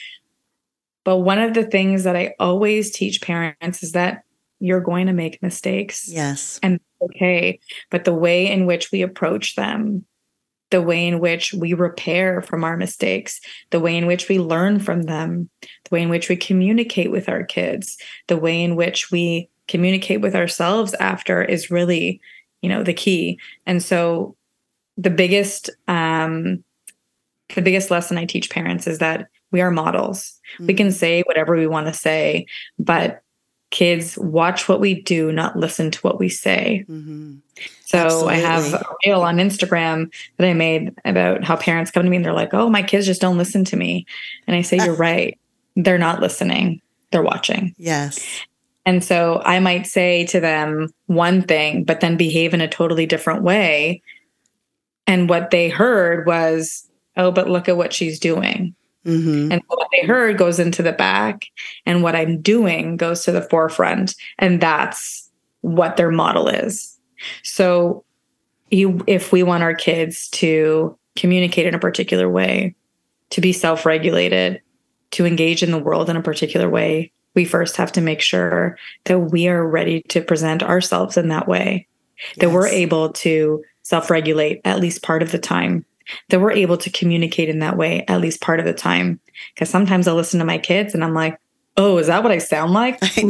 But 1.05 1.18
one 1.18 1.39
of 1.39 1.55
the 1.55 1.64
things 1.64 2.05
that 2.05 2.16
i 2.16 2.35
always 2.39 2.91
teach 2.91 3.20
parents 3.20 3.83
is 3.83 3.93
that 3.93 4.24
you're 4.59 4.80
going 4.80 5.07
to 5.07 5.12
make 5.12 5.42
mistakes 5.42 6.09
yes 6.09 6.59
and 6.62 6.80
okay. 7.02 7.61
But 7.90 8.04
the 8.04 8.14
way 8.14 8.50
in 8.50 8.66
which 8.66 8.90
we 8.92 9.02
approach 9.02 9.57
them, 9.57 10.04
the 10.70 10.82
way 10.82 11.07
in 11.07 11.20
which 11.20 11.52
we 11.52 11.74
repair 11.74 12.42
from 12.42 12.64
our 12.64 12.76
mistakes, 12.76 13.40
the 13.70 13.80
way 13.80 13.96
in 13.96 14.07
which 14.07 14.28
we 14.28 14.38
learn 14.38 14.80
from 14.80 15.02
them, 15.02 15.48
the 15.61 15.90
way 15.90 16.02
in 16.02 16.09
which 16.09 16.28
we 16.28 16.36
communicate 16.36 17.11
with 17.11 17.28
our 17.28 17.44
kids, 17.44 17.96
the 18.26 18.36
way 18.36 18.62
in 18.62 18.76
which 18.76 19.11
we 19.11 19.48
communicate 19.68 20.20
with 20.20 20.34
ourselves 20.34 20.94
after 20.94 21.42
is 21.42 21.70
really, 21.70 22.20
you 22.62 22.68
know, 22.68 22.82
the 22.82 22.94
key. 22.94 23.38
And 23.64 23.82
so 23.82 24.36
the 24.96 25.11
biggest 25.11 25.70
um 25.88 26.62
the 27.54 27.62
biggest 27.62 27.92
lesson 27.92 28.18
I 28.18 28.24
teach 28.24 28.50
parents 28.50 28.88
is 28.88 28.98
that 28.98 29.28
we 29.52 29.61
are 29.61 29.70
models. 29.70 30.40
Mm-hmm. 30.54 30.66
We 30.66 30.74
can 30.74 30.90
say 30.90 31.22
whatever 31.22 31.57
we 31.57 31.68
want 31.68 31.86
to 31.86 31.92
say, 31.92 32.46
but 32.78 33.22
kids 33.71 34.17
watch 34.19 34.69
what 34.69 34.81
we 34.81 35.01
do, 35.03 35.33
not 35.33 35.57
listen 35.57 35.91
to 35.91 36.01
what 36.01 36.19
we 36.19 36.29
say. 36.29 36.85
Mm-hmm. 36.89 37.37
So 37.85 37.99
Absolutely. 37.99 38.35
I 38.35 38.37
have 38.39 38.75
a 38.75 38.95
reel 39.05 39.23
on 39.23 39.37
Instagram 39.37 40.12
that 40.37 40.49
I 40.49 40.55
made 40.55 40.95
about 41.05 41.45
how 41.45 41.57
parents 41.57 41.91
come 41.91 42.03
to 42.05 42.11
me 42.11 42.17
and 42.17 42.25
they're 42.25 42.33
like, 42.33 42.53
oh, 42.53 42.69
my 42.69 42.83
kids 42.83 43.07
just 43.07 43.21
don't 43.21 43.39
listen 43.39 43.64
to 43.67 43.77
me. 43.77 44.07
And 44.47 44.57
I 44.57 44.62
say, 44.62 44.77
you're 44.85 44.97
right. 44.97 45.39
They're 45.77 45.99
not 45.99 46.21
listening, 46.21 46.81
they're 47.11 47.23
watching. 47.23 47.75
Yes. 47.77 48.45
And 48.87 49.03
so 49.03 49.43
I 49.45 49.59
might 49.59 49.87
say 49.87 50.27
to 50.27 50.41
them 50.41 50.89
one 51.07 51.43
thing, 51.43 51.85
but 51.85 52.01
then 52.01 52.17
behave 52.17 52.55
in 52.55 52.61
a 52.61 52.69
totally 52.69 53.05
different 53.05 53.43
way. 53.43 54.01
And 55.09 55.29
what 55.29 55.51
they 55.51 55.69
heard 55.69 56.25
was, 56.27 56.89
oh, 57.17 57.33
but 57.33 57.51
look 57.51 57.69
at 57.69 57.77
what 57.77 57.93
she's 57.93 58.21
doing. 58.21 58.75
Mm-hmm. 59.07 59.52
And 59.52 59.62
what 59.68 59.88
they 59.92 60.07
heard 60.07 60.36
goes 60.36 60.59
into 60.59 60.82
the 60.82 60.92
back, 60.92 61.46
and 61.86 62.02
what 62.02 62.16
I'm 62.16 62.42
doing 62.42 62.96
goes 62.96 63.24
to 63.24 63.32
the 63.32 63.42
forefront. 63.42 64.16
And 64.38 64.61
that's 64.61 65.30
what 65.61 65.96
their 65.96 66.11
model 66.11 66.48
is. 66.48 66.98
So, 67.42 68.04
you, 68.70 69.02
if 69.07 69.30
we 69.30 69.44
want 69.44 69.62
our 69.62 69.74
kids 69.74 70.28
to 70.30 70.98
communicate 71.14 71.66
in 71.66 71.74
a 71.74 71.78
particular 71.78 72.28
way, 72.28 72.74
to 73.30 73.40
be 73.40 73.52
self 73.52 73.86
regulated, 73.86 74.61
to 75.12 75.24
engage 75.24 75.62
in 75.62 75.70
the 75.70 75.78
world 75.78 76.11
in 76.11 76.16
a 76.16 76.22
particular 76.22 76.68
way, 76.68 77.12
we 77.34 77.44
first 77.44 77.76
have 77.76 77.92
to 77.92 78.00
make 78.00 78.20
sure 78.20 78.76
that 79.04 79.18
we 79.18 79.46
are 79.46 79.66
ready 79.66 80.02
to 80.09 80.20
present 80.20 80.62
ourselves 80.62 81.16
in 81.16 81.28
that 81.28 81.46
way, 81.46 81.86
yes. 82.18 82.38
that 82.38 82.50
we're 82.50 82.66
able 82.66 83.12
to 83.12 83.62
self 83.82 84.11
regulate 84.11 84.61
at 84.64 84.80
least 84.80 85.02
part 85.02 85.22
of 85.22 85.30
the 85.30 85.38
time 85.38 85.84
that 86.28 86.40
we're 86.40 86.52
able 86.52 86.76
to 86.78 86.90
communicate 86.90 87.48
in 87.48 87.61
that 87.61 87.76
way 87.76 88.04
at 88.09 88.20
least 88.20 88.40
part 88.40 88.61
of 88.61 88.66
the 88.66 88.74
time. 88.74 89.20
Because 89.54 89.70
sometimes 89.70 90.09
I'll 90.09 90.14
listen 90.14 90.38
to 90.40 90.46
my 90.46 90.59
kids 90.59 90.94
and 90.94 91.04
I'm 91.04 91.14
like, 91.14 91.38
oh, 91.76 91.98
is 91.98 92.07
that 92.07 92.22
what 92.22 92.32
I 92.32 92.38
sound 92.38 92.72
like? 92.72 92.98
I 93.02 93.22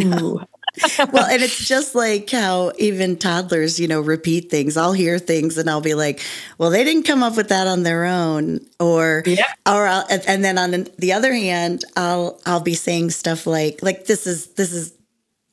well, 1.12 1.24
and 1.24 1.42
it's 1.42 1.64
just 1.64 1.94
like 1.94 2.28
how 2.28 2.72
even 2.78 3.16
toddlers, 3.16 3.80
you 3.80 3.88
know, 3.88 4.00
repeat 4.00 4.50
things. 4.50 4.76
I'll 4.76 4.92
hear 4.92 5.18
things 5.18 5.56
and 5.56 5.70
I'll 5.70 5.80
be 5.80 5.94
like, 5.94 6.20
"Well, 6.58 6.70
they 6.70 6.84
didn't 6.84 7.04
come 7.04 7.22
up 7.22 7.36
with 7.36 7.48
that 7.48 7.66
on 7.66 7.82
their 7.82 8.04
own," 8.04 8.60
or, 8.78 9.22
yeah. 9.24 9.52
or, 9.66 9.86
I'll, 9.86 10.06
and 10.10 10.44
then 10.44 10.58
on 10.58 10.86
the 10.98 11.12
other 11.12 11.32
hand, 11.32 11.84
I'll 11.96 12.40
I'll 12.44 12.60
be 12.60 12.74
saying 12.74 13.10
stuff 13.10 13.46
like, 13.46 13.82
like 13.82 14.04
this 14.06 14.26
is 14.26 14.48
this 14.48 14.72
is, 14.72 14.92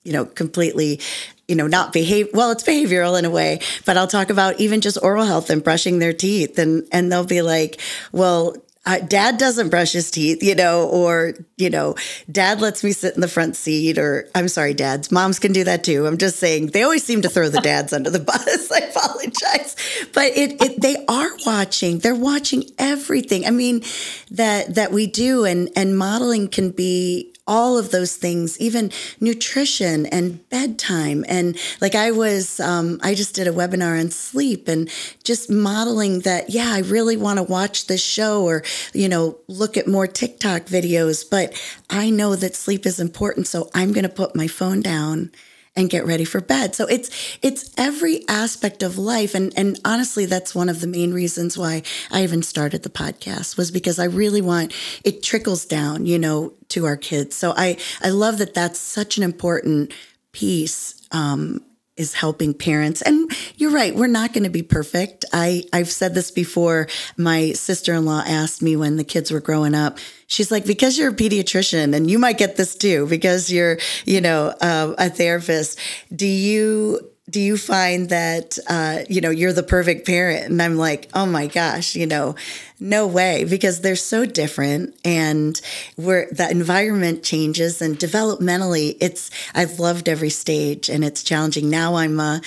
you 0.04 0.12
know, 0.12 0.26
completely 0.26 1.00
you 1.48 1.56
know, 1.56 1.68
not 1.68 1.94
behave 1.94 2.30
well, 2.34 2.52
it's 2.52 2.64
behavioral 2.64 3.18
in 3.18 3.26
a 3.26 3.30
way, 3.30 3.60
but 3.86 3.98
I'll 3.98 4.08
talk 4.08 4.30
about 4.30 4.60
even 4.60 4.82
just 4.82 4.98
oral 5.02 5.26
health 5.26 5.50
and 5.50 5.64
brushing 5.64 6.00
their 6.00 6.14
teeth 6.14 6.58
and 6.58 6.88
and 6.92 7.12
they'll 7.12 7.26
be 7.26 7.42
like, 7.42 7.80
"Well, 8.12 8.56
uh, 8.86 9.00
dad 9.00 9.38
doesn't 9.38 9.70
brush 9.70 9.94
his 9.94 10.12
teeth, 10.12 10.44
you 10.44 10.56
know, 10.56 10.88
or, 10.90 11.34
you 11.56 11.70
know, 11.70 11.96
dad 12.30 12.60
lets 12.60 12.84
me 12.84 12.92
sit 12.92 13.16
in 13.16 13.22
the 13.22 13.30
front 13.30 13.56
seat, 13.56 13.98
or 13.98 14.28
I'm 14.36 14.50
sorry, 14.50 14.74
dads, 14.74 15.10
moms 15.10 15.40
can 15.40 15.54
do 15.54 15.64
that 15.64 15.86
too. 15.86 16.06
I'm 16.06 16.18
just 16.18 16.38
saying 16.38 16.68
they 16.68 16.84
always 16.84 17.04
seem 17.04 17.22
to 17.22 17.30
throw 17.30 17.48
the 17.48 17.62
dads 17.62 17.94
under 17.94 18.10
the 18.10 18.20
bus. 18.32 18.72
I 18.72 18.80
apologize. 18.80 19.78
But 20.14 20.36
it, 20.36 20.62
it, 20.62 20.82
they 20.82 21.06
are 21.08 21.30
watching, 21.46 22.00
they're 22.00 22.14
watching 22.14 22.66
everything. 22.78 23.46
I 23.46 23.52
mean, 23.52 23.84
that, 24.32 24.76
that 24.76 24.92
we 24.92 25.08
do 25.08 25.46
and, 25.46 25.70
and 25.78 25.98
modeling 25.98 26.50
can 26.50 26.72
be 26.72 27.33
all 27.46 27.78
of 27.78 27.92
those 27.92 28.16
things, 28.16 28.58
even 28.60 28.92
nutrition 29.20 30.06
and 30.06 30.48
bedtime. 30.50 31.26
And 31.28 31.58
like 31.82 31.94
I 31.94 32.12
was, 32.12 32.60
um, 32.60 33.00
I 33.04 33.16
just 33.16 33.36
did 33.36 33.48
a 33.48 33.52
webinar 33.52 34.00
on 34.00 34.12
sleep 34.12 34.68
and 34.68 34.90
just 35.24 35.50
modeling 35.50 36.22
that, 36.22 36.50
yeah, 36.50 36.70
I 36.72 36.80
really 36.80 37.18
want 37.18 37.38
to 37.38 37.44
watch 37.44 37.88
this 37.88 38.04
show 38.04 38.44
or, 38.46 38.64
you 38.94 39.10
know, 39.10 39.38
look 39.48 39.76
at 39.76 39.88
more 39.88 40.08
TikTok 40.08 40.64
videos, 40.64 41.30
but 41.30 41.62
I 41.90 42.10
know 42.10 42.36
that 42.36 42.56
sleep 42.56 42.86
is 42.86 43.00
important. 43.00 43.48
So 43.48 43.70
I'm 43.74 43.92
going 43.92 44.04
to 44.04 44.10
put 44.10 44.36
my 44.36 44.48
phone 44.48 44.82
down 44.82 45.32
and 45.76 45.90
get 45.90 46.06
ready 46.06 46.26
for 46.26 46.40
bed. 46.40 46.76
So 46.76 46.86
it's 46.86 47.10
it's 47.42 47.72
every 47.78 48.28
aspect 48.28 48.84
of 48.84 48.98
life 48.98 49.34
and 49.34 49.52
and 49.58 49.80
honestly 49.84 50.26
that's 50.26 50.54
one 50.54 50.70
of 50.70 50.82
the 50.82 50.88
main 50.88 51.14
reasons 51.14 51.58
why 51.58 51.84
I 52.12 52.24
even 52.24 52.44
started 52.44 52.84
the 52.84 52.90
podcast 52.90 53.58
was 53.58 53.72
because 53.72 54.00
I 54.00 54.06
really 54.06 54.42
want 54.42 54.74
it 55.04 55.24
trickles 55.24 55.66
down, 55.66 56.06
you 56.06 56.20
know, 56.20 56.54
to 56.70 56.86
our 56.86 56.98
kids. 56.98 57.36
So 57.36 57.54
I 57.58 57.78
I 58.02 58.10
love 58.10 58.38
that 58.38 58.54
that's 58.54 58.80
such 58.80 59.18
an 59.18 59.24
important 59.24 59.94
piece 60.32 61.08
um, 61.12 61.62
is 61.96 62.14
helping 62.14 62.54
parents. 62.54 63.02
And 63.02 63.32
you're 63.56 63.72
right, 63.72 63.96
we're 63.96 64.08
not 64.08 64.34
going 64.34 64.46
to 64.46 64.50
be 64.50 64.64
perfect. 64.64 65.26
I, 65.32 65.64
I've 65.72 65.92
said 65.92 66.16
this 66.16 66.32
before. 66.32 66.88
My 67.18 67.52
sister 67.52 67.94
in 67.94 68.06
law 68.06 68.24
asked 68.26 68.62
me 68.62 68.76
when 68.76 68.98
the 68.98 69.04
kids 69.04 69.32
were 69.32 69.40
growing 69.40 69.76
up, 69.76 70.00
she's 70.26 70.52
like, 70.52 70.66
because 70.66 70.98
you're 70.98 71.12
a 71.12 71.16
pediatrician 71.16 71.96
and 71.96 72.10
you 72.10 72.18
might 72.18 72.40
get 72.40 72.56
this 72.56 72.76
too, 72.76 73.06
because 73.08 73.52
you're, 73.52 73.78
you 74.06 74.22
know, 74.22 74.54
uh, 74.60 74.96
a 74.98 75.10
therapist, 75.10 75.80
do 76.16 76.26
you 76.26 77.13
do 77.30 77.40
you 77.40 77.58
find 77.58 78.10
that 78.10 78.58
uh, 78.68 79.00
you 79.10 79.22
know 79.22 79.30
you're 79.30 79.54
the 79.54 79.64
perfect 79.64 80.06
parent? 80.06 80.46
And 80.50 80.62
i'm 80.62 80.78
like 80.78 81.10
oh 81.14 81.26
my 81.26 81.48
gosh 81.48 81.96
you 81.96 82.06
know 82.06 82.36
no 82.80 83.08
way 83.08 83.46
because 83.46 83.80
they're 83.80 83.96
so 83.96 84.26
different. 84.26 84.96
And 85.06 85.60
where 85.96 86.28
the 86.32 86.50
environment 86.50 87.24
changes 87.24 87.82
and 87.82 87.98
developmentally 87.98 88.98
it's 89.00 89.32
i've 89.56 89.80
loved 89.80 90.10
every 90.10 90.30
stage 90.30 90.90
and 90.90 91.04
it's 91.04 91.24
challenging. 91.24 91.70
Now 91.70 91.96
i'm 91.96 92.20
a 92.20 92.42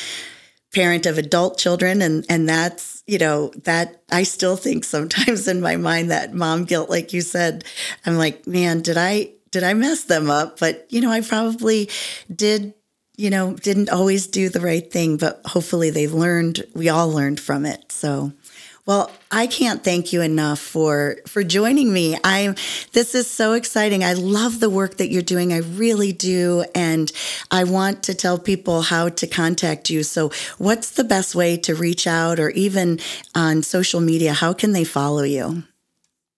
parent 0.75 1.07
of 1.07 1.17
adult 1.17 1.57
children 1.59 2.03
and 2.03 2.27
and 2.29 2.47
that's 2.47 3.03
you 3.07 3.19
know 3.19 3.51
that 3.65 4.03
i 4.13 4.23
still 4.25 4.57
think 4.57 4.85
sometimes 4.85 5.49
in 5.49 5.61
my 5.61 5.77
mind 5.77 6.11
that 6.11 6.35
mom 6.35 6.65
guilt 6.65 6.91
like 6.91 7.15
you 7.15 7.23
said 7.23 7.65
i'm 8.05 8.19
like 8.19 8.47
man 8.47 8.83
did 8.83 8.99
i 8.99 9.31
did 9.53 9.63
i 9.63 9.73
mess 9.73 10.05
them 10.05 10.29
up? 10.29 10.61
But 10.61 10.87
you 10.91 11.01
know 11.01 11.11
i 11.11 11.23
probably 11.23 11.89
did 12.35 12.75
you 13.17 13.31
know, 13.31 13.55
didn't 13.55 13.91
always 13.91 14.27
do 14.27 14.49
the 14.49 14.61
right 14.61 14.91
thing, 14.91 15.17
but 15.17 15.41
hopefully 15.47 15.91
they 15.91 16.07
learned, 16.07 16.65
we 16.75 16.89
all 16.89 17.11
learned 17.11 17.41
from 17.41 17.65
it. 17.65 17.91
So, 17.91 18.33
well, 18.85 19.11
I 19.33 19.49
can't 19.49 19.83
thank 19.83 20.13
you 20.13 20.23
enough 20.23 20.61
for 20.61 21.17
for 21.27 21.43
joining 21.43 21.93
me. 21.93 22.17
I'm 22.23 22.55
this 22.93 23.17
is 23.17 23.29
so 23.29 23.55
exciting. 23.55 24.05
I 24.05 24.13
love 24.13 24.61
the 24.61 24.71
work 24.71 24.99
that 24.99 25.11
you're 25.11 25.23
doing. 25.23 25.53
I 25.53 25.59
really 25.59 26.13
do 26.13 26.65
and 26.73 27.11
I 27.51 27.65
want 27.65 28.05
to 28.05 28.15
tell 28.15 28.39
people 28.39 28.83
how 28.83 29.09
to 29.09 29.27
contact 29.27 29.91
you. 29.91 30.05
So, 30.05 30.31
what's 30.59 30.91
the 30.91 31.03
best 31.03 31.35
way 31.35 31.57
to 31.57 31.75
reach 31.75 32.07
out 32.07 32.39
or 32.39 32.51
even 32.51 33.01
on 33.35 33.65
social 33.65 34.01
media, 34.01 34.33
how 34.33 34.53
can 34.53 34.71
they 34.71 34.85
follow 34.85 35.25
you? 35.25 35.65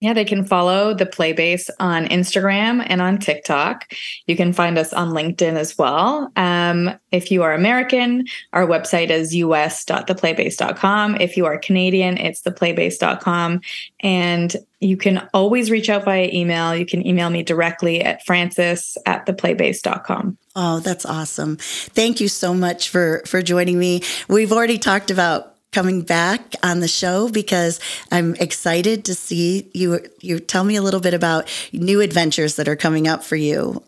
Yeah, 0.01 0.13
they 0.13 0.23
can 0.23 0.45
follow 0.45 0.93
the 0.93 1.05
Play 1.05 1.33
Base 1.33 1.69
on 1.79 2.05
Instagram 2.07 2.85
and 2.87 3.01
on 3.01 3.17
TikTok. 3.17 3.91
You 4.27 4.37
can 4.37 4.53
find 4.53 4.77
us 4.77 4.93
on 4.93 5.09
LinkedIn 5.09 5.55
as 5.55 5.77
well. 5.77 6.31
Um, 6.37 6.91
if 7.11 7.31
you 7.31 7.43
are 7.43 7.53
American, 7.53 8.25
our 8.53 8.65
website 8.65 9.09
is 9.09 9.33
us.theplaybase.com. 9.33 11.15
If 11.15 11.35
you 11.35 11.45
are 11.45 11.57
Canadian, 11.57 12.17
it's 12.17 12.41
theplaybase.com. 12.41 13.59
And 13.99 14.55
you 14.79 14.95
can 14.95 15.27
always 15.33 15.69
reach 15.69 15.89
out 15.89 16.05
via 16.05 16.29
email. 16.31 16.73
You 16.73 16.85
can 16.85 17.05
email 17.05 17.29
me 17.29 17.43
directly 17.43 18.01
at 18.01 18.25
frances 18.25 18.97
at 19.05 19.25
theplaybase.com. 19.25 20.37
Oh, 20.55 20.79
that's 20.79 21.05
awesome. 21.05 21.57
Thank 21.57 22.21
you 22.21 22.29
so 22.29 22.53
much 22.53 22.89
for 22.89 23.21
for 23.25 23.41
joining 23.41 23.77
me. 23.77 24.03
We've 24.29 24.51
already 24.53 24.77
talked 24.77 25.11
about 25.11 25.48
coming 25.71 26.01
back 26.01 26.55
on 26.63 26.79
the 26.79 26.87
show 26.87 27.29
because 27.29 27.79
I'm 28.11 28.35
excited 28.35 29.05
to 29.05 29.15
see 29.15 29.69
you. 29.73 29.99
You 30.21 30.39
tell 30.39 30.63
me 30.63 30.75
a 30.75 30.81
little 30.81 30.99
bit 30.99 31.13
about 31.13 31.47
new 31.71 32.01
adventures 32.01 32.55
that 32.55 32.67
are 32.67 32.75
coming 32.75 33.07
up 33.07 33.23
for 33.23 33.35
you. 33.35 33.83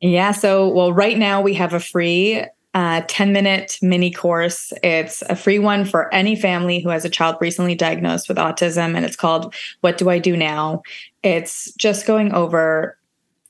Yeah. 0.00 0.32
So, 0.32 0.68
well, 0.68 0.92
right 0.92 1.18
now 1.18 1.40
we 1.40 1.54
have 1.54 1.74
a 1.74 1.80
free 1.80 2.44
uh, 2.74 3.02
10 3.08 3.32
minute 3.32 3.78
mini 3.82 4.10
course. 4.10 4.72
It's 4.82 5.22
a 5.22 5.34
free 5.34 5.58
one 5.58 5.84
for 5.84 6.12
any 6.14 6.36
family 6.36 6.80
who 6.80 6.90
has 6.90 7.04
a 7.04 7.10
child 7.10 7.36
recently 7.40 7.74
diagnosed 7.74 8.28
with 8.28 8.38
autism, 8.38 8.94
and 8.94 9.04
it's 9.04 9.16
called 9.16 9.54
What 9.80 9.98
Do 9.98 10.08
I 10.10 10.18
Do 10.18 10.36
Now? 10.36 10.82
It's 11.22 11.72
just 11.74 12.06
going 12.06 12.32
over 12.32 12.96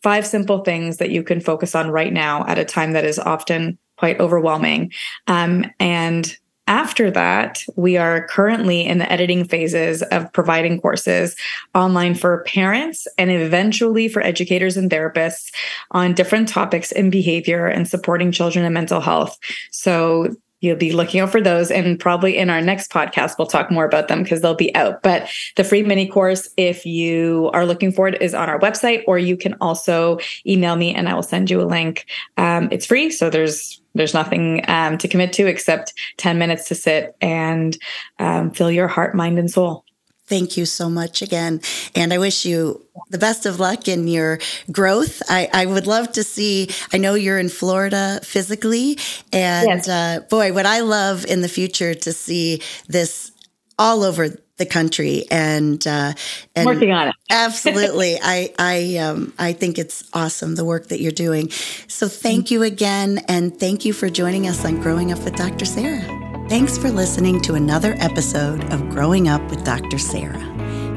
five 0.02 0.26
simple 0.26 0.60
things 0.64 0.98
that 0.98 1.10
you 1.10 1.22
can 1.22 1.40
focus 1.40 1.74
on 1.74 1.90
right 1.90 2.12
now 2.12 2.46
at 2.46 2.58
a 2.58 2.64
time 2.64 2.92
that 2.92 3.04
is 3.04 3.18
often 3.18 3.76
quite 3.96 4.20
overwhelming. 4.20 4.92
Um, 5.26 5.66
and 5.80 6.36
after 6.68 7.10
that, 7.10 7.64
we 7.76 7.96
are 7.96 8.28
currently 8.28 8.84
in 8.84 8.98
the 8.98 9.10
editing 9.10 9.44
phases 9.48 10.02
of 10.02 10.30
providing 10.32 10.80
courses 10.80 11.34
online 11.74 12.14
for 12.14 12.44
parents 12.44 13.08
and 13.16 13.30
eventually 13.30 14.06
for 14.06 14.22
educators 14.22 14.76
and 14.76 14.90
therapists 14.90 15.50
on 15.92 16.12
different 16.12 16.46
topics 16.46 16.92
in 16.92 17.08
behavior 17.08 17.66
and 17.66 17.88
supporting 17.88 18.30
children 18.30 18.66
and 18.66 18.74
mental 18.74 19.00
health. 19.00 19.38
So 19.70 20.36
you'll 20.60 20.76
be 20.76 20.92
looking 20.92 21.20
out 21.20 21.30
for 21.30 21.40
those 21.40 21.70
and 21.70 21.98
probably 21.98 22.36
in 22.36 22.50
our 22.50 22.60
next 22.60 22.90
podcast 22.90 23.38
we'll 23.38 23.46
talk 23.46 23.70
more 23.70 23.84
about 23.84 24.08
them 24.08 24.22
because 24.22 24.40
they'll 24.40 24.56
be 24.56 24.74
out 24.74 25.02
but 25.04 25.30
the 25.54 25.62
free 25.62 25.84
mini 25.84 26.06
course 26.06 26.48
if 26.56 26.84
you 26.84 27.48
are 27.52 27.64
looking 27.64 27.92
for 27.92 28.08
it 28.08 28.20
is 28.20 28.34
on 28.34 28.48
our 28.48 28.58
website 28.58 29.04
or 29.06 29.18
you 29.18 29.36
can 29.36 29.54
also 29.60 30.18
email 30.46 30.74
me 30.74 30.92
and 30.92 31.08
i 31.08 31.14
will 31.14 31.22
send 31.22 31.48
you 31.48 31.60
a 31.60 31.62
link 31.62 32.06
um, 32.38 32.68
it's 32.72 32.86
free 32.86 33.08
so 33.08 33.30
there's 33.30 33.80
there's 33.98 34.14
nothing 34.14 34.64
um, 34.68 34.96
to 34.96 35.08
commit 35.08 35.32
to 35.34 35.46
except 35.46 35.92
10 36.16 36.38
minutes 36.38 36.68
to 36.68 36.74
sit 36.74 37.14
and 37.20 37.76
um, 38.18 38.50
fill 38.50 38.70
your 38.70 38.88
heart 38.88 39.14
mind 39.14 39.38
and 39.38 39.50
soul 39.50 39.84
Thank 40.28 40.58
you 40.58 40.66
so 40.66 40.90
much 40.90 41.22
again. 41.22 41.62
And 41.94 42.12
I 42.12 42.18
wish 42.18 42.44
you 42.44 42.84
the 43.08 43.16
best 43.16 43.46
of 43.46 43.60
luck 43.60 43.88
in 43.88 44.06
your 44.06 44.38
growth. 44.70 45.22
I, 45.30 45.48
I 45.54 45.64
would 45.64 45.86
love 45.86 46.12
to 46.12 46.22
see, 46.22 46.68
I 46.92 46.98
know 46.98 47.14
you're 47.14 47.38
in 47.38 47.48
Florida 47.48 48.20
physically. 48.22 48.98
And 49.32 49.68
yes. 49.68 49.88
uh, 49.88 50.20
boy, 50.28 50.52
what 50.52 50.66
I 50.66 50.80
love 50.80 51.24
in 51.24 51.40
the 51.40 51.48
future 51.48 51.94
to 51.94 52.12
see 52.12 52.60
this 52.88 53.32
all 53.78 54.04
over 54.04 54.28
the 54.58 54.66
country 54.66 55.24
and 55.30 55.86
uh, 55.86 56.12
and 56.54 56.66
working 56.66 56.92
on 56.92 57.08
it. 57.08 57.14
absolutely, 57.30 58.18
I 58.22 58.52
I 58.58 58.96
um, 58.98 59.32
I 59.38 59.52
think 59.52 59.78
it's 59.78 60.04
awesome 60.12 60.54
the 60.54 60.64
work 60.64 60.88
that 60.88 61.00
you're 61.00 61.12
doing. 61.12 61.50
So 61.88 62.08
thank 62.08 62.50
you 62.50 62.62
again, 62.62 63.18
and 63.28 63.58
thank 63.58 63.84
you 63.84 63.92
for 63.92 64.10
joining 64.10 64.46
us 64.46 64.64
on 64.64 64.80
Growing 64.80 65.12
Up 65.12 65.20
with 65.24 65.36
Dr. 65.36 65.64
Sarah. 65.64 66.02
Thanks 66.48 66.78
for 66.78 66.90
listening 66.90 67.42
to 67.42 67.54
another 67.54 67.94
episode 67.98 68.64
of 68.72 68.88
Growing 68.88 69.28
Up 69.28 69.42
with 69.50 69.64
Dr. 69.64 69.98
Sarah. 69.98 70.42